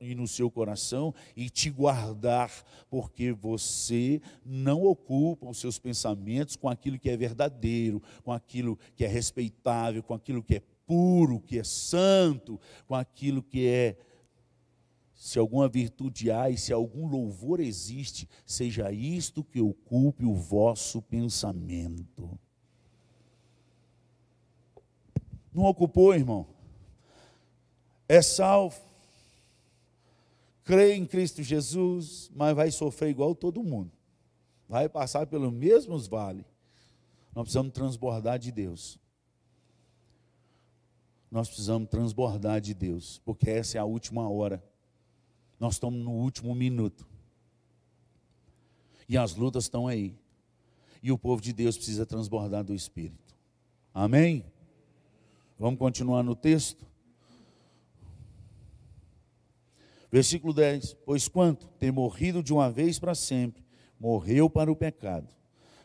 e 0.00 0.14
no 0.14 0.28
seu 0.28 0.48
coração 0.48 1.12
e 1.36 1.50
te 1.50 1.68
guardar, 1.68 2.50
porque 2.88 3.32
você 3.32 4.22
não 4.46 4.84
ocupa 4.84 5.48
os 5.48 5.58
seus 5.58 5.76
pensamentos 5.76 6.54
com 6.54 6.68
aquilo 6.68 6.98
que 6.98 7.10
é 7.10 7.16
verdadeiro, 7.16 8.00
com 8.22 8.32
aquilo 8.32 8.78
que 8.94 9.04
é 9.04 9.08
respeitável, 9.08 10.04
com 10.04 10.14
aquilo 10.14 10.44
que 10.44 10.56
é 10.56 10.62
puro, 10.86 11.40
que 11.40 11.58
é 11.58 11.64
santo, 11.64 12.60
com 12.86 12.94
aquilo 12.94 13.42
que 13.42 13.66
é. 13.66 13.96
Se 15.20 15.38
alguma 15.38 15.68
virtude 15.68 16.30
há 16.30 16.48
e 16.48 16.56
se 16.56 16.72
algum 16.72 17.06
louvor 17.06 17.60
existe, 17.60 18.26
seja 18.46 18.90
isto 18.90 19.44
que 19.44 19.60
ocupe 19.60 20.24
o 20.24 20.32
vosso 20.32 21.02
pensamento. 21.02 22.40
Não 25.52 25.64
ocupou, 25.64 26.14
irmão? 26.14 26.46
É 28.08 28.22
salvo. 28.22 28.80
Crê 30.64 30.94
em 30.94 31.04
Cristo 31.04 31.42
Jesus, 31.42 32.30
mas 32.34 32.56
vai 32.56 32.70
sofrer 32.70 33.10
igual 33.10 33.34
todo 33.34 33.62
mundo. 33.62 33.92
Vai 34.66 34.88
passar 34.88 35.26
pelos 35.26 35.52
mesmos 35.52 36.08
vales. 36.08 36.46
Nós 37.34 37.42
precisamos 37.42 37.74
transbordar 37.74 38.38
de 38.38 38.50
Deus 38.50 38.98
nós 41.30 41.46
precisamos 41.46 41.88
transbordar 41.88 42.60
de 42.60 42.74
Deus, 42.74 43.20
porque 43.24 43.48
essa 43.48 43.78
é 43.78 43.80
a 43.80 43.84
última 43.84 44.28
hora. 44.28 44.60
Nós 45.60 45.74
estamos 45.74 46.02
no 46.02 46.12
último 46.12 46.54
minuto. 46.54 47.06
E 49.06 49.18
as 49.18 49.36
lutas 49.36 49.64
estão 49.64 49.86
aí. 49.86 50.18
E 51.02 51.12
o 51.12 51.18
povo 51.18 51.42
de 51.42 51.52
Deus 51.52 51.76
precisa 51.76 52.06
transbordar 52.06 52.64
do 52.64 52.74
Espírito. 52.74 53.36
Amém? 53.92 54.44
Vamos 55.58 55.78
continuar 55.78 56.22
no 56.22 56.34
texto? 56.34 56.86
Versículo 60.10 60.54
10: 60.54 60.94
Pois 61.04 61.28
quanto 61.28 61.66
tem 61.78 61.90
morrido 61.90 62.42
de 62.42 62.52
uma 62.52 62.70
vez 62.70 62.98
para 62.98 63.14
sempre, 63.14 63.62
morreu 63.98 64.48
para 64.48 64.72
o 64.72 64.76
pecado, 64.76 65.28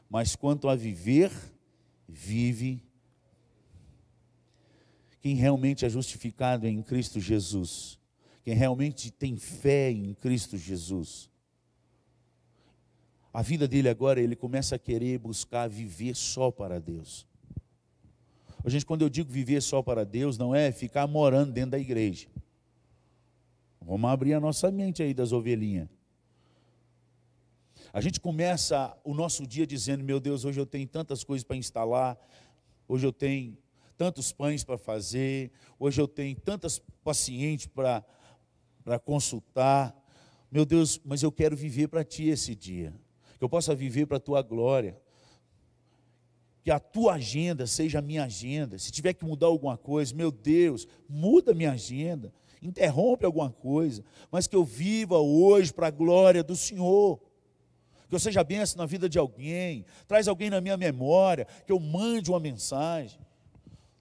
mas 0.09 0.35
quanto 0.35 0.69
a 0.69 0.75
viver, 0.75 1.31
vive 2.07 2.81
quem 5.19 5.35
realmente 5.35 5.85
é 5.85 5.89
justificado 5.89 6.67
em 6.67 6.81
Cristo 6.81 7.19
Jesus, 7.19 7.99
quem 8.45 8.53
realmente 8.53 9.09
tem 9.09 9.35
fé 9.35 9.89
em 9.89 10.13
Cristo 10.13 10.55
Jesus, 10.55 11.31
a 13.33 13.41
vida 13.41 13.67
dele 13.67 13.89
agora, 13.89 14.21
ele 14.21 14.35
começa 14.35 14.75
a 14.75 14.79
querer 14.79 15.17
buscar 15.17 15.67
viver 15.67 16.15
só 16.15 16.51
para 16.51 16.79
Deus. 16.79 17.27
A 18.63 18.69
gente, 18.69 18.85
quando 18.85 19.01
eu 19.01 19.09
digo 19.09 19.31
viver 19.31 19.61
só 19.61 19.81
para 19.81 20.05
Deus, 20.05 20.37
não 20.37 20.53
é 20.53 20.71
ficar 20.71 21.07
morando 21.07 21.51
dentro 21.51 21.71
da 21.71 21.79
igreja. 21.79 22.27
Vamos 23.81 24.09
abrir 24.09 24.35
a 24.35 24.39
nossa 24.39 24.69
mente 24.69 25.01
aí 25.01 25.13
das 25.13 25.31
ovelhinhas. 25.31 25.89
A 27.91 27.99
gente 27.99 28.19
começa 28.19 28.95
o 29.03 29.13
nosso 29.13 29.45
dia 29.45 29.65
dizendo: 29.65 30.03
Meu 30.03 30.19
Deus, 30.19 30.45
hoje 30.45 30.59
eu 30.59 30.65
tenho 30.65 30.87
tantas 30.87 31.23
coisas 31.23 31.43
para 31.43 31.57
instalar, 31.57 32.17
hoje 32.87 33.05
eu 33.07 33.11
tenho 33.11 33.57
tantos 33.97 34.31
pães 34.31 34.63
para 34.63 34.77
fazer, 34.77 35.51
hoje 35.79 35.99
eu 35.99 36.07
tenho 36.07 36.39
tantas 36.39 36.79
pacientes 37.03 37.65
para 37.65 38.05
consultar. 39.03 39.95
Meu 40.51 40.65
Deus, 40.65 41.01
mas 41.03 41.23
eu 41.23 41.31
quero 41.31 41.55
viver 41.55 41.87
para 41.87 42.03
ti 42.03 42.29
esse 42.29 42.55
dia, 42.55 42.93
que 43.37 43.43
eu 43.43 43.49
possa 43.49 43.75
viver 43.75 44.05
para 44.05 44.17
a 44.17 44.19
tua 44.19 44.41
glória, 44.41 44.97
que 46.63 46.71
a 46.71 46.79
tua 46.79 47.13
agenda 47.13 47.67
seja 47.67 47.99
a 47.99 48.01
minha 48.01 48.23
agenda. 48.23 48.79
Se 48.79 48.91
tiver 48.91 49.13
que 49.13 49.23
mudar 49.23 49.47
alguma 49.47 49.77
coisa, 49.77 50.15
meu 50.15 50.31
Deus, 50.31 50.87
muda 51.07 51.53
minha 51.53 51.71
agenda, 51.71 52.33
interrompe 52.61 53.25
alguma 53.25 53.51
coisa, 53.51 54.03
mas 54.31 54.47
que 54.47 54.55
eu 54.55 54.63
viva 54.63 55.19
hoje 55.19 55.71
para 55.73 55.87
a 55.87 55.91
glória 55.91 56.43
do 56.43 56.55
Senhor. 56.55 57.19
Que 58.09 58.15
eu 58.15 58.19
seja 58.19 58.43
benção 58.43 58.77
na 58.77 58.85
vida 58.85 59.09
de 59.09 59.19
alguém, 59.19 59.85
traz 60.07 60.27
alguém 60.27 60.49
na 60.49 60.61
minha 60.61 60.77
memória, 60.77 61.47
que 61.65 61.71
eu 61.71 61.79
mande 61.79 62.31
uma 62.31 62.39
mensagem. 62.39 63.19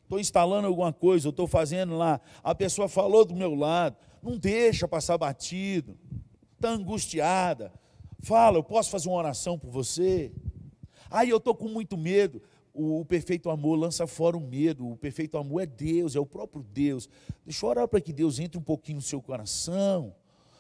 Estou 0.04 0.20
instalando 0.20 0.66
alguma 0.66 0.92
coisa, 0.92 1.30
estou 1.30 1.46
fazendo 1.46 1.96
lá, 1.96 2.20
a 2.42 2.54
pessoa 2.54 2.88
falou 2.88 3.24
do 3.24 3.34
meu 3.34 3.54
lado, 3.54 3.96
não 4.24 4.38
deixa 4.38 4.88
passar 4.88 5.18
batido, 5.18 5.98
está 6.54 6.70
angustiada, 6.70 7.72
fala, 8.20 8.56
eu 8.56 8.64
posso 8.64 8.90
fazer 8.90 9.08
uma 9.08 9.18
oração 9.18 9.58
por 9.58 9.70
você? 9.70 10.32
Aí 11.10 11.28
eu 11.28 11.36
estou 11.36 11.54
com 11.54 11.68
muito 11.68 11.96
medo. 11.96 12.40
O, 12.72 13.00
o, 13.00 13.04
perfeito 13.04 13.50
amor 13.50 13.76
lança 13.76 14.06
fora 14.06 14.36
o 14.36 14.40
medo, 14.40 14.90
o 14.90 14.96
perfeito 14.96 15.36
amor 15.36 15.62
é 15.62 15.66
Deus, 15.66 16.16
é 16.16 16.20
o 16.20 16.26
próprio 16.26 16.62
Deus. 16.62 17.08
Deixa 17.44 17.64
eu 17.64 17.70
orar 17.70 17.86
para 17.86 18.00
que 18.00 18.12
Deus 18.12 18.40
entre 18.40 18.58
um 18.58 18.62
pouquinho 18.62 18.96
no 18.96 19.02
seu 19.02 19.22
coração, 19.22 20.12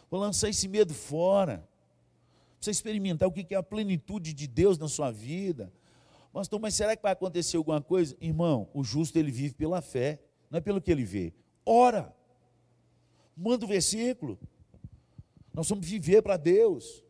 vou 0.08 0.20
lançar 0.20 0.48
esse 0.48 0.68
medo 0.68 0.94
fora, 0.94 1.58
para 1.58 2.66
você 2.66 2.70
experimentar 2.70 3.28
o 3.28 3.32
que 3.32 3.52
é 3.52 3.58
a 3.58 3.62
plenitude 3.62 4.32
de 4.32 4.46
Deus 4.46 4.78
na 4.78 4.88
sua 4.88 5.10
vida. 5.10 5.72
Pastor, 6.32 6.60
mas 6.60 6.74
será 6.74 6.96
que 6.96 7.02
vai 7.02 7.12
acontecer 7.12 7.56
alguma 7.56 7.80
coisa? 7.80 8.16
Irmão, 8.20 8.68
o 8.72 8.84
justo 8.84 9.18
ele 9.18 9.30
vive 9.30 9.54
pela 9.54 9.80
fé, 9.80 10.20
não 10.50 10.58
é 10.58 10.60
pelo 10.60 10.80
que 10.80 10.92
ele 10.92 11.04
vê. 11.04 11.32
Ora, 11.66 12.14
manda 13.36 13.64
o 13.64 13.68
versículo. 13.68 14.38
Nós 15.52 15.68
vamos 15.68 15.86
viver 15.86 16.22
para 16.22 16.36
Deus. 16.36 17.04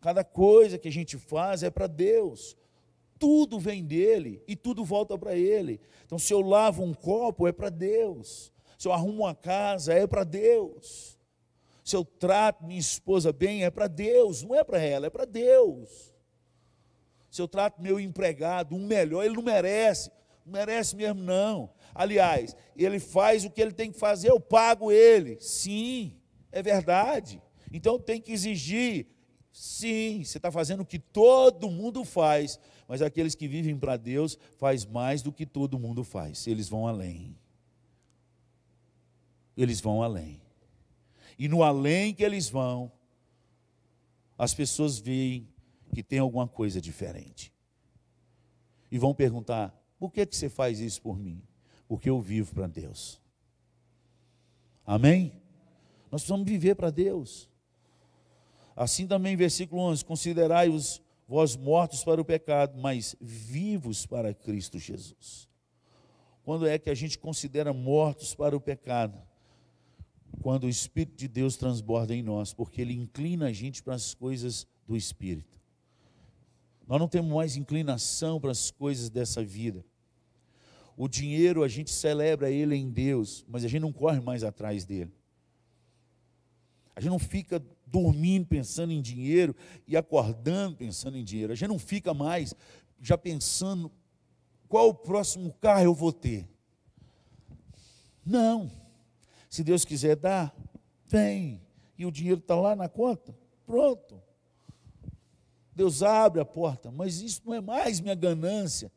Cada 0.00 0.24
coisa 0.24 0.78
que 0.78 0.88
a 0.88 0.92
gente 0.92 1.16
faz 1.18 1.62
é 1.62 1.70
para 1.70 1.86
Deus. 1.86 2.56
Tudo 3.18 3.60
vem 3.60 3.84
dele 3.84 4.42
e 4.48 4.56
tudo 4.56 4.84
volta 4.84 5.16
para 5.16 5.36
ele. 5.36 5.80
Então, 6.04 6.18
se 6.18 6.32
eu 6.32 6.40
lavo 6.40 6.82
um 6.82 6.92
copo, 6.92 7.46
é 7.46 7.52
para 7.52 7.70
Deus. 7.70 8.52
Se 8.76 8.88
eu 8.88 8.92
arrumo 8.92 9.22
uma 9.22 9.34
casa, 9.34 9.92
é 9.92 10.06
para 10.06 10.24
Deus. 10.24 11.16
Se 11.84 11.94
eu 11.94 12.04
trato 12.04 12.64
minha 12.64 12.80
esposa 12.80 13.32
bem, 13.32 13.64
é 13.64 13.70
para 13.70 13.86
Deus, 13.86 14.42
não 14.42 14.54
é 14.54 14.64
para 14.64 14.80
ela, 14.80 15.06
é 15.06 15.10
para 15.10 15.24
Deus. 15.24 16.12
Se 17.30 17.40
eu 17.40 17.48
trato 17.48 17.80
meu 17.80 17.98
empregado 17.98 18.74
um 18.74 18.86
melhor, 18.86 19.24
ele 19.24 19.34
não 19.34 19.42
merece, 19.42 20.10
não 20.44 20.52
merece 20.52 20.94
mesmo 20.94 21.22
não. 21.22 21.70
Aliás, 21.94 22.56
ele 22.76 22.98
faz 22.98 23.44
o 23.44 23.50
que 23.50 23.60
ele 23.60 23.72
tem 23.72 23.92
que 23.92 23.98
fazer, 23.98 24.30
eu 24.30 24.40
pago 24.40 24.90
ele. 24.90 25.38
Sim, 25.40 26.16
é 26.50 26.62
verdade. 26.62 27.40
Então 27.72 27.98
tem 27.98 28.20
que 28.20 28.32
exigir. 28.32 29.06
Sim, 29.52 30.24
você 30.24 30.38
está 30.38 30.50
fazendo 30.50 30.80
o 30.80 30.86
que 30.86 30.98
todo 30.98 31.70
mundo 31.70 32.04
faz, 32.04 32.58
mas 32.88 33.02
aqueles 33.02 33.34
que 33.34 33.46
vivem 33.46 33.78
para 33.78 33.96
Deus 33.96 34.38
faz 34.56 34.86
mais 34.86 35.20
do 35.20 35.30
que 35.32 35.44
todo 35.44 35.78
mundo 35.78 36.02
faz. 36.02 36.46
Eles 36.46 36.68
vão 36.68 36.86
além. 36.86 37.36
Eles 39.56 39.80
vão 39.80 40.02
além. 40.02 40.40
E 41.38 41.48
no 41.48 41.62
além 41.62 42.14
que 42.14 42.24
eles 42.24 42.48
vão, 42.48 42.90
as 44.38 44.54
pessoas 44.54 44.98
veem 44.98 45.48
que 45.94 46.02
tem 46.02 46.18
alguma 46.18 46.48
coisa 46.48 46.80
diferente. 46.80 47.52
E 48.90 48.98
vão 48.98 49.14
perguntar: 49.14 49.74
por 49.98 50.10
que, 50.10 50.24
que 50.24 50.36
você 50.36 50.48
faz 50.48 50.80
isso 50.80 51.00
por 51.02 51.18
mim? 51.18 51.42
Porque 51.92 52.08
eu 52.08 52.22
vivo 52.22 52.54
para 52.54 52.66
Deus. 52.66 53.20
Amém? 54.86 55.30
Nós 56.10 56.22
precisamos 56.22 56.48
viver 56.48 56.74
para 56.74 56.88
Deus. 56.88 57.50
Assim 58.74 59.06
também, 59.06 59.36
versículo 59.36 59.82
11: 59.82 60.02
Considerai-os 60.02 61.02
vós 61.28 61.54
mortos 61.54 62.02
para 62.02 62.18
o 62.18 62.24
pecado, 62.24 62.80
mas 62.80 63.14
vivos 63.20 64.06
para 64.06 64.32
Cristo 64.32 64.78
Jesus. 64.78 65.46
Quando 66.42 66.66
é 66.66 66.78
que 66.78 66.88
a 66.88 66.94
gente 66.94 67.18
considera 67.18 67.74
mortos 67.74 68.34
para 68.34 68.56
o 68.56 68.60
pecado? 68.60 69.20
Quando 70.40 70.64
o 70.64 70.70
Espírito 70.70 71.18
de 71.18 71.28
Deus 71.28 71.58
transborda 71.58 72.14
em 72.14 72.22
nós, 72.22 72.54
porque 72.54 72.80
ele 72.80 72.94
inclina 72.94 73.48
a 73.48 73.52
gente 73.52 73.82
para 73.82 73.96
as 73.96 74.14
coisas 74.14 74.66
do 74.88 74.96
Espírito. 74.96 75.60
Nós 76.88 76.98
não 76.98 77.06
temos 77.06 77.30
mais 77.30 77.54
inclinação 77.54 78.40
para 78.40 78.50
as 78.50 78.70
coisas 78.70 79.10
dessa 79.10 79.44
vida. 79.44 79.84
O 80.96 81.08
dinheiro 81.08 81.62
a 81.62 81.68
gente 81.68 81.90
celebra 81.90 82.50
ele 82.50 82.76
em 82.76 82.90
Deus, 82.90 83.44
mas 83.48 83.64
a 83.64 83.68
gente 83.68 83.80
não 83.80 83.92
corre 83.92 84.20
mais 84.20 84.44
atrás 84.44 84.84
dele. 84.84 85.12
A 86.94 87.00
gente 87.00 87.10
não 87.10 87.18
fica 87.18 87.62
dormindo 87.86 88.46
pensando 88.46 88.92
em 88.92 89.00
dinheiro 89.00 89.54
e 89.86 89.96
acordando 89.96 90.76
pensando 90.76 91.16
em 91.16 91.24
dinheiro. 91.24 91.52
A 91.52 91.56
gente 91.56 91.68
não 91.68 91.78
fica 91.78 92.12
mais 92.12 92.54
já 93.00 93.16
pensando 93.18 93.90
qual 94.68 94.88
o 94.88 94.94
próximo 94.94 95.52
carro 95.60 95.84
eu 95.84 95.94
vou 95.94 96.12
ter. 96.12 96.48
Não. 98.24 98.70
Se 99.48 99.62
Deus 99.62 99.84
quiser 99.84 100.16
dar, 100.16 100.54
vem. 101.06 101.60
E 101.98 102.06
o 102.06 102.10
dinheiro 102.10 102.40
está 102.40 102.54
lá 102.54 102.74
na 102.74 102.88
conta, 102.88 103.36
pronto. 103.66 104.22
Deus 105.74 106.02
abre 106.02 106.40
a 106.40 106.44
porta, 106.44 106.90
mas 106.90 107.20
isso 107.20 107.42
não 107.44 107.54
é 107.54 107.60
mais 107.60 108.00
minha 108.00 108.14
ganância. 108.14 108.90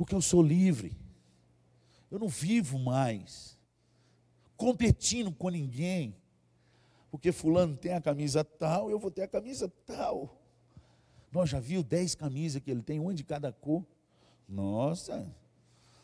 Porque 0.00 0.14
eu 0.14 0.22
sou 0.22 0.42
livre. 0.42 0.96
Eu 2.10 2.18
não 2.18 2.26
vivo 2.26 2.78
mais 2.78 3.58
competindo 4.56 5.30
com 5.30 5.50
ninguém. 5.50 6.16
Porque 7.10 7.30
fulano 7.30 7.76
tem 7.76 7.92
a 7.92 8.00
camisa 8.00 8.42
tal, 8.42 8.90
eu 8.90 8.98
vou 8.98 9.10
ter 9.10 9.24
a 9.24 9.28
camisa 9.28 9.70
tal. 9.84 10.40
Nós 11.30 11.50
já 11.50 11.60
viu 11.60 11.82
dez 11.82 12.14
camisas 12.14 12.62
que 12.62 12.70
ele 12.70 12.80
tem, 12.80 12.98
uma 12.98 13.12
de 13.12 13.22
cada 13.22 13.52
cor. 13.52 13.84
Nossa, 14.48 15.30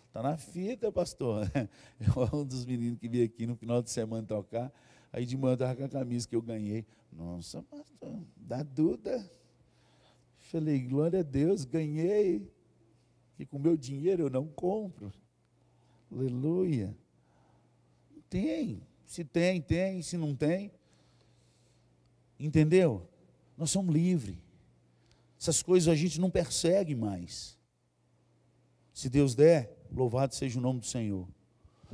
está 0.08 0.22
na 0.22 0.36
fita, 0.36 0.92
pastor. 0.92 1.50
um 2.34 2.44
dos 2.44 2.66
meninos 2.66 2.98
que 2.98 3.08
veio 3.08 3.24
aqui 3.24 3.46
no 3.46 3.56
final 3.56 3.80
de 3.80 3.90
semana 3.90 4.26
tocar, 4.26 4.70
aí 5.10 5.24
de 5.24 5.38
manhã 5.38 5.54
estava 5.54 5.74
com 5.74 5.84
a 5.84 5.88
camisa 5.88 6.28
que 6.28 6.36
eu 6.36 6.42
ganhei. 6.42 6.84
Nossa, 7.10 7.62
pastor, 7.62 8.22
da 8.36 8.62
Duda. 8.62 9.26
Falei, 10.36 10.80
glória 10.80 11.20
a 11.20 11.22
Deus, 11.22 11.64
ganhei. 11.64 12.54
E 13.38 13.44
com 13.44 13.58
meu 13.58 13.76
dinheiro 13.76 14.24
eu 14.24 14.30
não 14.30 14.46
compro. 14.46 15.12
Aleluia. 16.10 16.96
Tem. 18.28 18.82
Se 19.04 19.24
tem, 19.24 19.60
tem. 19.60 20.02
Se 20.02 20.16
não 20.16 20.34
tem. 20.34 20.72
Entendeu? 22.38 23.08
Nós 23.56 23.70
somos 23.70 23.94
livres. 23.94 24.36
Essas 25.38 25.62
coisas 25.62 25.88
a 25.88 25.94
gente 25.94 26.20
não 26.20 26.30
persegue 26.30 26.94
mais. 26.94 27.58
Se 28.92 29.08
Deus 29.10 29.34
der, 29.34 29.76
louvado 29.92 30.34
seja 30.34 30.58
o 30.58 30.62
nome 30.62 30.80
do 30.80 30.86
Senhor. 30.86 31.28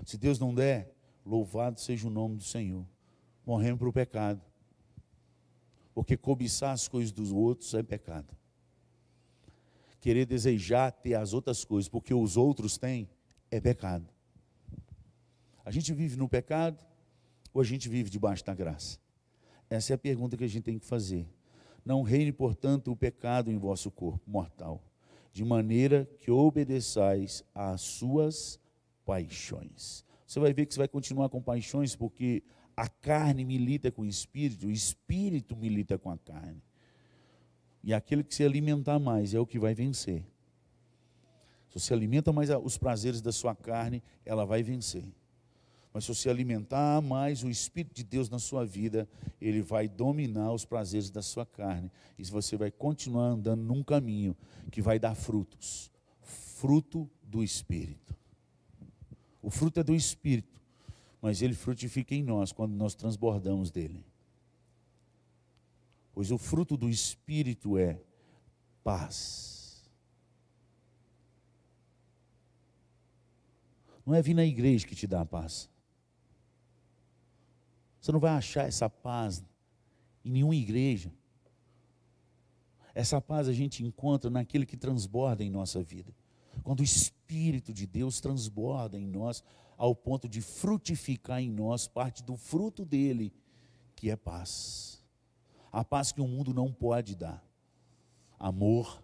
Se 0.07 0.16
Deus 0.16 0.38
não 0.38 0.55
der, 0.55 0.92
louvado 1.24 1.81
seja 1.81 2.07
o 2.07 2.11
nome 2.11 2.37
do 2.37 2.44
Senhor. 2.44 2.87
Morremos 3.44 3.78
para 3.78 3.88
o 3.88 3.92
pecado. 3.92 4.40
Porque 5.94 6.16
cobiçar 6.16 6.72
as 6.72 6.88
coisas 6.88 7.12
dos 7.12 7.33
outros 7.33 7.74
é 7.74 7.83
pecado. 7.83 8.35
Querer 10.02 10.26
desejar 10.26 10.90
ter 10.90 11.14
as 11.14 11.32
outras 11.32 11.64
coisas 11.64 11.88
porque 11.88 12.12
os 12.12 12.36
outros 12.36 12.76
têm 12.76 13.08
é 13.52 13.60
pecado. 13.60 14.04
A 15.64 15.70
gente 15.70 15.94
vive 15.94 16.16
no 16.16 16.28
pecado 16.28 16.84
ou 17.54 17.60
a 17.62 17.64
gente 17.64 17.88
vive 17.88 18.10
debaixo 18.10 18.44
da 18.44 18.52
graça? 18.52 18.98
Essa 19.70 19.92
é 19.92 19.94
a 19.94 19.98
pergunta 19.98 20.36
que 20.36 20.42
a 20.42 20.48
gente 20.48 20.64
tem 20.64 20.76
que 20.76 20.84
fazer. 20.84 21.24
Não 21.84 22.02
reine, 22.02 22.32
portanto, 22.32 22.90
o 22.90 22.96
pecado 22.96 23.48
em 23.48 23.56
vosso 23.56 23.92
corpo 23.92 24.28
mortal, 24.28 24.82
de 25.32 25.44
maneira 25.44 26.04
que 26.18 26.32
obedeçais 26.32 27.44
às 27.54 27.80
suas 27.80 28.58
paixões. 29.06 30.04
Você 30.26 30.40
vai 30.40 30.52
ver 30.52 30.66
que 30.66 30.74
você 30.74 30.78
vai 30.78 30.88
continuar 30.88 31.28
com 31.28 31.40
paixões, 31.40 31.94
porque 31.94 32.42
a 32.76 32.88
carne 32.88 33.44
milita 33.44 33.88
com 33.92 34.02
o 34.02 34.06
espírito, 34.06 34.66
o 34.66 34.70
espírito 34.72 35.54
milita 35.56 35.96
com 35.96 36.10
a 36.10 36.18
carne. 36.18 36.60
E 37.82 37.92
aquele 37.92 38.22
que 38.22 38.34
se 38.34 38.44
alimentar 38.44 38.98
mais 38.98 39.34
é 39.34 39.40
o 39.40 39.46
que 39.46 39.58
vai 39.58 39.74
vencer. 39.74 40.24
Se 41.68 41.80
você 41.80 41.92
alimenta 41.92 42.32
mais 42.32 42.50
os 42.50 42.76
prazeres 42.78 43.20
da 43.20 43.32
sua 43.32 43.54
carne, 43.54 44.02
ela 44.24 44.44
vai 44.44 44.62
vencer. 44.62 45.04
Mas 45.92 46.04
se 46.04 46.14
você 46.14 46.30
alimentar 46.30 47.02
mais 47.02 47.42
o 47.42 47.50
Espírito 47.50 47.94
de 47.94 48.04
Deus 48.04 48.30
na 48.30 48.38
sua 48.38 48.64
vida, 48.64 49.08
ele 49.40 49.60
vai 49.60 49.88
dominar 49.88 50.52
os 50.52 50.64
prazeres 50.64 51.10
da 51.10 51.22
sua 51.22 51.44
carne. 51.44 51.90
E 52.18 52.24
você 52.24 52.56
vai 52.56 52.70
continuar 52.70 53.26
andando 53.26 53.62
num 53.62 53.82
caminho 53.82 54.36
que 54.70 54.80
vai 54.80 54.98
dar 54.98 55.14
frutos 55.14 55.90
fruto 56.20 57.10
do 57.22 57.42
Espírito. 57.42 58.14
O 59.42 59.50
fruto 59.50 59.80
é 59.80 59.82
do 59.82 59.94
Espírito 59.94 60.62
mas 61.22 61.40
ele 61.40 61.54
frutifica 61.54 62.16
em 62.16 62.22
nós 62.24 62.50
quando 62.50 62.74
nós 62.74 62.96
transbordamos 62.96 63.70
dele. 63.70 64.04
Pois 66.12 66.31
o 66.31 66.38
fruto 66.38 66.77
do 66.77 66.88
Espírito 66.88 67.79
é 67.79 68.01
paz. 68.85 69.90
Não 74.05 74.14
é 74.14 74.20
vir 74.20 74.35
na 74.35 74.44
igreja 74.44 74.87
que 74.87 74.94
te 74.94 75.07
dá 75.07 75.20
a 75.20 75.27
paz. 75.27 75.70
Você 78.01 78.11
não 78.11 78.18
vai 78.18 78.33
achar 78.33 78.66
essa 78.66 78.90
paz 78.90 79.44
em 80.25 80.31
nenhuma 80.31 80.57
igreja. 80.57 81.12
Essa 82.94 83.20
paz 83.20 83.48
a 83.48 83.53
gente 83.53 83.85
encontra 83.85 84.29
naquele 84.29 84.66
que 84.66 84.77
transborda 84.77 85.42
em 85.42 85.51
nossa 85.51 85.83
vida. 85.83 86.12
Quando 86.62 86.81
o 86.81 86.85
Espírito 86.85 87.72
de 87.72 87.87
Deus 87.87 88.20
transborda 88.20 88.98
em 88.98 89.07
nós, 89.07 89.42
ao 89.77 89.94
ponto 89.96 90.29
de 90.29 90.40
frutificar 90.40 91.40
em 91.40 91.51
nós 91.51 91.87
parte 91.87 92.22
do 92.22 92.37
fruto 92.37 92.85
dele, 92.85 93.33
que 93.96 94.11
é 94.11 94.16
paz. 94.16 95.01
A 95.72 95.82
paz 95.82 96.12
que 96.12 96.20
o 96.20 96.28
mundo 96.28 96.52
não 96.52 96.70
pode 96.70 97.16
dar. 97.16 97.42
Amor, 98.38 99.02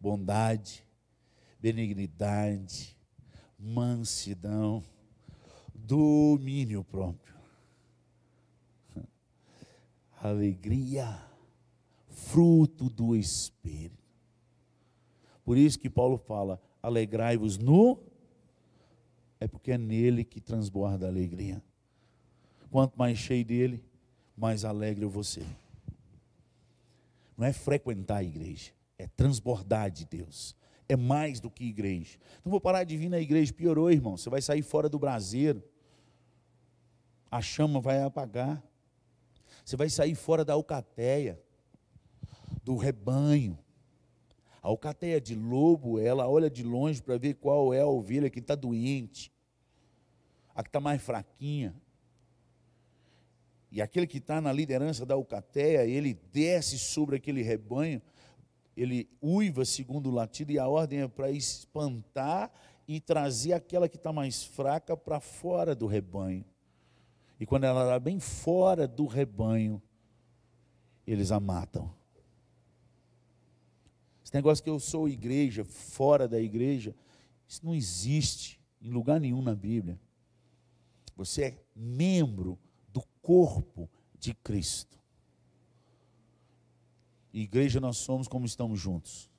bondade, 0.00 0.84
benignidade, 1.60 2.96
mansidão, 3.56 4.82
domínio 5.72 6.82
próprio. 6.82 7.36
Alegria, 10.20 11.22
fruto 12.08 12.90
do 12.90 13.14
Espírito. 13.14 14.00
Por 15.44 15.56
isso 15.56 15.78
que 15.78 15.88
Paulo 15.88 16.18
fala: 16.18 16.60
alegrai-vos 16.82 17.56
no 17.56 18.00
é 19.38 19.48
porque 19.48 19.72
é 19.72 19.78
nele 19.78 20.22
que 20.22 20.40
transborda 20.40 21.06
a 21.06 21.08
alegria. 21.08 21.62
Quanto 22.70 22.96
mais 22.96 23.18
cheio 23.18 23.44
dele, 23.44 23.82
mais 24.40 24.64
alegre 24.64 25.04
eu 25.04 25.10
vou 25.10 25.22
ser. 25.22 25.46
Não 27.36 27.46
é 27.46 27.52
frequentar 27.52 28.16
a 28.16 28.24
igreja, 28.24 28.72
é 28.98 29.06
transbordar 29.06 29.90
de 29.90 30.06
Deus. 30.06 30.56
É 30.88 30.96
mais 30.96 31.38
do 31.38 31.50
que 31.50 31.64
igreja. 31.64 32.18
Não 32.44 32.50
vou 32.50 32.60
parar 32.60 32.82
de 32.82 32.96
vir 32.96 33.08
na 33.08 33.20
igreja, 33.20 33.52
piorou, 33.52 33.92
irmão. 33.92 34.16
Você 34.16 34.28
vai 34.28 34.42
sair 34.42 34.62
fora 34.62 34.88
do 34.88 34.98
braseiro, 34.98 35.62
a 37.30 37.40
chama 37.40 37.80
vai 37.80 38.02
apagar. 38.02 38.60
Você 39.64 39.76
vai 39.76 39.88
sair 39.88 40.14
fora 40.14 40.44
da 40.44 40.54
alcateia, 40.54 41.40
do 42.64 42.76
rebanho. 42.76 43.58
A 44.62 44.68
alcateia 44.68 45.20
de 45.20 45.34
lobo, 45.34 45.98
ela 45.98 46.28
olha 46.28 46.50
de 46.50 46.62
longe 46.62 47.00
para 47.00 47.16
ver 47.18 47.34
qual 47.34 47.72
é 47.72 47.80
a 47.80 47.86
ovelha 47.86 48.28
que 48.28 48.40
está 48.40 48.54
doente, 48.54 49.32
a 50.54 50.62
que 50.62 50.68
está 50.68 50.80
mais 50.80 51.00
fraquinha. 51.00 51.74
E 53.70 53.80
aquele 53.80 54.06
que 54.06 54.18
está 54.18 54.40
na 54.40 54.52
liderança 54.52 55.06
da 55.06 55.14
alcateia, 55.14 55.86
ele 55.86 56.14
desce 56.32 56.78
sobre 56.78 57.16
aquele 57.16 57.42
rebanho, 57.42 58.02
ele 58.76 59.08
uiva 59.22 59.64
segundo 59.64 60.08
o 60.08 60.12
latido, 60.12 60.50
e 60.50 60.58
a 60.58 60.66
ordem 60.66 61.02
é 61.02 61.08
para 61.08 61.30
espantar 61.30 62.50
e 62.88 63.00
trazer 63.00 63.52
aquela 63.52 63.88
que 63.88 63.96
está 63.96 64.12
mais 64.12 64.42
fraca 64.42 64.96
para 64.96 65.20
fora 65.20 65.74
do 65.74 65.86
rebanho. 65.86 66.44
E 67.38 67.46
quando 67.46 67.64
ela 67.64 67.84
está 67.84 68.00
bem 68.00 68.18
fora 68.18 68.88
do 68.88 69.06
rebanho, 69.06 69.80
eles 71.06 71.30
a 71.30 71.38
matam. 71.38 71.94
Esse 74.24 74.34
negócio 74.34 74.62
que 74.62 74.70
eu 74.70 74.78
sou 74.78 75.08
igreja, 75.08 75.64
fora 75.64 76.26
da 76.28 76.40
igreja, 76.40 76.94
isso 77.46 77.64
não 77.64 77.74
existe 77.74 78.60
em 78.80 78.90
lugar 78.90 79.20
nenhum 79.20 79.42
na 79.42 79.54
Bíblia. 79.54 79.98
Você 81.16 81.44
é 81.44 81.58
membro 81.74 82.58
do 82.92 83.02
corpo 83.22 83.88
de 84.18 84.34
Cristo. 84.34 84.98
Igreja 87.32 87.80
nós 87.80 87.96
somos 87.98 88.26
como 88.26 88.44
estamos 88.44 88.80
juntos. 88.80 89.30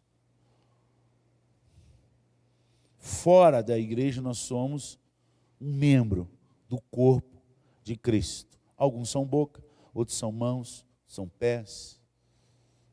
Fora 2.97 3.61
da 3.61 3.77
igreja 3.77 4.21
nós 4.21 4.37
somos 4.37 4.99
um 5.59 5.73
membro 5.73 6.29
do 6.69 6.79
corpo 6.79 7.41
de 7.83 7.95
Cristo. 7.95 8.57
Alguns 8.77 9.09
são 9.09 9.25
boca, 9.25 9.63
outros 9.93 10.17
são 10.17 10.31
mãos, 10.31 10.85
são 11.05 11.27
pés, 11.27 11.99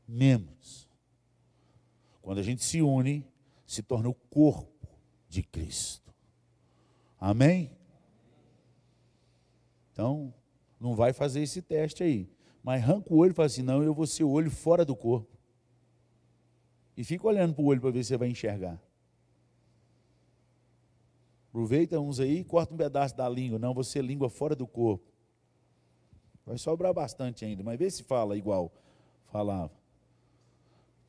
membros. 0.06 0.88
Quando 2.20 2.38
a 2.38 2.42
gente 2.42 2.64
se 2.64 2.82
une, 2.82 3.24
se 3.66 3.82
torna 3.82 4.08
o 4.08 4.14
corpo 4.14 4.88
de 5.28 5.42
Cristo. 5.42 6.12
Amém? 7.20 7.70
Então, 9.92 10.32
não 10.80 10.94
vai 10.94 11.12
fazer 11.12 11.42
esse 11.42 11.60
teste 11.60 12.02
aí. 12.02 12.28
Mas 12.62 12.82
arranca 12.82 13.12
o 13.12 13.16
olho 13.16 13.30
e 13.30 13.34
fala 13.34 13.46
assim: 13.46 13.62
não, 13.62 13.82
eu 13.82 13.94
vou 13.94 14.06
ser 14.06 14.24
o 14.24 14.30
olho 14.30 14.50
fora 14.50 14.84
do 14.84 14.94
corpo. 14.94 15.36
E 16.96 17.04
fica 17.04 17.26
olhando 17.26 17.54
para 17.54 17.62
o 17.62 17.66
olho 17.66 17.80
para 17.80 17.90
ver 17.90 18.02
se 18.02 18.08
você 18.08 18.16
vai 18.16 18.28
enxergar. 18.28 18.80
Aproveita 21.48 21.98
uns 21.98 22.20
aí 22.20 22.40
e 22.40 22.44
corta 22.44 22.74
um 22.74 22.76
pedaço 22.76 23.16
da 23.16 23.28
língua. 23.28 23.58
Não, 23.58 23.72
você 23.72 24.02
língua 24.02 24.28
fora 24.28 24.54
do 24.54 24.66
corpo. 24.66 25.06
Vai 26.44 26.58
sobrar 26.58 26.92
bastante 26.92 27.44
ainda, 27.44 27.62
mas 27.62 27.78
vê 27.78 27.90
se 27.90 28.02
fala 28.02 28.36
igual 28.36 28.72
falava. 29.26 29.72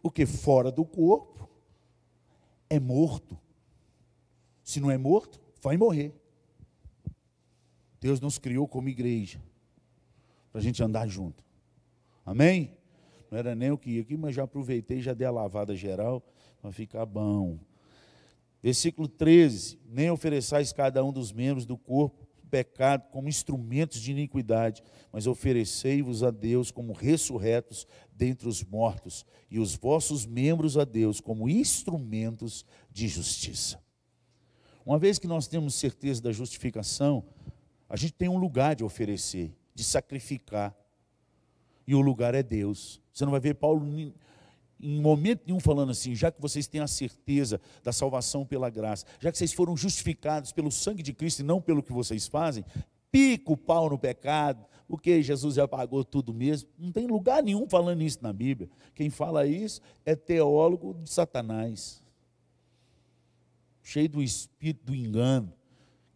Porque 0.02 0.26
fora 0.26 0.72
do 0.72 0.86
corpo 0.86 1.50
é 2.70 2.80
morto. 2.80 3.38
Se 4.64 4.80
não 4.80 4.92
é 4.92 4.98
morto, 4.98 5.42
vai 5.62 5.78
morrer. 5.78 6.14
Deus 8.00 8.22
nos 8.22 8.38
criou 8.38 8.68
como 8.68 8.88
igreja 8.88 9.42
para 10.52 10.60
a 10.60 10.64
gente 10.64 10.82
andar 10.84 11.08
junto. 11.08 11.44
Amém? 12.26 12.78
Não 13.30 13.38
era 13.38 13.56
nem 13.56 13.72
o 13.72 13.78
que 13.78 13.92
ia 13.92 14.02
aqui, 14.02 14.18
mas 14.18 14.36
já 14.36 14.44
aproveitei, 14.44 15.02
já 15.02 15.14
dei 15.14 15.28
a 15.28 15.32
lavada 15.32 15.76
geral 15.76 16.24
para 16.62 16.72
ficar 16.72 17.06
bom. 17.06 17.60
Versículo 18.62 19.08
13: 19.08 19.80
Nem 19.86 20.10
ofereçais 20.10 20.74
cada 20.74 21.04
um 21.04 21.14
dos 21.14 21.32
membros 21.32 21.66
do 21.66 21.78
corpo 21.78 22.28
pecado 22.50 23.10
como 23.12 23.30
instrumentos 23.30 24.02
de 24.02 24.12
iniquidade, 24.12 24.84
mas 25.12 25.28
oferecei-vos 25.28 26.24
a 26.24 26.32
Deus 26.32 26.72
como 26.72 26.94
ressurretos 26.94 27.88
dentre 28.12 28.48
os 28.48 28.64
mortos, 28.64 29.26
e 29.50 29.60
os 29.60 29.76
vossos 29.76 30.26
membros 30.26 30.78
a 30.78 30.84
Deus 30.84 31.22
como 31.22 31.48
instrumentos 31.48 32.66
de 32.92 33.08
justiça. 33.08 33.80
Uma 34.86 34.98
vez 34.98 35.20
que 35.20 35.28
nós 35.28 35.48
temos 35.48 35.76
certeza 35.76 36.22
da 36.22 36.32
justificação, 36.32 37.24
a 37.88 37.96
gente 37.96 38.14
tem 38.14 38.28
um 38.28 38.38
lugar 38.38 38.76
de 38.76 38.84
oferecer, 38.84 39.56
de 39.80 39.86
sacrificar, 39.86 40.76
e 41.88 41.96
o 41.96 42.02
lugar 42.02 42.36
é 42.36 42.44
Deus. 42.44 43.02
Você 43.14 43.24
não 43.24 43.32
vai 43.32 43.40
ver 43.40 43.56
Paulo 43.56 43.88
em 43.98 45.02
momento 45.02 45.44
nenhum 45.46 45.60
falando 45.60 45.92
assim, 45.92 46.14
já 46.14 46.30
que 46.30 46.42
vocês 46.42 46.68
têm 46.68 46.82
a 46.82 46.88
certeza 46.88 47.62
da 47.82 47.94
salvação 47.94 48.46
pela 48.46 48.70
graça, 48.70 49.06
já 49.22 49.32
que 49.32 49.38
vocês 49.38 49.54
foram 49.54 49.78
justificados 49.78 50.52
pelo 50.52 50.70
sangue 50.70 51.02
de 51.02 51.14
Cristo 51.14 51.40
e 51.40 51.44
não 51.44 51.62
pelo 51.62 51.82
que 51.82 51.94
vocês 51.94 52.28
fazem, 52.28 52.66
pica 53.10 53.54
o 53.54 53.58
pau 53.58 53.90
no 53.90 53.98
pecado, 53.98 54.66
porque 54.86 55.24
Jesus 55.24 55.56
já 55.56 55.66
pagou 55.66 56.04
tudo 56.04 56.34
mesmo. 56.34 56.70
Não 56.78 56.92
tem 56.92 57.08
lugar 57.08 57.42
nenhum 57.42 57.66
falando 57.70 58.02
isso 58.02 58.20
na 58.22 58.34
Bíblia. 58.34 58.70
Quem 58.94 59.10
fala 59.10 59.48
isso 59.48 59.80
é 60.06 60.14
teólogo 60.14 60.94
de 60.94 61.10
Satanás, 61.10 62.04
cheio 63.82 64.10
do 64.10 64.22
espírito 64.22 64.88
do 64.88 64.94
engano, 64.94 65.54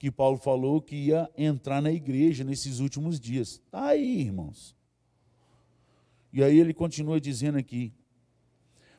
que 0.04 0.12
Paulo 0.12 0.38
falou 0.38 0.82
que 0.82 0.98
ia 0.98 1.32
entrar 1.38 1.82
na 1.82 1.90
igreja 1.90 2.44
nesses 2.44 2.80
últimos 2.80 3.18
dias. 3.18 3.52
Está 3.52 3.86
aí, 3.86 4.20
irmãos. 4.20 4.76
E 6.34 6.44
aí 6.44 6.60
ele 6.60 6.74
continua 6.74 7.22
dizendo 7.22 7.58
aqui, 7.58 7.94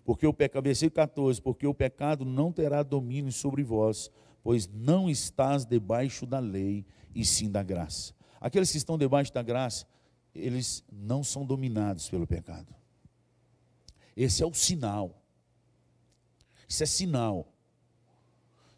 porque 0.03 0.27
o 0.27 0.33
pecado, 0.33 0.65
versículo 0.65 0.93
14, 0.93 1.43
porque 1.43 1.67
o 1.67 1.75
pecado 1.75 2.25
não 2.25 2.51
terá 2.51 2.83
domínio 2.83 3.31
sobre 3.31 3.63
vós, 3.63 4.11
pois 4.43 4.67
não 4.67 5.11
estás 5.11 5.67
debaixo 5.67 6.25
da 6.25 6.39
lei, 6.39 6.87
e 7.15 7.23
sim 7.23 7.51
da 7.51 7.63
graça. 7.63 8.15
Aqueles 8.41 8.73
que 8.73 8.79
estão 8.79 8.97
debaixo 8.97 9.31
da 9.31 9.43
graça, 9.43 9.87
eles 10.35 10.83
não 10.91 11.23
são 11.23 11.45
dominados 11.45 12.09
pelo 12.09 12.27
pecado. 12.27 12.75
Esse 14.17 14.43
é 14.43 14.47
o 14.47 14.55
sinal. 14.55 15.23
Isso 16.67 16.83
é 16.83 16.87
sinal. 16.87 17.54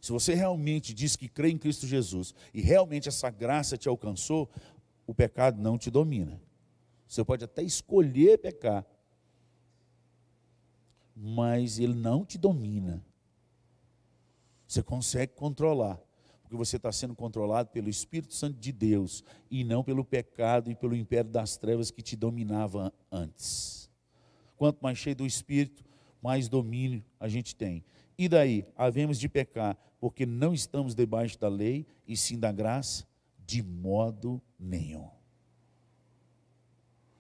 Se 0.00 0.12
você 0.12 0.35
realmente 0.35 0.94
diz 0.94 1.16
que 1.16 1.28
crê 1.28 1.50
em 1.50 1.59
Cristo 1.59 1.87
Jesus 1.87 2.35
e 2.52 2.61
realmente 2.61 3.09
essa 3.09 3.30
graça 3.30 3.76
te 3.76 3.88
alcançou, 3.88 4.48
o 5.06 5.14
pecado 5.14 5.61
não 5.61 5.78
te 5.78 5.90
domina. 5.90 6.40
Você 7.06 7.24
pode 7.24 7.44
até 7.44 7.62
escolher 7.62 8.38
pecar, 8.38 8.85
mas 11.14 11.78
ele 11.78 11.94
não 11.94 12.24
te 12.24 12.37
domina. 12.37 13.04
Você 14.66 14.82
consegue 14.82 15.32
controlar, 15.35 16.00
porque 16.42 16.56
você 16.56 16.76
está 16.76 16.90
sendo 16.90 17.14
controlado 17.14 17.70
pelo 17.70 17.88
Espírito 17.88 18.35
Santo 18.35 18.59
de 18.59 18.72
Deus 18.72 19.24
e 19.50 19.62
não 19.62 19.85
pelo 19.85 20.04
pecado 20.04 20.70
e 20.70 20.74
pelo 20.74 20.96
império 20.96 21.30
das 21.30 21.56
trevas 21.56 21.90
que 21.90 22.02
te 22.02 22.16
dominava 22.16 22.92
antes. 23.11 23.88
Quanto 24.56 24.80
mais 24.80 24.98
cheio 24.98 25.14
do 25.14 25.26
Espírito, 25.26 25.85
mais 26.20 26.48
domínio 26.48 27.04
a 27.20 27.28
gente 27.28 27.54
tem. 27.54 27.85
E 28.18 28.29
daí? 28.29 28.66
Havemos 28.76 29.18
de 29.18 29.29
pecar, 29.29 29.76
porque 30.00 30.24
não 30.24 30.55
estamos 30.55 30.94
debaixo 30.94 31.38
da 31.38 31.48
lei, 31.48 31.87
e 32.07 32.16
sim 32.16 32.38
da 32.38 32.50
graça, 32.50 33.07
de 33.44 33.62
modo 33.62 34.40
nenhum. 34.59 35.09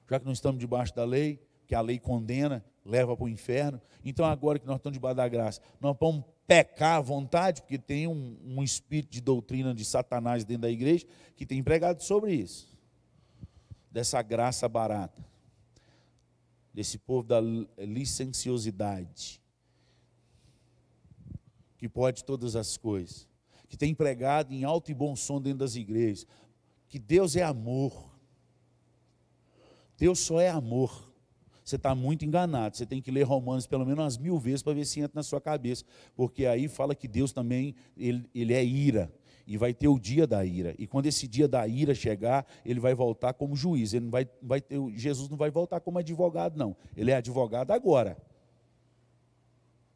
Já 0.08 0.18
que 0.18 0.24
não 0.24 0.32
estamos 0.32 0.58
debaixo 0.58 0.94
da 0.94 1.04
lei, 1.04 1.40
que 1.66 1.74
a 1.74 1.80
lei 1.80 1.98
condena, 1.98 2.64
leva 2.84 3.16
para 3.16 3.24
o 3.24 3.28
inferno. 3.28 3.80
Então, 4.04 4.24
agora 4.24 4.58
que 4.58 4.66
nós 4.66 4.76
estamos 4.76 4.94
debaixo 4.94 5.16
da 5.16 5.28
graça, 5.28 5.60
nós 5.80 5.96
vamos 5.98 6.24
pecar 6.46 6.98
à 6.98 7.00
vontade, 7.00 7.60
porque 7.60 7.76
tem 7.76 8.06
um, 8.06 8.38
um 8.44 8.62
espírito 8.62 9.10
de 9.10 9.20
doutrina 9.20 9.74
de 9.74 9.84
Satanás 9.84 10.44
dentro 10.44 10.62
da 10.62 10.70
igreja 10.70 11.04
que 11.34 11.44
tem 11.44 11.62
pregado 11.62 12.02
sobre 12.02 12.32
isso, 12.34 12.78
dessa 13.90 14.22
graça 14.22 14.68
barata, 14.68 15.24
desse 16.72 16.98
povo 16.98 17.26
da 17.26 17.40
licenciosidade, 17.78 19.40
que 21.86 21.88
pode 21.88 22.24
todas 22.24 22.56
as 22.56 22.76
coisas, 22.76 23.28
que 23.68 23.76
tem 23.76 23.94
pregado 23.94 24.52
em 24.52 24.64
alto 24.64 24.90
e 24.90 24.94
bom 24.94 25.14
som 25.14 25.40
dentro 25.40 25.60
das 25.60 25.76
igrejas, 25.76 26.26
que 26.88 26.98
Deus 26.98 27.36
é 27.36 27.42
amor. 27.42 28.10
Deus 29.96 30.18
só 30.18 30.40
é 30.40 30.48
amor 30.48 31.06
você 31.66 31.74
está 31.74 31.96
muito 31.96 32.24
enganado. 32.24 32.76
Você 32.76 32.86
tem 32.86 33.02
que 33.02 33.10
ler 33.10 33.24
Romanos 33.24 33.66
pelo 33.66 33.84
menos 33.84 33.98
umas 33.98 34.16
mil 34.16 34.38
vezes 34.38 34.62
para 34.62 34.72
ver 34.72 34.84
se 34.84 35.00
entra 35.00 35.16
na 35.16 35.22
sua 35.24 35.40
cabeça. 35.40 35.84
Porque 36.14 36.46
aí 36.46 36.68
fala 36.68 36.94
que 36.94 37.08
Deus 37.08 37.32
também, 37.32 37.74
ele, 37.96 38.24
ele 38.32 38.54
é 38.54 38.64
ira. 38.64 39.12
E 39.44 39.56
vai 39.56 39.74
ter 39.74 39.88
o 39.88 39.98
dia 39.98 40.28
da 40.28 40.44
ira. 40.44 40.76
E 40.78 40.86
quando 40.86 41.06
esse 41.06 41.26
dia 41.26 41.48
da 41.48 41.66
ira 41.66 41.92
chegar, 41.92 42.46
ele 42.64 42.78
vai 42.78 42.94
voltar 42.94 43.32
como 43.32 43.56
juiz. 43.56 43.94
Ele 43.94 44.04
não 44.04 44.12
vai, 44.12 44.28
vai 44.40 44.60
ter, 44.60 44.78
Jesus 44.94 45.28
não 45.28 45.36
vai 45.36 45.50
voltar 45.50 45.80
como 45.80 45.98
advogado, 45.98 46.56
não. 46.56 46.76
Ele 46.96 47.10
é 47.10 47.16
advogado 47.16 47.72
agora. 47.72 48.16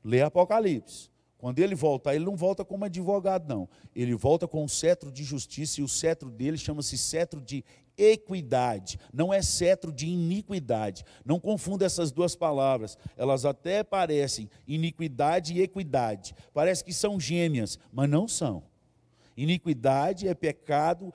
Lê 0.02 0.22
Apocalipse. 0.22 1.08
Quando 1.40 1.58
ele 1.58 1.74
voltar, 1.74 2.14
ele 2.14 2.26
não 2.26 2.36
volta 2.36 2.66
como 2.66 2.84
advogado, 2.84 3.48
não. 3.48 3.66
Ele 3.96 4.14
volta 4.14 4.46
com 4.46 4.62
um 4.62 4.68
cetro 4.68 5.10
de 5.10 5.24
justiça, 5.24 5.80
e 5.80 5.82
o 5.82 5.88
cetro 5.88 6.30
dele 6.30 6.58
chama-se 6.58 6.98
cetro 6.98 7.40
de 7.40 7.64
equidade, 7.96 8.98
não 9.12 9.32
é 9.32 9.42
cetro 9.42 9.90
de 9.90 10.06
iniquidade. 10.06 11.02
Não 11.24 11.40
confunda 11.40 11.86
essas 11.86 12.12
duas 12.12 12.36
palavras, 12.36 12.98
elas 13.16 13.46
até 13.46 13.82
parecem 13.82 14.50
iniquidade 14.68 15.54
e 15.54 15.62
equidade. 15.62 16.34
Parece 16.52 16.84
que 16.84 16.92
são 16.92 17.18
gêmeas, 17.18 17.78
mas 17.90 18.08
não 18.08 18.28
são. 18.28 18.62
Iniquidade 19.34 20.28
é 20.28 20.34
pecado 20.34 21.12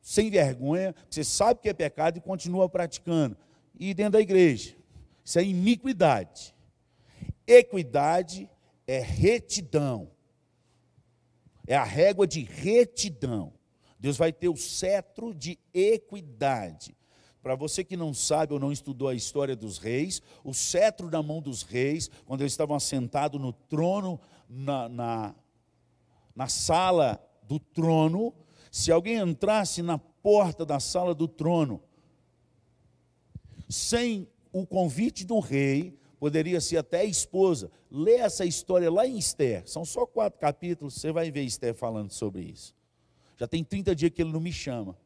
sem 0.00 0.30
vergonha, 0.30 0.94
você 1.10 1.24
sabe 1.24 1.60
que 1.60 1.68
é 1.68 1.72
pecado 1.72 2.18
e 2.18 2.20
continua 2.20 2.68
praticando. 2.68 3.36
E 3.76 3.92
dentro 3.92 4.12
da 4.12 4.20
igreja, 4.20 4.76
isso 5.24 5.38
é 5.38 5.44
iniquidade. 5.44 6.54
Equidade 7.44 8.48
é 8.86 8.98
retidão. 9.00 10.10
É 11.66 11.76
a 11.76 11.84
régua 11.84 12.26
de 12.26 12.42
retidão. 12.42 13.52
Deus 13.98 14.16
vai 14.16 14.32
ter 14.32 14.48
o 14.48 14.56
cetro 14.56 15.34
de 15.34 15.58
equidade. 15.72 16.94
Para 17.42 17.54
você 17.54 17.84
que 17.84 17.96
não 17.96 18.14
sabe 18.14 18.52
ou 18.52 18.58
não 18.58 18.72
estudou 18.72 19.08
a 19.08 19.14
história 19.14 19.54
dos 19.54 19.78
reis, 19.78 20.22
o 20.42 20.54
cetro 20.54 21.10
na 21.10 21.22
mão 21.22 21.40
dos 21.40 21.62
reis, 21.62 22.10
quando 22.24 22.40
eles 22.40 22.52
estavam 22.52 22.76
assentados 22.76 23.40
no 23.40 23.52
trono, 23.52 24.20
na, 24.48 24.88
na, 24.88 25.34
na 26.34 26.48
sala 26.48 27.22
do 27.42 27.58
trono, 27.58 28.34
se 28.70 28.90
alguém 28.90 29.18
entrasse 29.18 29.82
na 29.82 29.98
porta 29.98 30.64
da 30.64 30.80
sala 30.80 31.14
do 31.14 31.28
trono, 31.28 31.82
sem 33.68 34.28
o 34.52 34.66
convite 34.66 35.24
do 35.24 35.38
rei, 35.38 35.98
poderia 36.24 36.58
ser 36.58 36.78
até 36.78 37.00
a 37.00 37.04
esposa. 37.04 37.70
Lê 37.90 38.14
essa 38.14 38.46
história 38.46 38.90
lá 38.90 39.06
em 39.06 39.18
Esther, 39.18 39.62
são 39.68 39.84
só 39.84 40.06
quatro 40.06 40.40
capítulos, 40.40 40.94
você 40.94 41.12
vai 41.12 41.30
ver 41.30 41.42
Esther 41.42 41.74
falando 41.74 42.10
sobre 42.12 42.40
isso. 42.40 42.74
Já 43.36 43.46
tem 43.46 43.62
30 43.62 43.94
dias 43.94 44.10
que 44.10 44.22
ele 44.22 44.32
não 44.32 44.40
me 44.40 44.50
chama 44.50 44.96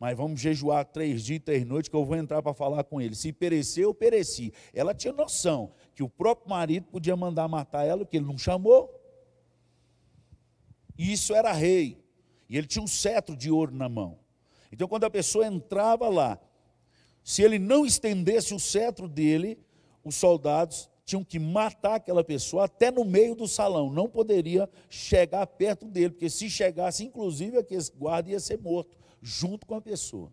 mas 0.00 0.16
vamos 0.16 0.40
jejuar 0.40 0.84
três 0.86 1.22
dias 1.22 1.36
e 1.36 1.40
três 1.40 1.64
noites 1.64 1.88
que 1.88 1.94
eu 1.94 2.04
vou 2.04 2.16
entrar 2.16 2.42
para 2.42 2.52
falar 2.52 2.82
com 2.82 3.00
ele. 3.00 3.14
Se 3.14 3.32
perecer, 3.32 3.84
eu 3.84 3.94
pereci. 3.94 4.52
Ela 4.74 4.92
tinha 4.92 5.12
noção 5.12 5.70
que 5.94 6.02
o 6.02 6.08
próprio 6.08 6.50
marido 6.50 6.88
podia 6.90 7.14
mandar 7.14 7.46
matar 7.46 7.84
ela, 7.84 8.04
porque 8.04 8.16
ele 8.16 8.26
não 8.26 8.36
chamou. 8.36 8.92
E 10.98 11.12
isso 11.12 11.32
era 11.32 11.52
rei. 11.52 12.04
E 12.48 12.58
ele 12.58 12.66
tinha 12.66 12.82
um 12.82 12.88
cetro 12.88 13.36
de 13.36 13.48
ouro 13.48 13.72
na 13.72 13.88
mão. 13.88 14.18
Então, 14.72 14.88
quando 14.88 15.04
a 15.04 15.10
pessoa 15.10 15.46
entrava 15.46 16.08
lá, 16.08 16.40
se 17.22 17.42
ele 17.42 17.60
não 17.60 17.86
estendesse 17.86 18.52
o 18.52 18.58
cetro 18.58 19.06
dele, 19.06 19.56
os 20.04 20.14
soldados 20.16 20.90
tinham 21.04 21.24
que 21.24 21.38
matar 21.38 21.96
aquela 21.96 22.22
pessoa 22.22 22.64
até 22.64 22.90
no 22.90 23.04
meio 23.04 23.34
do 23.34 23.48
salão. 23.48 23.92
Não 23.92 24.08
poderia 24.08 24.68
chegar 24.88 25.46
perto 25.46 25.86
dele, 25.86 26.10
porque 26.10 26.30
se 26.30 26.48
chegasse, 26.48 27.04
inclusive, 27.04 27.58
aquele 27.58 27.82
guarda 27.96 28.30
ia 28.30 28.40
ser 28.40 28.58
morto 28.58 28.96
junto 29.20 29.66
com 29.66 29.74
a 29.74 29.80
pessoa. 29.80 30.32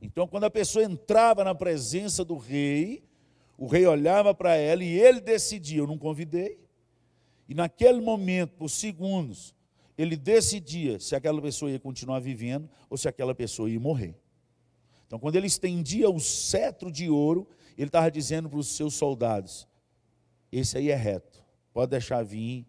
Então, 0.00 0.26
quando 0.26 0.44
a 0.44 0.50
pessoa 0.50 0.84
entrava 0.84 1.44
na 1.44 1.54
presença 1.54 2.24
do 2.24 2.36
rei, 2.36 3.02
o 3.56 3.66
rei 3.66 3.86
olhava 3.86 4.34
para 4.34 4.54
ela 4.54 4.84
e 4.84 4.98
ele 4.98 5.20
decidia: 5.20 5.78
eu 5.78 5.86
não 5.86 5.96
convidei. 5.96 6.58
E 7.48 7.54
naquele 7.54 8.00
momento, 8.00 8.54
por 8.54 8.68
segundos, 8.68 9.54
ele 9.96 10.16
decidia 10.16 10.98
se 10.98 11.14
aquela 11.14 11.40
pessoa 11.40 11.70
ia 11.70 11.78
continuar 11.78 12.20
vivendo 12.20 12.68
ou 12.90 12.96
se 12.96 13.08
aquela 13.08 13.34
pessoa 13.34 13.70
ia 13.70 13.80
morrer. 13.80 14.14
Então, 15.06 15.18
quando 15.18 15.36
ele 15.36 15.46
estendia 15.46 16.08
o 16.10 16.18
cetro 16.18 16.90
de 16.90 17.08
ouro, 17.08 17.48
ele 17.76 17.88
estava 17.88 18.10
dizendo 18.10 18.48
para 18.48 18.58
os 18.58 18.68
seus 18.68 18.94
soldados: 18.94 19.68
esse 20.50 20.78
aí 20.78 20.90
é 20.90 20.96
reto, 20.96 21.42
pode 21.72 21.90
deixar 21.90 22.22
vir, 22.24 22.66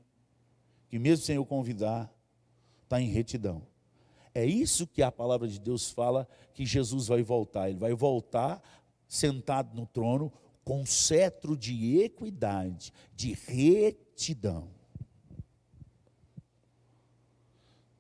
que 0.88 1.00
mesmo 1.00 1.26
sem 1.26 1.36
eu 1.36 1.46
convidar, 1.46 2.14
está 2.84 3.02
em 3.02 3.08
retidão. 3.08 3.66
É 4.34 4.46
isso 4.46 4.86
que 4.86 5.02
a 5.02 5.12
palavra 5.12 5.48
de 5.48 5.60
Deus 5.60 5.90
fala 5.90 6.28
que 6.54 6.66
Jesus 6.66 7.08
vai 7.08 7.24
voltar. 7.24 7.70
Ele 7.70 7.80
vai 7.80 7.94
voltar 7.94 8.62
sentado 9.08 9.74
no 9.76 9.86
trono 9.86 10.32
com 10.64 10.86
cetro 10.86 11.56
de 11.56 12.00
equidade, 12.00 12.92
de 13.16 13.34
retidão. 13.34 14.70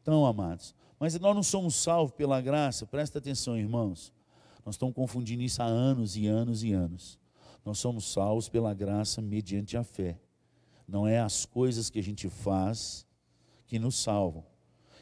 Então, 0.02 0.26
amados, 0.26 0.76
mas 1.00 1.18
nós 1.20 1.36
não 1.36 1.44
somos 1.44 1.76
salvos 1.76 2.16
pela 2.16 2.42
graça, 2.42 2.86
presta 2.86 3.20
atenção, 3.20 3.58
irmãos. 3.58 4.12
Nós 4.66 4.76
estamos 4.76 4.95
confundindo 4.95 5.43
isso 5.43 5.61
há 5.61 5.66
anos 5.66 6.18
e 6.18 6.26
anos 6.26 6.63
e 6.63 6.74
anos. 6.74 7.20
Nós 7.63 7.78
somos 7.78 8.11
salvos 8.11 8.49
pela 8.49 8.74
graça 8.74 9.22
mediante 9.22 9.78
a 9.78 9.84
fé. 9.84 10.20
Não 10.88 11.07
é 11.07 11.20
as 11.20 11.45
coisas 11.45 11.89
que 11.89 11.99
a 11.99 12.03
gente 12.03 12.28
faz 12.30 13.05
que 13.68 13.78
nos 13.78 13.95
salvam. 13.95 14.43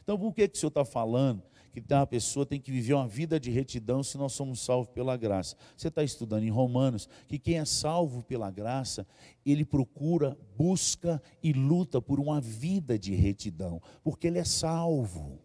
Então, 0.01 0.17
por 0.17 0.33
que, 0.33 0.47
que 0.47 0.57
o 0.57 0.59
Senhor 0.59 0.69
está 0.69 0.83
falando 0.83 1.41
que 1.71 1.81
uma 1.91 2.05
pessoa 2.05 2.45
tem 2.45 2.59
que 2.59 2.71
viver 2.71 2.93
uma 2.93 3.07
vida 3.07 3.39
de 3.39 3.49
retidão 3.49 4.03
se 4.03 4.17
nós 4.17 4.33
somos 4.33 4.59
salvos 4.59 4.93
pela 4.93 5.15
graça? 5.15 5.55
Você 5.75 5.87
está 5.87 6.03
estudando 6.03 6.43
em 6.43 6.49
Romanos 6.49 7.07
que 7.27 7.39
quem 7.39 7.57
é 7.57 7.65
salvo 7.65 8.21
pela 8.21 8.51
graça, 8.51 9.07
ele 9.45 9.65
procura, 9.65 10.37
busca 10.57 11.21
e 11.41 11.53
luta 11.53 12.01
por 12.01 12.19
uma 12.19 12.39
vida 12.39 12.99
de 12.99 13.15
retidão, 13.15 13.81
porque 14.03 14.27
ele 14.27 14.39
é 14.39 14.43
salvo. 14.43 15.39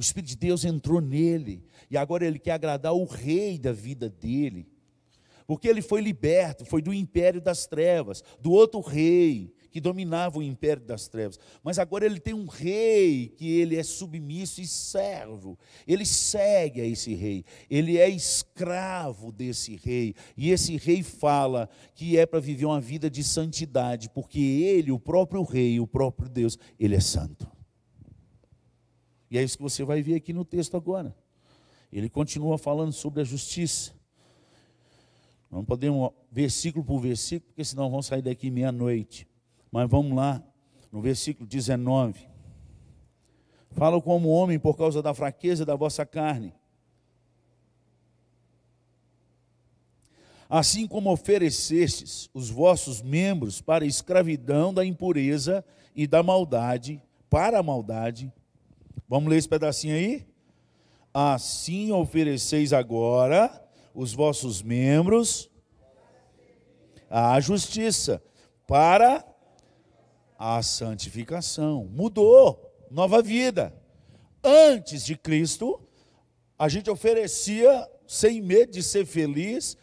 O 0.00 0.02
Espírito 0.02 0.30
de 0.30 0.36
Deus 0.36 0.64
entrou 0.64 0.98
nele 0.98 1.62
e 1.90 1.96
agora 1.98 2.24
ele 2.24 2.38
quer 2.38 2.52
agradar 2.52 2.94
o 2.94 3.04
rei 3.04 3.58
da 3.58 3.70
vida 3.70 4.08
dele. 4.08 4.66
Porque 5.46 5.68
ele 5.68 5.82
foi 5.82 6.00
liberto, 6.00 6.64
foi 6.64 6.80
do 6.80 6.90
império 6.90 7.38
das 7.38 7.66
trevas, 7.66 8.24
do 8.40 8.50
outro 8.50 8.80
rei, 8.80 9.52
que 9.70 9.78
dominava 9.78 10.38
o 10.38 10.42
império 10.42 10.82
das 10.82 11.06
trevas. 11.06 11.38
Mas 11.62 11.78
agora 11.78 12.06
ele 12.06 12.18
tem 12.18 12.32
um 12.32 12.46
rei 12.46 13.28
que 13.36 13.46
ele 13.46 13.76
é 13.76 13.82
submisso 13.82 14.62
e 14.62 14.66
servo. 14.66 15.58
Ele 15.86 16.06
segue 16.06 16.80
a 16.80 16.86
esse 16.86 17.12
rei. 17.12 17.44
Ele 17.68 17.98
é 17.98 18.08
escravo 18.08 19.30
desse 19.30 19.76
rei. 19.76 20.14
E 20.34 20.50
esse 20.50 20.78
rei 20.78 21.02
fala 21.02 21.68
que 21.94 22.16
é 22.16 22.24
para 22.24 22.40
viver 22.40 22.64
uma 22.64 22.80
vida 22.80 23.10
de 23.10 23.22
santidade, 23.22 24.08
porque 24.08 24.40
ele, 24.40 24.90
o 24.90 24.98
próprio 24.98 25.42
rei, 25.42 25.78
o 25.78 25.86
próprio 25.86 26.26
Deus, 26.26 26.58
ele 26.78 26.96
é 26.96 27.00
santo. 27.00 27.59
E 29.30 29.38
é 29.38 29.42
isso 29.42 29.56
que 29.56 29.62
você 29.62 29.84
vai 29.84 30.02
ver 30.02 30.16
aqui 30.16 30.32
no 30.32 30.44
texto 30.44 30.76
agora. 30.76 31.14
Ele 31.92 32.08
continua 32.08 32.58
falando 32.58 32.92
sobre 32.92 33.20
a 33.20 33.24
justiça. 33.24 33.92
Não 35.50 35.64
podemos 35.64 36.10
versículo 36.30 36.84
por 36.84 37.00
versículo, 37.00 37.50
porque 37.50 37.64
senão 37.64 37.90
vão 37.90 38.02
sair 38.02 38.22
daqui 38.22 38.50
meia-noite. 38.50 39.26
Mas 39.70 39.88
vamos 39.88 40.16
lá, 40.16 40.42
no 40.90 41.00
versículo 41.00 41.46
19. 41.46 42.28
Fala 43.72 44.00
como 44.00 44.28
homem 44.28 44.58
por 44.58 44.76
causa 44.76 45.02
da 45.02 45.14
fraqueza 45.14 45.64
da 45.64 45.76
vossa 45.76 46.04
carne. 46.04 46.52
Assim 50.48 50.88
como 50.88 51.12
oferecestes 51.12 52.28
os 52.34 52.50
vossos 52.50 53.00
membros 53.00 53.60
para 53.60 53.84
a 53.84 53.86
escravidão 53.86 54.74
da 54.74 54.84
impureza 54.84 55.64
e 55.94 56.08
da 56.08 56.24
maldade, 56.24 57.00
para 57.28 57.60
a 57.60 57.62
maldade. 57.62 58.32
Vamos 59.08 59.30
ler 59.30 59.38
esse 59.38 59.48
pedacinho 59.48 59.94
aí? 59.94 60.26
Assim 61.12 61.90
ofereceis 61.92 62.72
agora 62.72 63.50
os 63.94 64.12
vossos 64.12 64.62
membros 64.62 65.50
à 67.10 67.40
justiça, 67.40 68.22
para 68.66 69.26
a 70.38 70.62
santificação. 70.62 71.88
Mudou, 71.92 72.72
nova 72.88 73.20
vida. 73.20 73.74
Antes 74.44 75.04
de 75.04 75.16
Cristo, 75.16 75.82
a 76.56 76.68
gente 76.68 76.88
oferecia 76.88 77.90
sem 78.06 78.40
medo 78.40 78.72
de 78.72 78.82
ser 78.82 79.04
feliz, 79.04 79.76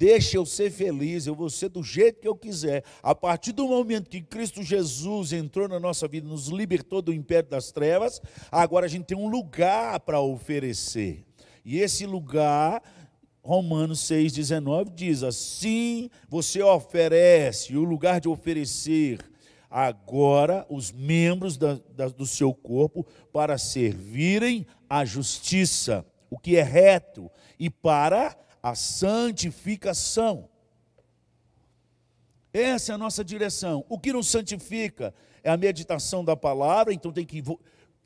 deixa 0.00 0.38
eu 0.38 0.46
ser 0.46 0.70
feliz, 0.70 1.26
eu 1.26 1.34
vou 1.34 1.50
ser 1.50 1.68
do 1.68 1.82
jeito 1.82 2.22
que 2.22 2.26
eu 2.26 2.34
quiser. 2.34 2.82
A 3.02 3.14
partir 3.14 3.52
do 3.52 3.68
momento 3.68 4.08
que 4.08 4.22
Cristo 4.22 4.62
Jesus 4.62 5.34
entrou 5.34 5.68
na 5.68 5.78
nossa 5.78 6.08
vida, 6.08 6.26
nos 6.26 6.48
libertou 6.48 7.02
do 7.02 7.12
império 7.12 7.50
das 7.50 7.70
trevas, 7.70 8.18
agora 8.50 8.86
a 8.86 8.88
gente 8.88 9.04
tem 9.04 9.18
um 9.18 9.28
lugar 9.28 10.00
para 10.00 10.18
oferecer. 10.18 11.22
E 11.62 11.78
esse 11.80 12.06
lugar 12.06 12.82
Romanos 13.42 14.00
6,19 14.04 14.90
diz: 14.94 15.22
Assim 15.22 16.08
você 16.30 16.62
oferece, 16.62 17.76
o 17.76 17.84
lugar 17.84 18.22
de 18.22 18.28
oferecer 18.28 19.18
agora 19.68 20.66
os 20.70 20.90
membros 20.90 21.58
da, 21.58 21.78
da, 21.94 22.08
do 22.08 22.24
seu 22.24 22.54
corpo 22.54 23.06
para 23.30 23.58
servirem 23.58 24.66
à 24.88 25.04
justiça, 25.04 26.06
o 26.30 26.38
que 26.38 26.56
é 26.56 26.62
reto, 26.62 27.30
e 27.58 27.68
para 27.68 28.34
a 28.62 28.74
santificação. 28.74 30.48
Essa 32.52 32.92
é 32.92 32.94
a 32.94 32.98
nossa 32.98 33.24
direção. 33.24 33.84
O 33.88 33.98
que 33.98 34.12
nos 34.12 34.28
santifica 34.28 35.14
é 35.42 35.50
a 35.50 35.56
meditação 35.56 36.24
da 36.24 36.36
palavra, 36.36 36.92
então 36.92 37.12
tem 37.12 37.24
que 37.24 37.42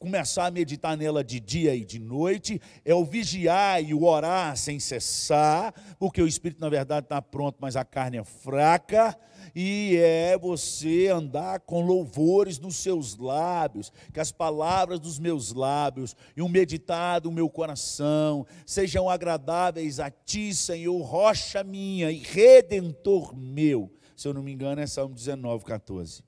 começar 0.05 0.45
a 0.45 0.51
meditar 0.51 0.99
nela 0.99 1.25
de 1.25 1.41
dia 1.41 1.75
e 1.75 1.83
de 1.83 1.99
noite, 1.99 2.61
é 2.85 2.95
o 2.95 3.07
vigiar 3.07 3.83
e 3.83 3.95
o 3.95 4.05
orar 4.05 4.55
sem 4.55 4.79
cessar, 4.79 5.73
porque 5.99 6.21
o 6.21 6.27
espírito, 6.27 6.61
na 6.61 6.69
verdade, 6.69 7.07
está 7.07 7.23
pronto, 7.23 7.57
mas 7.59 7.75
a 7.75 7.87
carne 7.87 8.19
é 8.19 8.25
fraca 8.25 9.19
e 9.55 9.97
é 9.97 10.37
você 10.37 11.09
andar 11.09 11.61
com 11.61 11.81
louvores 11.81 12.59
nos 12.59 12.77
seus 12.77 13.17
lábios, 13.17 13.91
que 14.13 14.21
as 14.21 14.31
palavras 14.31 15.01
dos 15.01 15.19
meus 15.19 15.55
lábios 15.55 16.15
e 16.37 16.43
o 16.43 16.51
meditar 16.51 17.23
do 17.23 17.33
meu 17.33 17.49
coração 17.49 18.47
sejam 18.67 19.09
agradáveis 19.09 20.01
a 20.01 20.11
ti, 20.11 20.53
Senhor, 20.55 21.01
rocha 21.01 21.65
minha 21.65 22.11
e 22.11 22.19
redentor 22.19 23.35
meu. 23.35 23.91
Se 24.15 24.29
eu 24.29 24.35
não 24.35 24.43
me 24.43 24.53
engano, 24.53 24.83
é 24.83 24.87
Salmo 24.87 25.15
19, 25.15 25.65
14. 25.65 26.23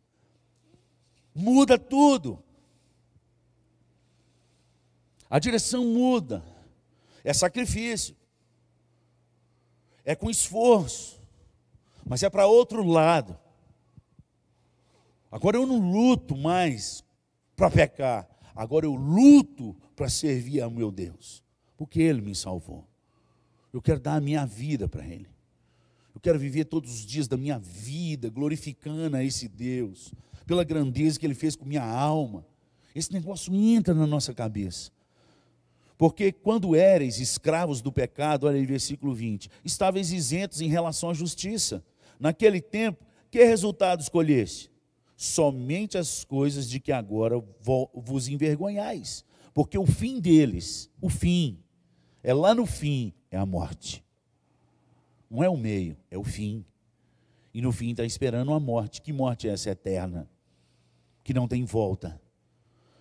Muda 1.34 1.78
tudo. 1.78 2.42
A 5.28 5.38
direção 5.38 5.84
muda. 5.84 6.44
É 7.24 7.32
sacrifício. 7.32 8.16
É 10.04 10.14
com 10.14 10.30
esforço. 10.30 11.20
Mas 12.04 12.22
é 12.22 12.30
para 12.30 12.46
outro 12.46 12.84
lado. 12.84 13.36
Agora 15.30 15.56
eu 15.56 15.66
não 15.66 15.90
luto 15.90 16.36
mais 16.36 17.04
para 17.56 17.70
pecar. 17.70 18.28
Agora 18.54 18.86
eu 18.86 18.94
luto 18.94 19.76
para 19.94 20.08
servir 20.08 20.60
ao 20.60 20.70
meu 20.70 20.90
Deus. 20.92 21.42
Porque 21.76 22.00
Ele 22.00 22.20
me 22.20 22.34
salvou. 22.34 22.86
Eu 23.72 23.82
quero 23.82 24.00
dar 24.00 24.14
a 24.14 24.20
minha 24.20 24.46
vida 24.46 24.88
para 24.88 25.04
Ele. 25.04 25.28
Eu 26.14 26.20
quero 26.20 26.38
viver 26.38 26.64
todos 26.64 26.94
os 26.94 27.04
dias 27.04 27.28
da 27.28 27.36
minha 27.36 27.58
vida 27.58 28.30
glorificando 28.30 29.16
a 29.16 29.22
esse 29.22 29.46
Deus, 29.46 30.14
pela 30.46 30.64
grandeza 30.64 31.20
que 31.20 31.26
Ele 31.26 31.34
fez 31.34 31.54
com 31.54 31.66
minha 31.66 31.84
alma. 31.84 32.46
Esse 32.94 33.12
negócio 33.12 33.54
entra 33.54 33.92
na 33.92 34.06
nossa 34.06 34.32
cabeça. 34.32 34.90
Porque 35.98 36.30
quando 36.30 36.76
éreis 36.76 37.18
escravos 37.18 37.80
do 37.80 37.90
pecado, 37.90 38.46
olha 38.46 38.56
aí 38.56 38.66
versículo 38.66 39.14
20, 39.14 39.50
estáveis 39.64 40.12
isentos 40.12 40.60
em 40.60 40.68
relação 40.68 41.10
à 41.10 41.14
justiça. 41.14 41.82
Naquele 42.20 42.60
tempo, 42.60 43.04
que 43.30 43.42
resultado 43.44 44.00
escolheste? 44.00 44.70
Somente 45.16 45.96
as 45.96 46.24
coisas 46.24 46.68
de 46.68 46.78
que 46.78 46.92
agora 46.92 47.42
vos 47.94 48.28
envergonhais. 48.28 49.24
Porque 49.54 49.78
o 49.78 49.86
fim 49.86 50.20
deles, 50.20 50.90
o 51.00 51.08
fim, 51.08 51.58
é 52.22 52.34
lá 52.34 52.54
no 52.54 52.66
fim, 52.66 53.14
é 53.30 53.38
a 53.38 53.46
morte. 53.46 54.04
Não 55.30 55.42
é 55.42 55.48
o 55.48 55.56
meio, 55.56 55.96
é 56.10 56.18
o 56.18 56.24
fim. 56.24 56.64
E 57.54 57.62
no 57.62 57.72
fim 57.72 57.90
está 57.90 58.04
esperando 58.04 58.52
a 58.52 58.60
morte. 58.60 59.00
Que 59.00 59.12
morte 59.12 59.48
é 59.48 59.52
essa 59.52 59.70
eterna? 59.70 60.28
Que 61.24 61.32
não 61.32 61.48
tem 61.48 61.64
volta. 61.64 62.20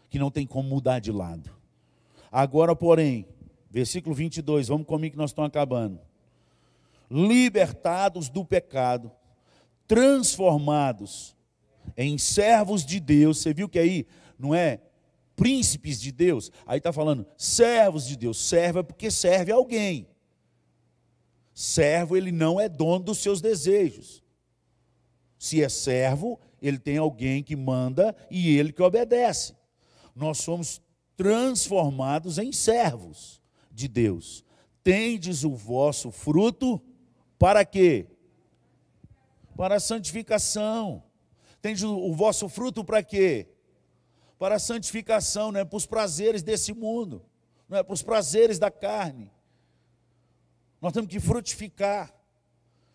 Que 0.09 0.17
não 0.17 0.31
tem 0.31 0.47
como 0.47 0.69
mudar 0.69 0.99
de 0.99 1.11
lado. 1.11 1.51
Agora, 2.37 2.75
porém, 2.75 3.25
versículo 3.71 4.13
22, 4.13 4.67
vamos 4.67 4.85
comigo 4.85 5.13
que 5.13 5.17
nós 5.17 5.29
estamos 5.29 5.47
acabando. 5.47 6.01
Libertados 7.09 8.27
do 8.27 8.43
pecado, 8.43 9.09
transformados 9.87 11.33
em 11.95 12.17
servos 12.17 12.85
de 12.85 12.99
Deus. 12.99 13.37
Você 13.37 13.53
viu 13.53 13.69
que 13.69 13.79
aí 13.79 14.05
não 14.37 14.53
é 14.53 14.81
príncipes 15.33 16.01
de 16.01 16.11
Deus? 16.11 16.51
Aí 16.65 16.77
está 16.77 16.91
falando 16.91 17.25
servos 17.37 18.05
de 18.05 18.17
Deus. 18.17 18.37
Servo 18.37 18.79
é 18.79 18.83
porque 18.83 19.09
serve 19.09 19.53
alguém. 19.53 20.05
Servo, 21.53 22.17
ele 22.17 22.33
não 22.33 22.59
é 22.59 22.67
dono 22.67 23.05
dos 23.05 23.19
seus 23.19 23.39
desejos. 23.39 24.21
Se 25.39 25.63
é 25.63 25.69
servo, 25.69 26.37
ele 26.61 26.79
tem 26.79 26.97
alguém 26.97 27.41
que 27.41 27.55
manda 27.55 28.13
e 28.29 28.57
ele 28.57 28.73
que 28.73 28.83
obedece. 28.83 29.55
Nós 30.13 30.39
somos 30.39 30.81
transformados 31.15 32.37
em 32.37 32.51
servos 32.51 33.41
de 33.71 33.87
Deus. 33.87 34.43
Tendes 34.83 35.43
o 35.43 35.55
vosso 35.55 36.11
fruto 36.11 36.81
para 37.39 37.65
quê? 37.65 38.07
Para 39.55 39.75
a 39.75 39.79
santificação. 39.79 41.03
Tendes 41.61 41.83
o 41.83 42.13
vosso 42.13 42.47
fruto 42.47 42.83
para 42.83 43.01
quê? 43.01 43.47
Para 44.37 44.55
a 44.55 44.59
santificação, 44.59 45.51
não 45.51 45.59
é 45.59 45.65
para 45.65 45.77
os 45.77 45.85
prazeres 45.85 46.43
desse 46.43 46.73
mundo, 46.73 47.25
não 47.67 47.77
é 47.77 47.83
para 47.83 47.93
os 47.93 48.03
prazeres 48.03 48.59
da 48.59 48.69
carne. 48.69 49.31
Nós 50.81 50.93
temos 50.93 51.09
que 51.09 51.19
frutificar, 51.19 52.13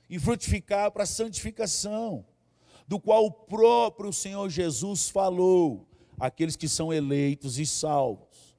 e 0.09 0.19
frutificar 0.19 0.93
para 0.93 1.05
a 1.05 1.07
santificação, 1.07 2.25
do 2.87 3.01
qual 3.01 3.25
o 3.25 3.31
próprio 3.31 4.13
Senhor 4.13 4.49
Jesus 4.49 5.09
falou 5.09 5.90
aqueles 6.21 6.55
que 6.55 6.69
são 6.69 6.93
eleitos 6.93 7.59
e 7.59 7.65
salvos 7.65 8.57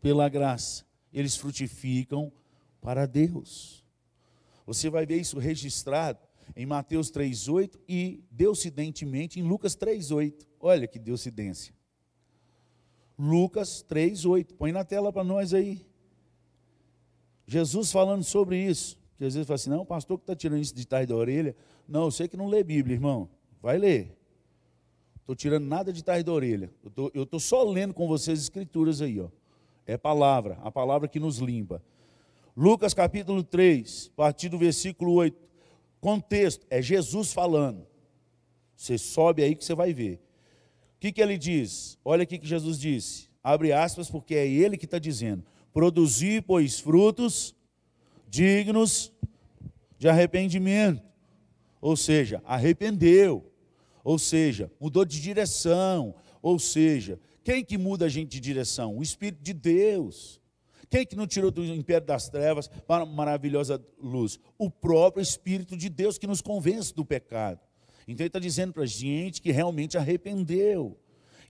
pela 0.00 0.28
graça, 0.28 0.84
eles 1.12 1.36
frutificam 1.36 2.32
para 2.80 3.06
Deus. 3.06 3.84
Você 4.66 4.88
vai 4.88 5.04
ver 5.04 5.20
isso 5.20 5.38
registrado 5.38 6.18
em 6.56 6.64
Mateus 6.64 7.10
3:8 7.10 7.78
e 7.86 8.24
deucidentemente 8.30 9.38
em 9.38 9.42
Lucas 9.42 9.76
3:8. 9.76 10.46
Olha 10.58 10.88
que 10.88 10.98
deucidência. 10.98 11.74
Lucas 13.18 13.82
3:8. 13.82 14.54
Põe 14.54 14.72
na 14.72 14.84
tela 14.84 15.12
para 15.12 15.22
nós 15.22 15.52
aí. 15.52 15.86
Jesus 17.46 17.92
falando 17.92 18.24
sobre 18.24 18.58
isso. 18.58 18.98
Que 19.18 19.24
às 19.24 19.34
vezes 19.34 19.46
fala 19.46 19.56
assim: 19.56 19.70
"Não, 19.70 19.82
o 19.82 19.86
pastor 19.86 20.18
que 20.18 20.22
está 20.24 20.34
tirando 20.34 20.60
isso 20.60 20.74
de 20.74 20.86
trás 20.86 21.06
da 21.06 21.14
orelha". 21.14 21.54
Não, 21.86 22.04
eu 22.04 22.10
sei 22.10 22.26
que 22.26 22.36
não 22.36 22.48
lê 22.48 22.64
Bíblia, 22.64 22.94
irmão. 22.94 23.28
Vai 23.60 23.78
ler. 23.78 24.21
Estou 25.22 25.36
tirando 25.36 25.66
nada 25.66 25.92
de 25.92 26.02
trás 26.02 26.24
da 26.24 26.32
orelha. 26.32 26.68
Eu 27.14 27.22
estou 27.22 27.38
só 27.38 27.62
lendo 27.62 27.94
com 27.94 28.08
vocês 28.08 28.40
as 28.40 28.44
escrituras 28.44 29.00
aí. 29.00 29.20
Ó. 29.20 29.28
É 29.86 29.96
palavra, 29.96 30.58
a 30.62 30.70
palavra 30.70 31.06
que 31.06 31.20
nos 31.20 31.38
limpa. 31.38 31.80
Lucas 32.56 32.92
capítulo 32.92 33.42
3, 33.44 34.10
a 34.12 34.16
partir 34.16 34.48
do 34.48 34.58
versículo 34.58 35.12
8. 35.14 35.36
Contexto, 36.00 36.66
é 36.68 36.82
Jesus 36.82 37.32
falando. 37.32 37.86
Você 38.76 38.98
sobe 38.98 39.44
aí 39.44 39.54
que 39.54 39.64
você 39.64 39.76
vai 39.76 39.94
ver. 39.94 40.16
O 40.96 41.00
que, 41.00 41.12
que 41.12 41.22
ele 41.22 41.38
diz? 41.38 41.96
Olha 42.04 42.24
o 42.24 42.26
que 42.26 42.40
Jesus 42.42 42.78
disse. 42.78 43.30
Abre 43.44 43.72
aspas, 43.72 44.10
porque 44.10 44.34
é 44.34 44.46
ele 44.46 44.76
que 44.76 44.86
está 44.86 44.98
dizendo. 44.98 45.44
Produzir, 45.72 46.42
pois, 46.42 46.80
frutos 46.80 47.54
dignos 48.28 49.12
de 49.98 50.08
arrependimento. 50.08 51.00
Ou 51.80 51.96
seja, 51.96 52.42
arrependeu 52.44 53.51
ou 54.04 54.18
seja, 54.18 54.70
mudou 54.80 55.04
de 55.04 55.20
direção, 55.20 56.14
ou 56.40 56.58
seja, 56.58 57.20
quem 57.44 57.64
que 57.64 57.78
muda 57.78 58.06
a 58.06 58.08
gente 58.08 58.30
de 58.30 58.40
direção? 58.40 58.96
O 58.96 59.02
Espírito 59.02 59.42
de 59.42 59.52
Deus. 59.52 60.40
Quem 60.90 61.06
que 61.06 61.16
não 61.16 61.26
tirou 61.26 61.50
do 61.50 61.64
império 61.64 62.06
das 62.06 62.28
trevas 62.28 62.68
para 62.68 63.04
uma 63.04 63.14
maravilhosa 63.14 63.82
luz? 63.98 64.38
O 64.58 64.70
próprio 64.70 65.22
Espírito 65.22 65.76
de 65.76 65.88
Deus 65.88 66.18
que 66.18 66.26
nos 66.26 66.42
convence 66.42 66.94
do 66.94 67.04
pecado. 67.04 67.60
Então 68.06 68.24
ele 68.24 68.28
está 68.28 68.38
dizendo 68.38 68.72
para 68.72 68.82
a 68.82 68.86
gente 68.86 69.40
que 69.40 69.50
realmente 69.50 69.96
arrependeu. 69.96 70.98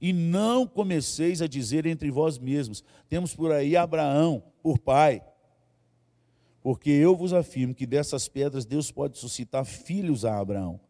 E 0.01 0.13
não 0.13 0.67
comeceis 0.67 1.41
a 1.43 1.47
dizer 1.47 1.87
entre 1.87 2.11
vós 2.11 2.39
mesmos: 2.39 2.85
temos 3.09 3.35
por 3.35 3.53
aí 3.53 3.77
Abraão 3.77 4.43
por 4.63 4.79
pai. 4.79 5.23
Porque 6.61 6.91
eu 6.91 7.17
vos 7.17 7.33
afirmo 7.33 7.75
que 7.75 7.87
dessas 7.87 8.29
pedras 8.29 8.65
Deus 8.65 8.93
pode 8.93 9.19
suscitar 9.19 9.65
filhos 9.65 10.25
a 10.25 10.39
Abraão 10.39 10.81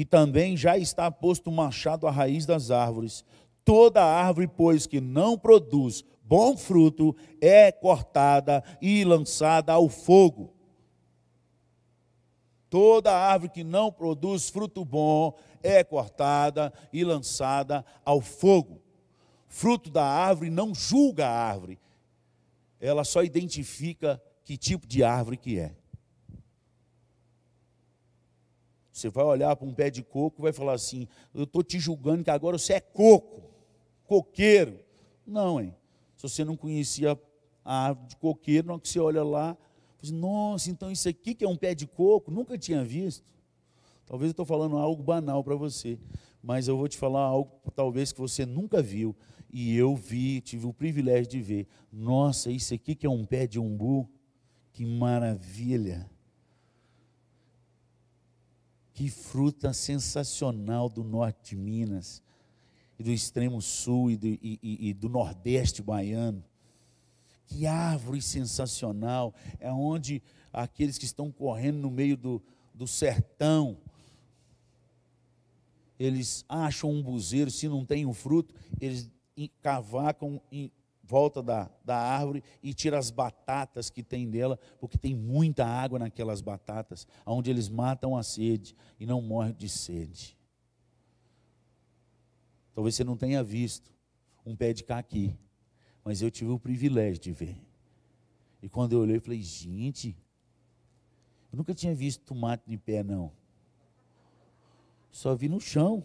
e 0.00 0.04
também 0.06 0.56
já 0.56 0.78
está 0.78 1.10
posto 1.10 1.50
o 1.50 1.52
machado 1.52 2.06
à 2.06 2.10
raiz 2.10 2.46
das 2.46 2.70
árvores. 2.70 3.22
Toda 3.62 4.02
árvore, 4.02 4.48
pois, 4.48 4.86
que 4.86 4.98
não 4.98 5.36
produz 5.36 6.02
bom 6.22 6.56
fruto, 6.56 7.14
é 7.38 7.70
cortada 7.70 8.64
e 8.80 9.04
lançada 9.04 9.74
ao 9.74 9.90
fogo. 9.90 10.54
Toda 12.70 13.12
árvore 13.12 13.52
que 13.52 13.62
não 13.62 13.92
produz 13.92 14.48
fruto 14.48 14.86
bom 14.86 15.36
é 15.62 15.84
cortada 15.84 16.72
e 16.90 17.04
lançada 17.04 17.84
ao 18.02 18.22
fogo. 18.22 18.80
Fruto 19.48 19.90
da 19.90 20.02
árvore 20.02 20.48
não 20.48 20.74
julga 20.74 21.26
a 21.26 21.30
árvore, 21.30 21.78
ela 22.80 23.04
só 23.04 23.22
identifica 23.22 24.18
que 24.44 24.56
tipo 24.56 24.86
de 24.86 25.04
árvore 25.04 25.36
que 25.36 25.58
é. 25.58 25.74
Você 28.92 29.08
vai 29.08 29.24
olhar 29.24 29.54
para 29.54 29.66
um 29.66 29.72
pé 29.72 29.90
de 29.90 30.02
coco 30.02 30.40
e 30.40 30.42
vai 30.42 30.52
falar 30.52 30.72
assim: 30.72 31.06
Eu 31.32 31.44
estou 31.44 31.62
te 31.62 31.78
julgando 31.78 32.24
que 32.24 32.30
agora 32.30 32.58
você 32.58 32.74
é 32.74 32.80
coco, 32.80 33.42
coqueiro. 34.06 34.78
Não, 35.26 35.60
hein? 35.60 35.74
Se 36.16 36.22
você 36.22 36.44
não 36.44 36.56
conhecia 36.56 37.18
a 37.64 37.86
árvore 37.86 38.08
de 38.08 38.16
coqueiro, 38.16 38.68
não 38.68 38.78
que 38.78 38.88
você 38.88 38.98
olha 38.98 39.22
lá, 39.22 39.56
você, 40.02 40.12
nossa, 40.12 40.70
então 40.70 40.90
isso 40.90 41.08
aqui 41.08 41.34
que 41.34 41.44
é 41.44 41.48
um 41.48 41.56
pé 41.56 41.74
de 41.74 41.86
coco, 41.86 42.30
nunca 42.30 42.58
tinha 42.58 42.84
visto. 42.84 43.24
Talvez 44.06 44.30
eu 44.30 44.32
estou 44.32 44.44
falando 44.44 44.76
algo 44.76 45.02
banal 45.02 45.44
para 45.44 45.54
você, 45.54 45.98
mas 46.42 46.66
eu 46.66 46.76
vou 46.76 46.88
te 46.88 46.96
falar 46.96 47.20
algo 47.20 47.50
talvez 47.74 48.12
que 48.12 48.20
você 48.20 48.44
nunca 48.44 48.82
viu. 48.82 49.14
E 49.52 49.76
eu 49.76 49.94
vi, 49.94 50.40
tive 50.40 50.66
o 50.66 50.72
privilégio 50.72 51.30
de 51.30 51.40
ver. 51.40 51.66
Nossa, 51.92 52.50
isso 52.50 52.74
aqui 52.74 52.94
que 52.94 53.06
é 53.06 53.10
um 53.10 53.24
pé 53.24 53.46
de 53.46 53.58
umbu, 53.58 54.08
que 54.72 54.84
maravilha. 54.84 56.08
Que 59.00 59.08
fruta 59.08 59.72
sensacional 59.72 60.86
do 60.86 61.02
norte 61.02 61.54
de 61.54 61.56
Minas, 61.56 62.22
e 62.98 63.02
do 63.02 63.10
extremo 63.10 63.62
sul 63.62 64.10
e 64.10 64.16
do, 64.18 64.26
e, 64.26 64.58
e, 64.62 64.88
e 64.90 64.92
do 64.92 65.08
nordeste 65.08 65.80
baiano. 65.80 66.44
Que 67.46 67.66
árvore 67.66 68.20
sensacional, 68.20 69.34
é 69.58 69.72
onde 69.72 70.22
aqueles 70.52 70.98
que 70.98 71.06
estão 71.06 71.32
correndo 71.32 71.78
no 71.78 71.90
meio 71.90 72.14
do, 72.14 72.42
do 72.74 72.86
sertão, 72.86 73.78
eles 75.98 76.44
acham 76.46 76.90
um 76.90 77.02
buzeiro, 77.02 77.50
se 77.50 77.68
não 77.68 77.86
tem 77.86 78.04
um 78.04 78.12
fruto, 78.12 78.54
eles 78.78 79.10
cavacam 79.62 80.42
volta 81.10 81.42
da, 81.42 81.68
da 81.84 81.96
árvore 81.96 82.42
e 82.62 82.72
tira 82.72 82.96
as 82.96 83.10
batatas 83.10 83.90
que 83.90 84.00
tem 84.02 84.30
dela, 84.30 84.56
porque 84.78 84.96
tem 84.96 85.14
muita 85.14 85.66
água 85.66 85.98
naquelas 85.98 86.40
batatas, 86.40 87.04
onde 87.26 87.50
eles 87.50 87.68
matam 87.68 88.16
a 88.16 88.22
sede 88.22 88.76
e 88.98 89.04
não 89.04 89.20
morrem 89.20 89.52
de 89.54 89.68
sede. 89.68 90.38
Talvez 92.72 92.94
você 92.94 93.02
não 93.02 93.16
tenha 93.16 93.42
visto 93.42 93.92
um 94.46 94.54
pé 94.54 94.72
de 94.72 94.84
caqui, 94.84 95.36
mas 96.04 96.22
eu 96.22 96.30
tive 96.30 96.52
o 96.52 96.58
privilégio 96.58 97.20
de 97.20 97.32
ver. 97.32 97.60
E 98.62 98.68
quando 98.68 98.92
eu 98.92 99.00
olhei, 99.00 99.16
eu 99.16 99.20
falei, 99.20 99.42
gente, 99.42 100.16
Eu 101.52 101.56
nunca 101.56 101.74
tinha 101.74 101.92
visto 101.92 102.22
tomate 102.24 102.62
de 102.64 102.76
pé, 102.76 103.02
não. 103.02 103.32
Só 105.10 105.34
vi 105.34 105.48
no 105.48 105.60
chão. 105.60 106.04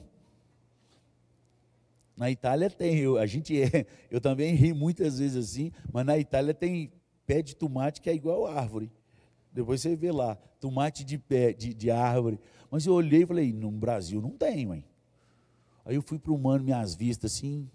Na 2.15 2.31
Itália 2.31 2.69
tem, 2.69 2.97
eu, 2.97 3.17
a 3.17 3.25
gente 3.25 3.61
é, 3.61 3.85
eu 4.09 4.21
também 4.21 4.55
ri 4.55 4.73
muitas 4.73 5.19
vezes 5.19 5.51
assim, 5.51 5.71
mas 5.91 6.05
na 6.05 6.17
Itália 6.17 6.53
tem 6.53 6.91
pé 7.25 7.41
de 7.41 7.55
tomate 7.55 8.01
que 8.01 8.09
é 8.09 8.13
igual 8.13 8.47
árvore. 8.47 8.91
Depois 9.51 9.81
você 9.81 9.95
vê 9.95 10.11
lá, 10.11 10.35
tomate 10.59 11.03
de 11.03 11.17
pé, 11.17 11.53
de, 11.53 11.73
de 11.73 11.89
árvore. 11.91 12.39
Mas 12.69 12.85
eu 12.85 12.93
olhei 12.93 13.23
e 13.23 13.25
falei, 13.25 13.53
no 13.53 13.71
Brasil 13.71 14.21
não 14.21 14.31
tem, 14.31 14.65
mãe. 14.65 14.85
Aí 15.85 15.95
eu 15.95 16.01
fui 16.01 16.17
para 16.17 16.31
o 16.31 16.37
mano, 16.37 16.63
minhas 16.63 16.95
vistas 16.95 17.33
assim. 17.33 17.69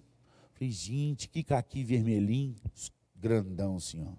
Falei, 0.52 0.70
gente, 0.70 1.28
que 1.28 1.42
caqui 1.42 1.84
vermelhinho, 1.84 2.54
grandão 3.14 3.76
assim, 3.76 4.04
ó. 4.04 4.12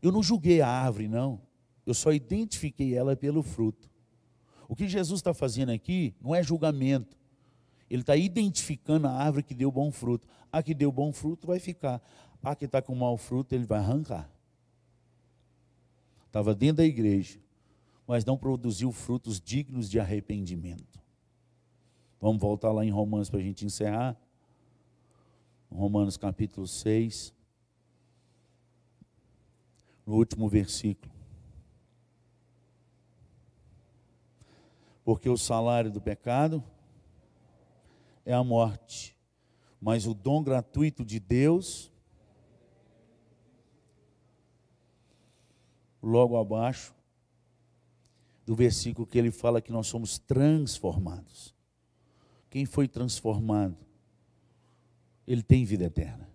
Eu 0.00 0.12
não 0.12 0.22
julguei 0.22 0.60
a 0.60 0.68
árvore, 0.68 1.08
não. 1.08 1.40
Eu 1.84 1.92
só 1.92 2.12
identifiquei 2.12 2.94
ela 2.94 3.16
pelo 3.16 3.42
fruto. 3.42 3.90
O 4.68 4.76
que 4.76 4.86
Jesus 4.86 5.18
está 5.18 5.34
fazendo 5.34 5.70
aqui 5.70 6.14
não 6.20 6.34
é 6.34 6.42
julgamento. 6.42 7.17
Ele 7.90 8.02
está 8.02 8.16
identificando 8.16 9.06
a 9.06 9.12
árvore 9.12 9.42
que 9.42 9.54
deu 9.54 9.70
bom 9.70 9.90
fruto. 9.90 10.26
A 10.52 10.62
que 10.62 10.74
deu 10.74 10.92
bom 10.92 11.12
fruto 11.12 11.46
vai 11.46 11.58
ficar. 11.58 12.02
A 12.42 12.54
que 12.54 12.66
está 12.66 12.82
com 12.82 12.94
mau 12.94 13.16
fruto, 13.16 13.54
ele 13.54 13.64
vai 13.64 13.78
arrancar. 13.78 14.30
Estava 16.26 16.54
dentro 16.54 16.78
da 16.78 16.84
igreja, 16.84 17.38
mas 18.06 18.24
não 18.24 18.36
produziu 18.36 18.92
frutos 18.92 19.40
dignos 19.40 19.88
de 19.88 19.98
arrependimento. 19.98 21.00
Vamos 22.20 22.40
voltar 22.40 22.70
lá 22.70 22.84
em 22.84 22.90
Romanos 22.90 23.30
para 23.30 23.40
a 23.40 23.42
gente 23.42 23.64
encerrar. 23.64 24.16
Romanos 25.70 26.16
capítulo 26.16 26.66
6, 26.66 27.34
no 30.06 30.14
último 30.14 30.48
versículo. 30.48 31.12
Porque 35.04 35.28
o 35.28 35.36
salário 35.36 35.90
do 35.90 36.00
pecado 36.00 36.62
é 38.28 38.34
a 38.34 38.44
morte, 38.44 39.16
mas 39.80 40.06
o 40.06 40.12
dom 40.12 40.42
gratuito 40.42 41.02
de 41.02 41.18
Deus, 41.18 41.90
logo 46.02 46.36
abaixo 46.36 46.94
do 48.44 48.54
versículo 48.54 49.06
que 49.06 49.16
ele 49.16 49.30
fala 49.30 49.62
que 49.62 49.72
nós 49.72 49.86
somos 49.86 50.18
transformados. 50.18 51.54
Quem 52.50 52.66
foi 52.66 52.86
transformado, 52.86 53.78
ele 55.26 55.42
tem 55.42 55.64
vida 55.64 55.84
eterna. 55.84 56.28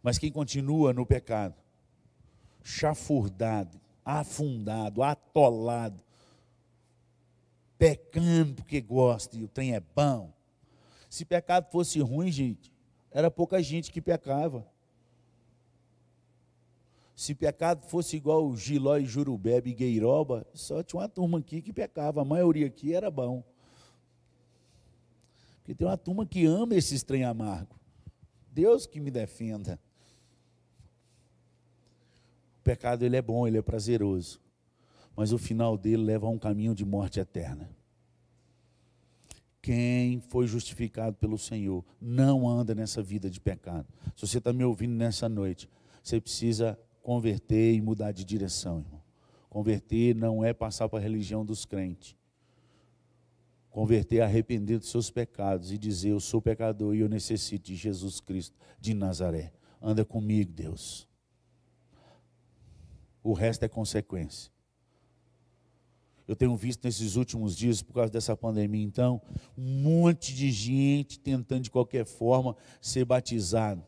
Mas 0.00 0.16
quem 0.16 0.30
continua 0.30 0.92
no 0.92 1.04
pecado, 1.04 1.56
chafurdado, 2.62 3.80
afundado, 4.04 5.02
atolado, 5.02 6.04
pecando 7.84 8.54
porque 8.54 8.80
gosta 8.80 9.36
e 9.36 9.44
o 9.44 9.48
trem 9.48 9.74
é 9.74 9.80
bom. 9.80 10.32
Se 11.10 11.22
pecado 11.22 11.70
fosse 11.70 12.00
ruim, 12.00 12.32
gente, 12.32 12.72
era 13.10 13.30
pouca 13.30 13.62
gente 13.62 13.92
que 13.92 14.00
pecava. 14.00 14.66
Se 17.14 17.34
pecado 17.34 17.86
fosse 17.86 18.16
igual 18.16 18.56
Giló 18.56 18.96
e 18.96 19.04
Jurubebe 19.04 19.70
e 19.70 19.74
Gueiroba, 19.74 20.46
só 20.54 20.82
tinha 20.82 21.02
uma 21.02 21.08
turma 21.10 21.38
aqui 21.38 21.60
que 21.60 21.74
pecava, 21.74 22.22
a 22.22 22.24
maioria 22.24 22.68
aqui 22.68 22.94
era 22.94 23.10
bom. 23.10 23.44
Porque 25.58 25.74
tem 25.74 25.86
uma 25.86 25.98
turma 25.98 26.24
que 26.24 26.46
ama 26.46 26.74
esses 26.74 27.02
trem 27.02 27.22
amargo. 27.22 27.78
Deus 28.50 28.86
que 28.86 28.98
me 28.98 29.10
defenda. 29.10 29.78
O 32.60 32.64
pecado 32.64 33.04
ele 33.04 33.16
é 33.16 33.22
bom, 33.22 33.46
ele 33.46 33.58
é 33.58 33.62
prazeroso 33.62 34.42
mas 35.16 35.32
o 35.32 35.38
final 35.38 35.76
dele 35.76 36.02
leva 36.02 36.26
a 36.26 36.30
um 36.30 36.38
caminho 36.38 36.74
de 36.74 36.84
morte 36.84 37.20
eterna. 37.20 37.70
Quem 39.62 40.20
foi 40.20 40.46
justificado 40.46 41.16
pelo 41.16 41.38
Senhor 41.38 41.84
não 42.00 42.46
anda 42.48 42.74
nessa 42.74 43.02
vida 43.02 43.30
de 43.30 43.40
pecado. 43.40 43.86
Se 44.14 44.26
você 44.26 44.38
está 44.38 44.52
me 44.52 44.62
ouvindo 44.62 44.92
nessa 44.94 45.28
noite, 45.28 45.70
você 46.02 46.20
precisa 46.20 46.78
converter 47.02 47.74
e 47.74 47.80
mudar 47.80 48.12
de 48.12 48.24
direção, 48.24 48.80
irmão. 48.80 49.02
Converter 49.48 50.14
não 50.14 50.44
é 50.44 50.52
passar 50.52 50.88
para 50.88 50.98
a 50.98 51.02
religião 51.02 51.44
dos 51.44 51.64
crentes. 51.64 52.16
Converter 53.70 54.18
é 54.18 54.20
arrepender 54.22 54.78
dos 54.78 54.90
seus 54.90 55.10
pecados 55.10 55.72
e 55.72 55.78
dizer: 55.78 56.10
Eu 56.10 56.20
sou 56.20 56.42
pecador 56.42 56.94
e 56.94 57.00
eu 57.00 57.08
necessito 57.08 57.66
de 57.66 57.74
Jesus 57.74 58.20
Cristo 58.20 58.56
de 58.78 58.94
Nazaré. 58.94 59.52
Anda 59.80 60.04
comigo, 60.04 60.52
Deus. 60.52 61.08
O 63.22 63.32
resto 63.32 63.64
é 63.64 63.68
consequência. 63.68 64.53
Eu 66.26 66.34
tenho 66.34 66.56
visto 66.56 66.84
nesses 66.84 67.16
últimos 67.16 67.56
dias, 67.56 67.82
por 67.82 67.92
causa 67.94 68.10
dessa 68.10 68.36
pandemia, 68.36 68.82
então, 68.82 69.20
um 69.56 69.82
monte 69.82 70.34
de 70.34 70.50
gente 70.50 71.18
tentando 71.18 71.62
de 71.62 71.70
qualquer 71.70 72.06
forma 72.06 72.56
ser 72.80 73.04
batizado. 73.04 73.84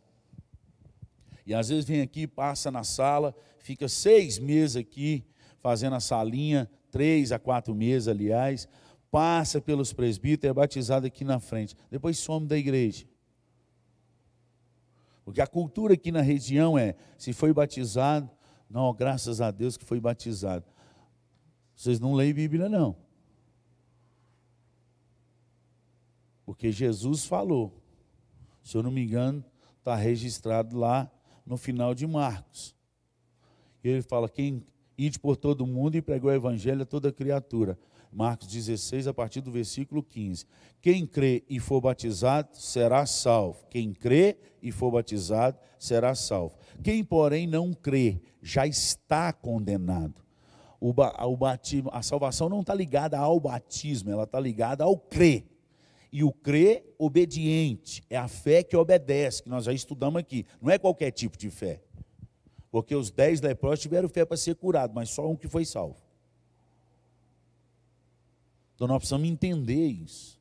E 1.47 1.55
às 1.55 1.69
vezes 1.69 1.85
vem 1.85 2.03
aqui, 2.03 2.27
passa 2.27 2.71
na 2.71 2.85
sala, 2.85 3.35
fica 3.59 3.89
seis 3.89 4.39
meses 4.39 4.77
aqui, 4.77 5.25
fazendo 5.61 5.97
a 5.97 6.01
salinha, 6.01 6.69
três 6.91 7.33
a 7.33 7.39
quatro 7.39 7.75
meses, 7.75 8.09
aliás, 8.09 8.69
passa 9.11 9.61
pelos 9.61 9.93
presbíteros, 9.93 10.51
é 10.51 10.55
batizado 10.55 11.07
aqui 11.07 11.25
na 11.25 11.41
frente, 11.41 11.75
depois 11.91 12.19
some 12.19 12.47
da 12.47 12.59
igreja. 12.59 13.07
Porque 15.25 15.41
a 15.41 15.47
cultura 15.47 15.95
aqui 15.95 16.13
na 16.13 16.21
região 16.21 16.79
é: 16.79 16.95
se 17.17 17.33
foi 17.33 17.53
batizado, 17.53 18.31
não, 18.69 18.93
graças 18.93 19.41
a 19.41 19.51
Deus 19.51 19.77
que 19.77 19.85
foi 19.85 20.01
batizado. 20.01 20.65
Vocês 21.77 22.01
não 22.01 22.15
leem 22.15 22.33
Bíblia, 22.33 22.71
não. 22.71 22.97
Porque 26.47 26.73
Jesus 26.73 27.27
falou. 27.27 27.83
Se 28.65 28.77
eu 28.77 28.83
não 28.83 28.91
me 28.91 29.05
engano, 29.05 29.45
está 29.79 29.95
registrado 29.95 30.77
lá 30.77 31.09
no 31.45 31.57
final 31.57 31.95
de 31.95 32.07
Marcos. 32.07 32.75
E 33.85 33.89
ele 33.89 34.03
fala: 34.03 34.29
quem 34.29 34.65
ide 34.97 35.19
por 35.19 35.37
todo 35.37 35.61
o 35.61 35.67
mundo 35.67 35.97
e 35.97 36.03
pregou 36.03 36.31
o 36.31 36.35
evangelho 36.35 36.83
a 36.83 36.87
toda 36.87 37.13
criatura. 37.13 37.79
Marcos 38.11 38.49
16, 38.49 39.07
a 39.07 39.13
partir 39.13 39.43
do 39.43 39.53
versículo 39.53 40.03
15. 40.03 40.47
Quem 40.81 41.07
crê 41.07 41.45
e 41.51 41.61
for 41.61 41.83
batizado 41.83 42.57
será 42.57 43.05
salvo. 43.05 43.67
Quem 43.69 43.93
crê 43.93 44.39
e 44.63 44.73
for 44.73 44.91
batizado 44.91 45.59
será 45.79 46.15
salvo. 46.15 46.57
Quem, 46.83 47.05
porém, 47.05 47.47
não 47.47 47.75
crê 47.75 48.23
já 48.41 48.67
está 48.67 49.33
condenado 49.33 50.26
o, 50.89 50.95
o 51.33 51.37
batismo, 51.37 51.91
a 51.93 52.01
salvação 52.01 52.49
não 52.49 52.61
está 52.61 52.73
ligada 52.73 53.19
ao 53.19 53.41
batismo, 53.41 54.11
ela 54.11 54.23
está 54.23 54.39
ligada 54.39 54.85
ao 54.85 54.97
crer. 54.97 55.45
E 56.13 56.23
o 56.23 56.31
crer 56.31 56.95
obediente, 56.97 58.05
é 58.09 58.17
a 58.17 58.29
fé 58.29 58.63
que 58.63 58.77
obedece, 58.77 59.43
que 59.43 59.49
nós 59.49 59.65
já 59.65 59.73
estudamos 59.73 60.21
aqui. 60.21 60.47
Não 60.63 60.71
é 60.71 60.79
qualquer 60.79 61.11
tipo 61.11 61.37
de 61.37 61.51
fé. 61.51 61.83
Porque 62.71 62.95
os 62.95 63.11
dez 63.11 63.41
leprosos 63.41 63.81
tiveram 63.81 64.09
fé 64.09 64.25
para 64.25 64.37
ser 64.37 64.55
curados, 64.55 64.95
mas 64.95 65.11
só 65.11 65.29
um 65.29 65.35
que 65.35 65.49
foi 65.49 65.65
salvo. 65.65 65.97
Então 68.77 68.87
nós 68.87 68.99
precisamos 68.99 69.29
entender 69.29 69.89
isso. 69.89 70.41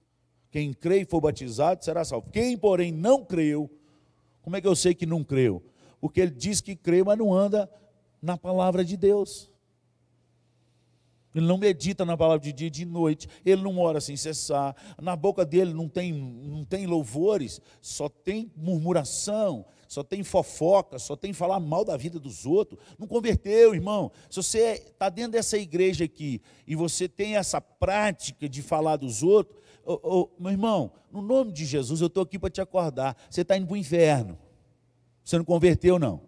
Quem 0.52 0.74
crê 0.74 1.02
e 1.02 1.06
for 1.06 1.20
batizado 1.20 1.84
será 1.84 2.06
salvo. 2.06 2.30
Quem, 2.30 2.56
porém, 2.56 2.92
não 2.92 3.26
creu, 3.26 3.70
como 4.44 4.56
é 4.56 4.62
que 4.62 4.68
eu 4.68 4.76
sei 4.76 4.94
que 4.94 5.08
não 5.08 5.24
creu? 5.24 5.64
Porque 6.00 6.22
ele 6.22 6.32
diz 6.32 6.62
que 6.62 6.76
crê, 6.76 7.04
mas 7.04 7.18
não 7.18 7.34
anda 7.34 7.68
na 8.22 8.38
palavra 8.38 8.86
de 8.86 8.96
Deus. 8.96 9.55
Ele 11.36 11.46
não 11.46 11.58
medita 11.58 12.06
na 12.06 12.16
palavra 12.16 12.40
de 12.40 12.54
dia 12.54 12.68
e 12.68 12.72
de 12.72 12.86
noite, 12.86 13.28
ele 13.46 13.62
não 13.62 13.78
ora 13.78 14.00
sem 14.00 14.16
cessar, 14.16 14.74
na 15.02 15.18
boca 15.18 15.46
dele 15.46 15.74
não 15.74 15.90
tem, 15.90 16.14
não 16.14 16.64
tem 16.64 16.88
louvores, 16.88 17.60
só 17.82 18.08
tem 18.08 18.50
murmuração, 18.56 19.66
só 19.86 20.02
tem 20.02 20.24
fofoca, 20.24 20.98
só 20.98 21.14
tem 21.16 21.34
falar 21.34 21.60
mal 21.60 21.84
da 21.84 21.98
vida 21.98 22.20
dos 22.20 22.46
outros. 22.46 22.80
Não 22.98 23.06
converteu, 23.06 23.76
irmão. 23.76 24.12
Se 24.30 24.38
você 24.38 24.84
está 24.88 25.10
dentro 25.10 25.34
dessa 25.34 25.58
igreja 25.58 26.06
aqui 26.06 26.42
e 26.66 26.74
você 26.74 27.08
tem 27.08 27.36
essa 27.36 27.60
prática 27.60 28.48
de 28.48 28.62
falar 28.62 28.96
dos 28.96 29.22
outros, 29.22 29.62
oh, 29.86 30.00
oh, 30.04 30.30
meu 30.42 30.52
irmão, 30.52 30.94
no 31.12 31.22
nome 31.22 31.52
de 31.52 31.66
Jesus, 31.66 32.00
eu 32.00 32.08
estou 32.08 32.24
aqui 32.24 32.40
para 32.40 32.50
te 32.50 32.62
acordar. 32.62 33.16
Você 33.30 33.42
está 33.42 33.58
indo 33.58 33.68
para 33.68 33.74
o 33.74 33.78
inferno. 33.78 34.38
Você 35.24 35.38
não 35.38 35.46
converteu, 35.46 36.00
não. 36.00 36.22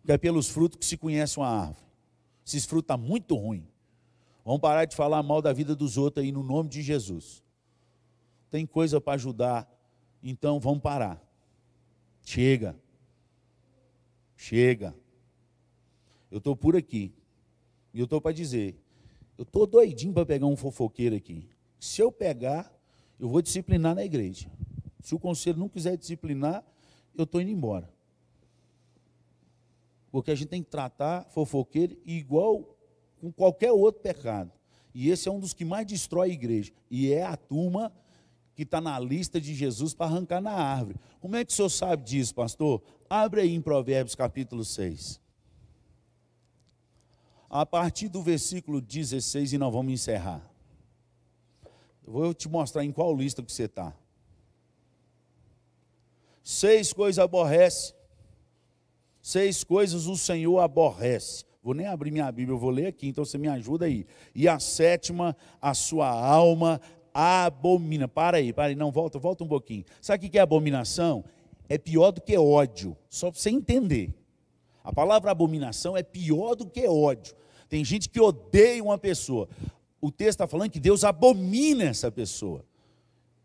Porque 0.00 0.12
é 0.12 0.18
pelos 0.18 0.48
frutos 0.48 0.78
que 0.78 0.84
se 0.84 0.96
conhece 0.96 1.38
uma 1.38 1.48
árvore. 1.48 1.89
Esses 2.50 2.66
frutos 2.66 2.92
estão 2.92 2.98
muito 2.98 3.36
ruim. 3.36 3.64
Vamos 4.44 4.60
parar 4.60 4.84
de 4.84 4.96
falar 4.96 5.22
mal 5.22 5.40
da 5.40 5.52
vida 5.52 5.76
dos 5.76 5.96
outros 5.96 6.24
aí 6.24 6.32
no 6.32 6.42
nome 6.42 6.68
de 6.68 6.82
Jesus. 6.82 7.44
Tem 8.50 8.66
coisa 8.66 9.00
para 9.00 9.12
ajudar, 9.12 9.72
então 10.20 10.58
vamos 10.58 10.80
parar. 10.80 11.22
Chega. 12.24 12.76
Chega. 14.36 14.92
Eu 16.28 16.38
estou 16.38 16.56
por 16.56 16.74
aqui. 16.74 17.14
E 17.94 18.00
eu 18.00 18.04
estou 18.04 18.20
para 18.20 18.32
dizer. 18.32 18.76
Eu 19.38 19.44
estou 19.44 19.64
doidinho 19.64 20.12
para 20.12 20.26
pegar 20.26 20.46
um 20.46 20.56
fofoqueiro 20.56 21.14
aqui. 21.14 21.48
Se 21.78 22.02
eu 22.02 22.10
pegar, 22.10 22.76
eu 23.18 23.28
vou 23.28 23.40
disciplinar 23.40 23.94
na 23.94 24.04
igreja. 24.04 24.50
Se 25.00 25.14
o 25.14 25.20
conselho 25.20 25.58
não 25.58 25.68
quiser 25.68 25.96
disciplinar, 25.96 26.64
eu 27.16 27.22
estou 27.22 27.40
indo 27.40 27.52
embora. 27.52 27.88
Porque 30.10 30.30
a 30.30 30.34
gente 30.34 30.48
tem 30.48 30.62
que 30.62 30.70
tratar 30.70 31.24
fofoqueiro 31.30 31.96
igual 32.04 32.76
com 33.20 33.30
qualquer 33.30 33.72
outro 33.72 34.00
pecado. 34.00 34.50
E 34.94 35.10
esse 35.10 35.28
é 35.28 35.32
um 35.32 35.38
dos 35.38 35.52
que 35.52 35.64
mais 35.64 35.86
destrói 35.86 36.30
a 36.30 36.32
igreja. 36.32 36.72
E 36.90 37.12
é 37.12 37.24
a 37.24 37.36
turma 37.36 37.92
que 38.54 38.64
está 38.64 38.80
na 38.80 38.98
lista 38.98 39.40
de 39.40 39.54
Jesus 39.54 39.94
para 39.94 40.06
arrancar 40.06 40.40
na 40.40 40.52
árvore. 40.52 40.98
Como 41.20 41.36
é 41.36 41.44
que 41.44 41.52
o 41.52 41.54
senhor 41.54 41.70
sabe 41.70 42.02
disso, 42.02 42.34
pastor? 42.34 42.82
Abre 43.08 43.42
aí 43.42 43.54
em 43.54 43.60
Provérbios 43.60 44.14
capítulo 44.14 44.64
6. 44.64 45.20
A 47.48 47.64
partir 47.64 48.08
do 48.08 48.22
versículo 48.22 48.80
16, 48.80 49.52
e 49.52 49.58
nós 49.58 49.72
vamos 49.72 49.92
encerrar. 49.92 50.48
Eu 52.06 52.12
vou 52.12 52.34
te 52.34 52.48
mostrar 52.48 52.84
em 52.84 52.92
qual 52.92 53.16
lista 53.16 53.42
que 53.42 53.52
você 53.52 53.64
está. 53.64 53.94
Seis 56.42 56.92
coisas 56.92 57.18
aborrece. 57.18 57.94
Seis 59.22 59.62
coisas 59.64 60.06
o 60.06 60.16
Senhor 60.16 60.58
aborrece. 60.60 61.44
Vou 61.62 61.74
nem 61.74 61.86
abrir 61.86 62.10
minha 62.10 62.30
Bíblia, 62.32 62.54
eu 62.54 62.58
vou 62.58 62.70
ler 62.70 62.86
aqui, 62.86 63.08
então 63.08 63.24
você 63.24 63.36
me 63.36 63.48
ajuda 63.48 63.84
aí. 63.84 64.06
E 64.34 64.48
a 64.48 64.58
sétima, 64.58 65.36
a 65.60 65.74
sua 65.74 66.08
alma 66.08 66.80
abomina. 67.12 68.08
Para 68.08 68.38
aí, 68.38 68.52
para 68.52 68.66
aí, 68.66 68.74
não, 68.74 68.90
volta, 68.90 69.18
volta 69.18 69.44
um 69.44 69.48
pouquinho. 69.48 69.84
Sabe 70.00 70.26
o 70.26 70.30
que 70.30 70.38
é 70.38 70.40
abominação? 70.40 71.24
É 71.68 71.76
pior 71.76 72.12
do 72.12 72.20
que 72.20 72.36
ódio, 72.36 72.96
só 73.08 73.30
para 73.30 73.38
você 73.38 73.50
entender. 73.50 74.12
A 74.82 74.92
palavra 74.92 75.30
abominação 75.30 75.96
é 75.96 76.02
pior 76.02 76.54
do 76.54 76.66
que 76.66 76.86
ódio. 76.86 77.34
Tem 77.68 77.84
gente 77.84 78.08
que 78.08 78.20
odeia 78.20 78.82
uma 78.82 78.96
pessoa. 78.96 79.48
O 80.00 80.10
texto 80.10 80.30
está 80.30 80.48
falando 80.48 80.70
que 80.70 80.80
Deus 80.80 81.04
abomina 81.04 81.84
essa 81.84 82.10
pessoa. 82.10 82.64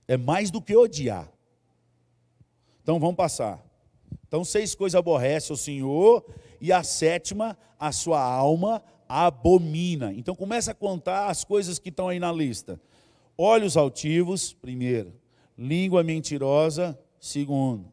É 0.07 0.15
mais 0.15 0.49
do 0.49 0.61
que 0.61 0.75
odiar. 0.75 1.29
Então 2.81 2.99
vamos 2.99 3.15
passar. 3.15 3.64
Então, 4.27 4.43
seis 4.43 4.75
coisas 4.75 4.97
aborrece 4.97 5.51
o 5.51 5.57
Senhor, 5.57 6.25
e 6.59 6.71
a 6.71 6.83
sétima, 6.83 7.57
a 7.79 7.91
sua 7.91 8.21
alma 8.21 8.83
abomina. 9.07 10.13
Então 10.13 10.35
começa 10.35 10.71
a 10.71 10.75
contar 10.75 11.27
as 11.27 11.43
coisas 11.43 11.79
que 11.79 11.89
estão 11.89 12.09
aí 12.09 12.19
na 12.19 12.31
lista. 12.31 12.79
Olhos 13.37 13.77
altivos, 13.77 14.53
primeiro. 14.53 15.13
Língua 15.57 16.03
mentirosa, 16.03 16.97
segundo. 17.19 17.91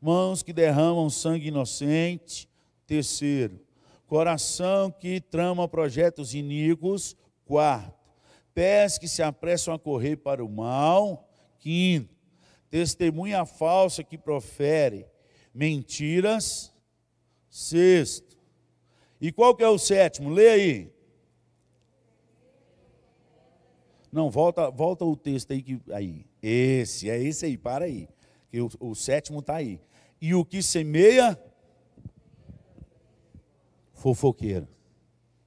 Mãos 0.00 0.42
que 0.42 0.52
derramam 0.52 1.08
sangue 1.10 1.48
inocente, 1.48 2.48
terceiro. 2.86 3.60
Coração 4.06 4.90
que 4.90 5.20
trama 5.20 5.68
projetos 5.68 6.34
iníquos, 6.34 7.16
quarto. 7.44 7.98
Pés 8.54 8.98
que 8.98 9.08
se 9.08 9.22
apressam 9.22 9.72
a 9.72 9.78
correr 9.78 10.16
para 10.16 10.44
o 10.44 10.48
mal, 10.48 11.28
quinto. 11.58 12.14
Testemunha 12.68 13.44
falsa 13.44 14.02
que 14.02 14.18
profere 14.18 15.06
mentiras, 15.54 16.72
sexto. 17.48 18.36
E 19.20 19.30
qual 19.30 19.54
que 19.54 19.62
é 19.62 19.68
o 19.68 19.78
sétimo? 19.78 20.30
Lê 20.30 20.48
aí. 20.48 20.92
Não, 24.10 24.30
volta, 24.30 24.70
volta 24.70 25.04
o 25.04 25.16
texto 25.16 25.52
aí 25.52 25.62
que 25.62 25.80
aí. 25.92 26.26
Esse, 26.42 27.08
é 27.08 27.22
esse 27.22 27.46
aí, 27.46 27.56
para 27.56 27.84
aí. 27.84 28.08
Que 28.50 28.60
o, 28.60 28.68
o 28.80 28.94
sétimo 28.94 29.40
está 29.40 29.56
aí. 29.56 29.80
E 30.20 30.34
o 30.34 30.44
que 30.44 30.62
semeia 30.62 31.40
fofoqueiro. 33.94 34.68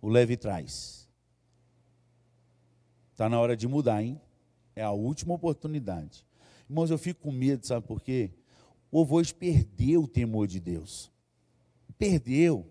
O 0.01 0.09
leve 0.09 0.37
traz. 0.37 1.09
Está 3.11 3.29
na 3.29 3.39
hora 3.39 3.55
de 3.55 3.67
mudar, 3.67 4.01
hein? 4.01 4.19
É 4.75 4.83
a 4.83 4.91
última 4.91 5.33
oportunidade. 5.33 6.25
Irmãos, 6.69 6.89
eu 6.89 6.97
fico 6.97 7.21
com 7.21 7.31
medo, 7.31 7.65
sabe 7.65 7.85
por 7.85 8.01
quê? 8.01 8.31
O 8.95 9.01
avô 9.01 9.21
perdeu 9.37 10.03
o 10.03 10.07
temor 10.07 10.47
de 10.47 10.57
Deus. 10.57 11.11
Perdeu. 11.97 12.65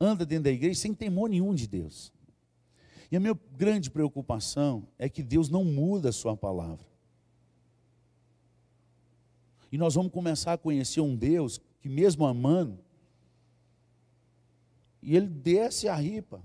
Anda 0.00 0.24
dentro 0.24 0.44
da 0.44 0.52
igreja 0.52 0.78
sem 0.78 0.94
temor 0.94 1.28
nenhum 1.28 1.52
de 1.52 1.66
Deus. 1.66 2.12
E 3.10 3.16
a 3.16 3.20
minha 3.20 3.36
grande 3.56 3.90
preocupação 3.90 4.86
é 4.96 5.08
que 5.08 5.24
Deus 5.24 5.50
não 5.50 5.64
muda 5.64 6.10
a 6.10 6.12
sua 6.12 6.36
palavra. 6.36 6.86
E 9.72 9.76
nós 9.76 9.96
vamos 9.96 10.12
começar 10.12 10.52
a 10.52 10.58
conhecer 10.58 11.00
um 11.00 11.16
Deus 11.16 11.60
que, 11.80 11.88
mesmo 11.88 12.24
amando, 12.24 12.78
e 15.02 15.16
ele 15.16 15.26
desce 15.26 15.88
a 15.88 15.96
ripa. 15.96 16.40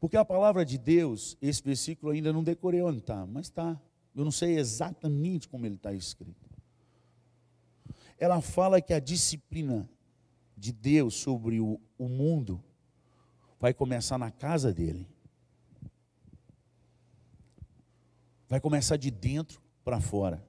Porque 0.00 0.16
a 0.16 0.24
palavra 0.24 0.64
de 0.64 0.78
Deus, 0.78 1.36
esse 1.42 1.62
versículo 1.62 2.10
ainda 2.10 2.32
não 2.32 2.42
decorei 2.42 2.80
onde 2.80 3.00
está, 3.00 3.26
mas 3.26 3.48
está. 3.48 3.78
Eu 4.16 4.24
não 4.24 4.32
sei 4.32 4.58
exatamente 4.58 5.46
como 5.46 5.66
ele 5.66 5.74
está 5.74 5.92
escrito. 5.92 6.48
Ela 8.18 8.40
fala 8.40 8.80
que 8.80 8.94
a 8.94 8.98
disciplina 8.98 9.86
de 10.56 10.72
Deus 10.72 11.14
sobre 11.14 11.60
o, 11.60 11.78
o 11.98 12.08
mundo 12.08 12.64
vai 13.60 13.74
começar 13.74 14.16
na 14.16 14.30
casa 14.30 14.72
dele. 14.72 15.06
Vai 18.48 18.58
começar 18.58 18.96
de 18.96 19.10
dentro 19.10 19.60
para 19.84 20.00
fora. 20.00 20.42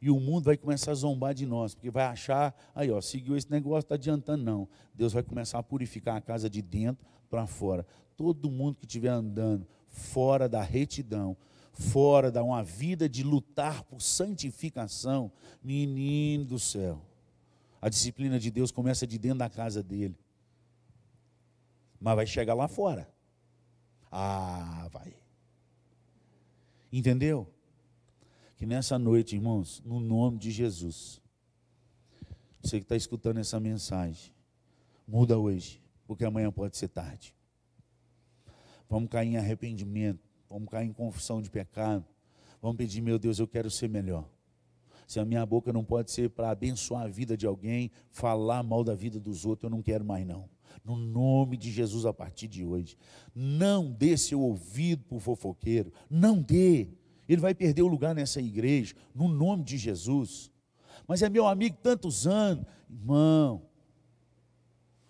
E 0.00 0.10
o 0.10 0.18
mundo 0.18 0.44
vai 0.44 0.56
começar 0.56 0.92
a 0.92 0.94
zombar 0.94 1.34
de 1.34 1.44
nós, 1.44 1.74
porque 1.74 1.90
vai 1.90 2.04
achar, 2.04 2.54
aí 2.74 2.90
ó, 2.90 3.00
seguiu 3.00 3.36
esse 3.36 3.50
negócio, 3.50 3.84
está 3.84 3.94
adiantando, 3.94 4.42
não. 4.42 4.68
Deus 4.94 5.12
vai 5.12 5.22
começar 5.22 5.58
a 5.58 5.62
purificar 5.62 6.16
a 6.16 6.20
casa 6.20 6.48
de 6.48 6.62
dentro 6.62 7.04
para 7.28 7.46
fora. 7.46 7.86
Todo 8.16 8.50
mundo 8.50 8.76
que 8.76 8.86
estiver 8.86 9.08
andando 9.08 9.66
fora 9.88 10.48
da 10.48 10.62
retidão, 10.62 11.36
fora 11.76 12.30
da 12.30 12.42
uma 12.42 12.62
vida 12.64 13.08
de 13.08 13.22
lutar 13.22 13.84
por 13.84 14.00
santificação, 14.02 15.30
menino 15.62 16.44
do 16.44 16.58
céu. 16.58 17.00
A 17.80 17.88
disciplina 17.88 18.40
de 18.40 18.50
Deus 18.50 18.72
começa 18.72 19.06
de 19.06 19.18
dentro 19.18 19.38
da 19.38 19.48
casa 19.48 19.82
dele 19.82 20.16
mas 22.00 22.16
vai 22.16 22.26
chegar 22.26 22.54
lá 22.54 22.68
fora. 22.68 23.08
Ah, 24.10 24.88
vai. 24.92 25.16
Entendeu? 26.92 27.52
Que 28.56 28.64
nessa 28.64 28.98
noite, 28.98 29.34
irmãos, 29.34 29.82
no 29.84 30.00
nome 30.00 30.38
de 30.38 30.50
Jesus, 30.50 31.20
você 32.62 32.78
que 32.78 32.84
está 32.84 32.96
escutando 32.96 33.38
essa 33.38 33.60
mensagem, 33.60 34.32
muda 35.06 35.38
hoje, 35.38 35.82
porque 36.06 36.24
amanhã 36.24 36.50
pode 36.50 36.76
ser 36.76 36.88
tarde. 36.88 37.34
Vamos 38.88 39.10
cair 39.10 39.30
em 39.30 39.36
arrependimento, 39.36 40.25
vamos 40.48 40.68
cair 40.68 40.86
em 40.86 40.92
confissão 40.92 41.40
de 41.40 41.50
pecado, 41.50 42.04
vamos 42.60 42.76
pedir, 42.76 43.00
meu 43.00 43.18
Deus, 43.18 43.38
eu 43.38 43.46
quero 43.46 43.70
ser 43.70 43.88
melhor. 43.88 44.28
Se 45.06 45.20
a 45.20 45.24
minha 45.24 45.46
boca 45.46 45.72
não 45.72 45.84
pode 45.84 46.10
ser 46.10 46.30
para 46.30 46.50
abençoar 46.50 47.04
a 47.04 47.08
vida 47.08 47.36
de 47.36 47.46
alguém, 47.46 47.90
falar 48.10 48.62
mal 48.62 48.82
da 48.82 48.94
vida 48.94 49.20
dos 49.20 49.44
outros, 49.44 49.64
eu 49.64 49.70
não 49.70 49.82
quero 49.82 50.04
mais 50.04 50.26
não 50.26 50.48
no 50.86 50.96
nome 50.96 51.56
de 51.56 51.70
Jesus 51.70 52.06
a 52.06 52.12
partir 52.12 52.46
de 52.46 52.64
hoje. 52.64 52.96
Não 53.34 53.90
dê 53.90 54.16
seu 54.16 54.40
ouvido 54.40 55.04
para 55.04 55.16
o 55.16 55.20
fofoqueiro, 55.20 55.92
não 56.08 56.40
dê. 56.40 56.88
Ele 57.28 57.40
vai 57.40 57.54
perder 57.54 57.82
o 57.82 57.88
lugar 57.88 58.14
nessa 58.14 58.40
igreja, 58.40 58.94
no 59.12 59.26
nome 59.26 59.64
de 59.64 59.76
Jesus. 59.76 60.50
Mas 61.06 61.22
é 61.22 61.28
meu 61.28 61.46
amigo 61.46 61.76
tantos 61.82 62.26
anos, 62.26 62.64
irmão. 62.88 63.62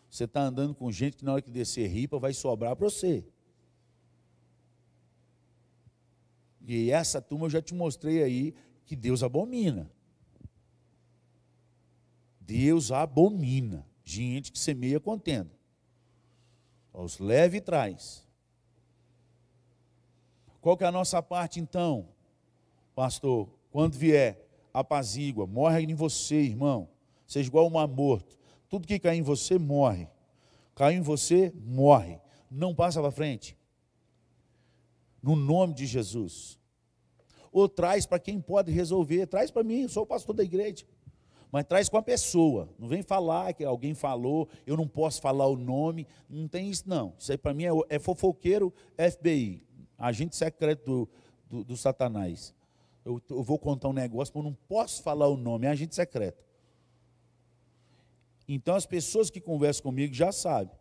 Você 0.09 0.25
está 0.25 0.43
andando 0.45 0.75
com 0.75 0.91
gente 0.91 1.19
que 1.19 1.25
na 1.25 1.35
hora 1.35 1.43
que 1.43 1.51
descer 1.51 1.89
ripa 1.89 2.19
vai 2.19 2.33
sobrar 2.33 2.75
para 2.75 2.89
você. 2.89 3.23
E 6.67 6.91
essa 6.91 7.23
turma 7.23 7.47
eu 7.47 7.51
já 7.51 7.63
te 7.63 7.73
mostrei 7.73 8.23
aí 8.23 8.55
que 8.85 8.95
Deus 8.95 9.23
abomina. 9.23 9.91
Deus 12.41 12.93
abomina 12.93 13.87
gente 14.05 14.53
que 14.53 14.59
semeia 14.59 15.01
contenda 15.01 15.57
os 17.03 17.19
leve 17.19 17.59
e 17.59 17.61
traz. 17.61 18.27
Qual 20.61 20.77
que 20.77 20.85
é 20.85 20.87
a 20.87 20.93
nossa 20.93 21.23
parte 21.23 21.61
então, 21.61 22.09
pastor? 22.95 23.49
Quando 23.71 23.95
vier, 23.95 24.45
apazigua, 24.73 25.47
morre 25.47 25.83
em 25.83 25.95
você, 25.95 26.37
irmão. 26.37 26.89
Seja 27.27 27.49
igual 27.49 27.67
um 27.67 27.87
morto. 27.87 28.39
Tudo 28.69 28.87
que 28.87 28.99
cai 28.99 29.17
em 29.17 29.23
você, 29.23 29.59
morre. 29.59 30.09
Caiu 30.75 30.99
em 30.99 31.03
você, 31.03 31.53
morre. 31.55 32.19
Não 32.51 32.75
passa 32.75 33.01
para 33.01 33.11
frente. 33.11 33.56
No 35.27 35.37
nome 35.37 35.75
de 35.75 35.85
Jesus. 35.85 36.59
Ou 37.53 37.69
traz 37.69 38.07
para 38.07 38.19
quem 38.19 38.41
pode 38.41 38.71
resolver. 38.71 39.27
Traz 39.27 39.51
para 39.51 39.63
mim, 39.63 39.83
eu 39.83 39.89
sou 39.89 40.05
o 40.05 40.07
pastor 40.07 40.35
da 40.35 40.45
igreja 40.45 40.87
mas 41.57 41.65
traz 41.65 41.89
com 41.89 41.97
a 41.97 42.03
pessoa. 42.03 42.69
Não 42.79 42.89
vem 42.89 43.03
falar 43.03 43.55
que 43.55 43.65
alguém 43.65 43.95
falou, 43.95 44.49
eu 44.67 44.77
não 44.77 44.87
posso 44.87 45.21
falar 45.23 45.47
o 45.47 45.57
nome. 45.57 46.07
Não 46.29 46.47
tem 46.47 46.69
isso, 46.69 46.85
não. 46.87 47.15
Isso 47.19 47.33
aí 47.33 47.39
para 47.39 47.55
mim 47.55 47.65
é, 47.65 47.71
é, 47.89 47.99
fofoqueiro 47.99 48.73
FBI, 48.97 49.65
agente 49.97 50.37
secreto 50.37 50.85
do, 50.85 51.09
do, 51.49 51.65
do 51.65 51.77
Satanás. 51.77 52.55
Eu, 53.05 53.23
eu, 53.31 53.43
vou 53.43 53.59
contar 53.59 53.89
um 53.89 53.93
negócio, 53.93 54.33
mas 54.35 54.45
eu 54.45 54.51
não 54.51 54.59
posso 54.69 55.03
falar 55.03 55.29
o 55.29 55.37
nome, 55.37 55.67
é 55.67 55.71
agente 55.71 55.95
secreto. 55.95 56.45
Então 58.49 58.75
as 58.75 58.85
pessoas 58.85 59.31
que 59.31 59.41
conversam 59.41 59.83
comigo 59.83 60.13
já 60.13 60.33
sabem. 60.33 60.77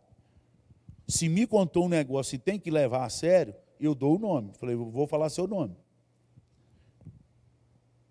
Se 1.08 1.28
me 1.28 1.46
contou 1.46 1.86
um 1.86 1.88
negócio 1.88 2.34
e 2.34 2.38
tem 2.38 2.58
que 2.58 2.70
levar 2.70 3.04
a 3.04 3.08
sério, 3.08 3.54
eu 3.78 3.94
dou 3.94 4.16
o 4.16 4.18
nome. 4.18 4.52
Falei, 4.54 4.74
vou 4.74 5.06
falar 5.06 5.28
seu 5.28 5.46
nome. 5.46 5.76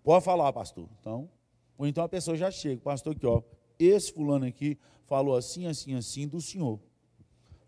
Pode 0.02 0.24
falar, 0.24 0.52
pastor. 0.52 0.88
Então, 1.00 1.28
ou 1.76 1.86
então 1.86 2.04
a 2.04 2.08
pessoa 2.08 2.36
já 2.36 2.50
chega, 2.50 2.80
pastor, 2.80 3.14
aqui, 3.14 3.26
ó, 3.26 3.42
esse 3.78 4.12
fulano 4.12 4.46
aqui 4.46 4.78
falou 5.04 5.36
assim, 5.36 5.66
assim, 5.66 5.94
assim 5.94 6.28
do 6.28 6.40
senhor. 6.40 6.80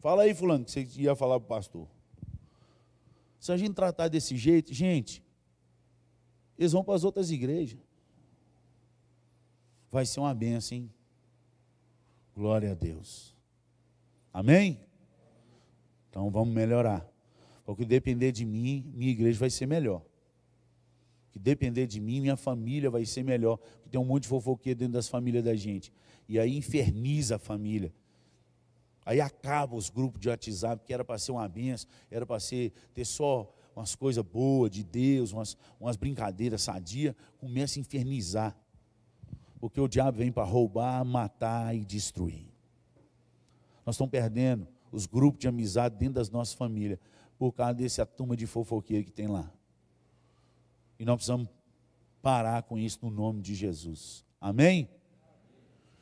Fala 0.01 0.22
aí, 0.22 0.34
fulano, 0.34 0.64
que 0.64 0.70
você 0.70 0.86
ia 0.96 1.16
falar 1.16 1.40
para 1.40 1.46
o 1.46 1.49
pastor. 1.49 1.88
Se 3.40 3.53
a 3.53 3.57
gente 3.57 3.74
tratar 3.74 4.09
desse 4.09 4.36
jeito, 4.36 4.72
gente, 4.72 5.22
eles 6.57 6.72
vão 6.72 6.84
para 6.84 6.94
as 6.94 7.05
outras 7.05 7.30
igrejas. 7.30 7.78
Vai 9.90 10.05
ser 10.05 10.20
uma 10.20 10.34
benção, 10.34 10.76
hein? 10.76 10.92
Glória 12.34 12.72
a 12.72 12.74
Deus. 12.74 13.34
Amém? 14.32 14.80
Então 16.09 16.30
vamos 16.30 16.55
melhorar. 16.55 17.05
Porque 17.68 17.84
depender 17.84 18.32
de 18.32 18.46
mim, 18.46 18.90
minha 18.94 19.10
igreja 19.10 19.38
vai 19.38 19.50
ser 19.50 19.66
melhor. 19.66 20.02
Que 21.30 21.38
depender 21.38 21.86
de 21.86 22.00
mim, 22.00 22.18
minha 22.18 22.34
família 22.34 22.88
vai 22.90 23.04
ser 23.04 23.22
melhor. 23.22 23.58
Porque 23.58 23.90
tem 23.90 24.00
um 24.00 24.06
monte 24.06 24.22
de 24.22 24.28
fofoqueiro 24.30 24.78
dentro 24.78 24.94
das 24.94 25.06
famílias 25.06 25.44
da 25.44 25.54
gente. 25.54 25.92
E 26.26 26.38
aí 26.38 26.56
inferniza 26.56 27.36
a 27.36 27.38
família. 27.38 27.92
Aí 29.04 29.20
acaba 29.20 29.76
os 29.76 29.90
grupos 29.90 30.18
de 30.18 30.30
WhatsApp, 30.30 30.82
que 30.82 30.94
era 30.94 31.04
para 31.04 31.18
ser 31.18 31.32
uma 31.32 31.46
benção, 31.46 31.90
era 32.10 32.24
para 32.24 32.40
ser 32.40 32.72
ter 32.94 33.04
só 33.04 33.54
umas 33.76 33.94
coisas 33.94 34.24
boas 34.24 34.70
de 34.70 34.82
Deus, 34.82 35.34
umas, 35.34 35.54
umas 35.78 35.98
brincadeiras 35.98 36.62
sadias, 36.62 37.14
começa 37.36 37.78
a 37.78 37.82
infernizar. 37.82 38.56
Porque 39.60 39.78
o 39.78 39.86
diabo 39.86 40.16
vem 40.16 40.32
para 40.32 40.42
roubar, 40.42 41.04
matar 41.04 41.76
e 41.76 41.84
destruir. 41.84 42.48
Nós 43.84 43.94
estamos 43.94 44.10
perdendo 44.10 44.66
os 44.90 45.04
grupos 45.04 45.40
de 45.40 45.48
amizade 45.48 45.96
dentro 45.96 46.14
das 46.14 46.30
nossas 46.30 46.54
famílias 46.54 46.98
por 47.39 47.53
causa 47.53 47.74
desse 47.74 48.05
turma 48.05 48.36
de 48.36 48.47
fofoqueiro 48.47 49.05
que 49.05 49.12
tem 49.12 49.28
lá. 49.28 49.51
E 50.99 51.05
nós 51.05 51.16
precisamos 51.16 51.49
parar 52.20 52.64
com 52.64 52.76
isso 52.76 52.99
no 53.03 53.11
nome 53.11 53.41
de 53.41 53.55
Jesus. 53.55 54.24
Amém? 54.41 54.89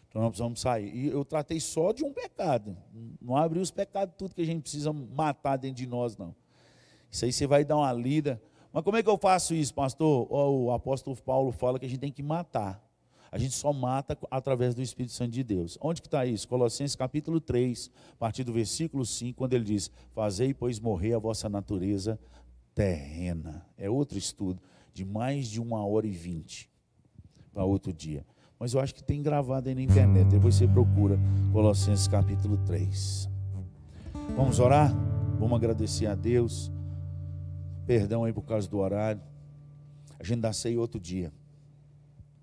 Então 0.09 0.22
nós 0.22 0.30
precisamos 0.30 0.61
sair. 0.61 0.95
E 0.97 1.09
eu 1.09 1.24
tratei 1.24 1.61
só 1.61 1.93
de 1.93 2.03
um 2.03 2.12
pecado. 2.12 2.76
Não 3.20 3.37
abri 3.37 3.59
os 3.59 3.70
pecados 3.70 4.14
tudo 4.16 4.34
que 4.34 4.41
a 4.41 4.47
gente 4.47 4.62
precisa 4.62 4.93
matar 4.93 5.59
dentro 5.59 5.76
de 5.76 5.87
nós, 5.87 6.16
não. 6.16 6.34
Isso 7.11 7.24
aí 7.26 7.32
você 7.32 7.47
vai 7.47 7.64
dar 7.64 7.76
uma 7.76 7.93
lida. 7.93 8.41
Mas 8.72 8.82
como 8.82 8.97
é 8.97 9.03
que 9.03 9.09
eu 9.09 9.18
faço 9.18 9.55
isso, 9.55 9.74
pastor? 9.74 10.26
O 10.30 10.70
apóstolo 10.70 11.16
Paulo 11.16 11.53
fala 11.53 11.78
que 11.78 11.84
a 11.84 11.89
gente 11.89 12.01
tem 12.01 12.12
que 12.12 12.22
matar. 12.22 12.82
A 13.30 13.38
gente 13.38 13.54
só 13.54 13.72
mata 13.72 14.16
através 14.30 14.74
do 14.74 14.82
Espírito 14.82 15.12
Santo 15.12 15.32
de 15.32 15.42
Deus. 15.42 15.78
Onde 15.80 16.00
que 16.00 16.08
está 16.08 16.24
isso? 16.24 16.46
Colossenses 16.48 16.96
capítulo 16.96 17.40
3, 17.40 17.90
a 18.12 18.16
partir 18.16 18.44
do 18.44 18.52
versículo 18.52 19.04
5, 19.04 19.36
quando 19.36 19.54
ele 19.54 19.64
diz: 19.64 19.90
Fazei, 20.14 20.54
pois, 20.54 20.78
morrer 20.78 21.14
a 21.14 21.18
vossa 21.18 21.48
natureza 21.48 22.18
terrena. 22.74 23.66
É 23.76 23.90
outro 23.90 24.16
estudo, 24.16 24.60
de 24.92 25.04
mais 25.04 25.48
de 25.48 25.60
uma 25.60 25.84
hora 25.84 26.06
e 26.06 26.12
vinte, 26.12 26.70
para 27.52 27.64
outro 27.64 27.92
dia 27.92 28.24
mas 28.58 28.72
eu 28.72 28.80
acho 28.80 28.94
que 28.94 29.04
tem 29.04 29.22
gravado 29.22 29.68
aí 29.68 29.74
na 29.74 29.82
internet. 29.82 30.28
Depois 30.28 30.54
você 30.54 30.66
procura 30.66 31.18
Colossenses 31.52 32.08
capítulo 32.08 32.56
3. 32.66 33.28
Vamos 34.34 34.58
orar? 34.58 34.92
Vamos 35.38 35.56
agradecer 35.56 36.06
a 36.06 36.14
Deus. 36.14 36.72
Perdão 37.86 38.24
aí 38.24 38.32
por 38.32 38.42
causa 38.42 38.68
do 38.68 38.78
horário. 38.78 39.20
A 40.18 40.24
gente 40.24 40.40
dá 40.40 40.52
ceia 40.52 40.80
outro 40.80 40.98
dia. 40.98 41.32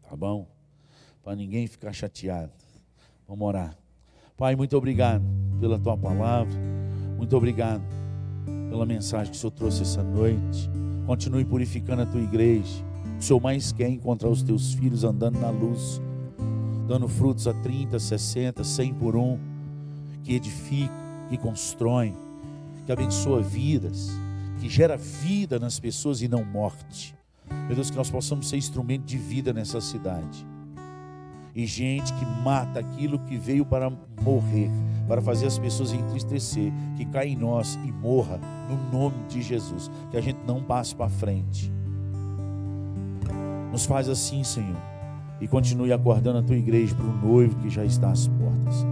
Tá 0.04 0.16
bom? 0.16 0.48
Para 1.24 1.36
ninguém 1.36 1.68
ficar 1.68 1.94
chateado. 1.94 2.52
Vamos 3.28 3.48
orar. 3.48 3.78
Pai, 4.36 4.56
muito 4.56 4.76
obrigado 4.76 5.24
pela 5.60 5.80
tua 5.80 5.98
palavra. 5.98 6.54
Muito 7.18 7.36
obrigado 7.38 7.84
pela 8.70 8.86
mensagem 8.86 9.32
que 9.32 9.38
o 9.38 9.40
Senhor 9.40 9.52
trouxe 9.52 9.84
essa 9.84 10.04
noite. 10.04 10.70
Continue 11.06 11.46
purificando 11.46 12.02
a 12.02 12.06
tua 12.06 12.22
igreja 12.22 12.84
o 13.24 13.26
Senhor 13.26 13.40
mais 13.40 13.72
quer 13.72 13.88
encontrar 13.88 14.28
os 14.28 14.44
teus 14.44 14.74
filhos 14.74 15.06
andando 15.06 15.40
na 15.40 15.50
luz, 15.50 16.02
dando 16.90 17.08
frutos 17.08 17.48
a 17.48 17.54
30, 17.54 17.98
60, 17.98 18.62
100 18.66 18.94
por 18.96 19.16
um, 19.16 19.40
que 20.26 20.34
edifica, 20.34 20.94
que 21.30 21.38
constrói, 21.38 22.14
que 22.86 22.92
abençoa 22.92 23.42
vidas, 23.42 24.10
que 24.60 24.68
gera 24.68 24.98
vida 24.98 25.58
nas 25.58 25.80
pessoas 25.80 26.22
e 26.22 26.28
não 26.28 26.44
morte. 26.44 27.16
Meu 27.68 27.76
Deus, 27.76 27.90
que 27.90 27.96
nós 27.96 28.12
possamos 28.12 28.50
ser 28.50 28.58
instrumento 28.58 29.06
de 29.06 29.18
vida 29.18 29.54
nessa 29.54 29.80
cidade. 29.80 30.46
E 31.56 31.66
gente 31.66 32.12
que 32.14 32.26
mata 32.44 32.80
aquilo 32.80 33.20
que 33.20 33.38
veio 33.38 33.66
para 33.66 33.92
morrer, 34.22 34.70
para 35.08 35.22
fazer 35.22 35.46
as 35.46 35.60
pessoas 35.60 35.94
entristecer, 35.94 36.72
que 36.98 37.06
caia 37.06 37.30
em 37.30 37.36
nós 37.36 37.76
e 37.86 37.92
morra 37.92 38.40
no 38.70 38.98
nome 38.98 39.24
de 39.28 39.42
Jesus, 39.42 39.92
que 40.10 40.18
a 40.18 40.22
gente 40.22 40.40
não 40.48 40.64
passe 40.64 40.96
para 40.96 41.10
frente 41.10 41.72
nos 43.74 43.88
faz 43.88 44.08
assim, 44.08 44.44
Senhor. 44.44 44.78
E 45.42 45.48
continue 45.48 45.92
aguardando 45.92 46.38
a 46.38 46.44
tua 46.44 46.56
igreja 46.56 46.94
para 46.94 47.06
o 47.06 47.28
noivo 47.28 47.56
que 47.56 47.72
já 47.72 47.84
está 47.84 48.12
às 48.12 48.28
portas. 48.28 48.86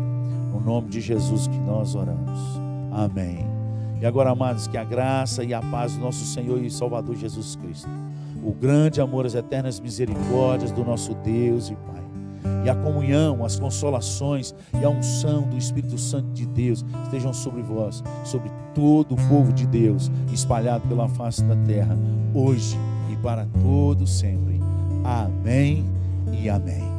No 0.51 0.59
nome 0.59 0.89
de 0.89 0.99
Jesus 0.99 1.45
que 1.45 1.59
nós 1.59 1.93
oramos. 1.93 2.39
Amém. 2.91 3.45
E 4.01 4.05
agora, 4.07 4.31
amados, 4.31 4.67
que 4.67 4.77
a 4.77 4.83
graça 4.83 5.43
e 5.43 5.53
a 5.53 5.61
paz 5.61 5.93
do 5.93 6.01
nosso 6.01 6.25
Senhor 6.25 6.61
e 6.63 6.71
Salvador 6.71 7.15
Jesus 7.15 7.55
Cristo, 7.55 7.87
o 8.43 8.51
grande 8.51 8.99
amor, 8.99 9.27
as 9.27 9.35
eternas 9.35 9.79
misericórdias 9.79 10.71
do 10.71 10.83
nosso 10.83 11.13
Deus 11.13 11.69
e 11.69 11.75
Pai, 11.75 12.00
e 12.65 12.69
a 12.69 12.75
comunhão, 12.75 13.43
as 13.43 13.59
consolações 13.59 14.53
e 14.79 14.83
a 14.83 14.89
unção 14.89 15.43
do 15.43 15.57
Espírito 15.57 15.97
Santo 15.97 16.31
de 16.33 16.45
Deus 16.45 16.85
estejam 17.03 17.33
sobre 17.33 17.61
vós, 17.61 18.03
sobre 18.23 18.51
todo 18.73 19.13
o 19.13 19.27
povo 19.27 19.51
de 19.51 19.65
Deus, 19.65 20.11
espalhado 20.31 20.87
pela 20.87 21.07
face 21.07 21.43
da 21.43 21.55
terra, 21.55 21.97
hoje 22.33 22.77
e 23.11 23.15
para 23.17 23.47
todo 23.61 24.05
sempre. 24.05 24.59
Amém 25.03 25.85
e 26.31 26.49
amém. 26.49 26.90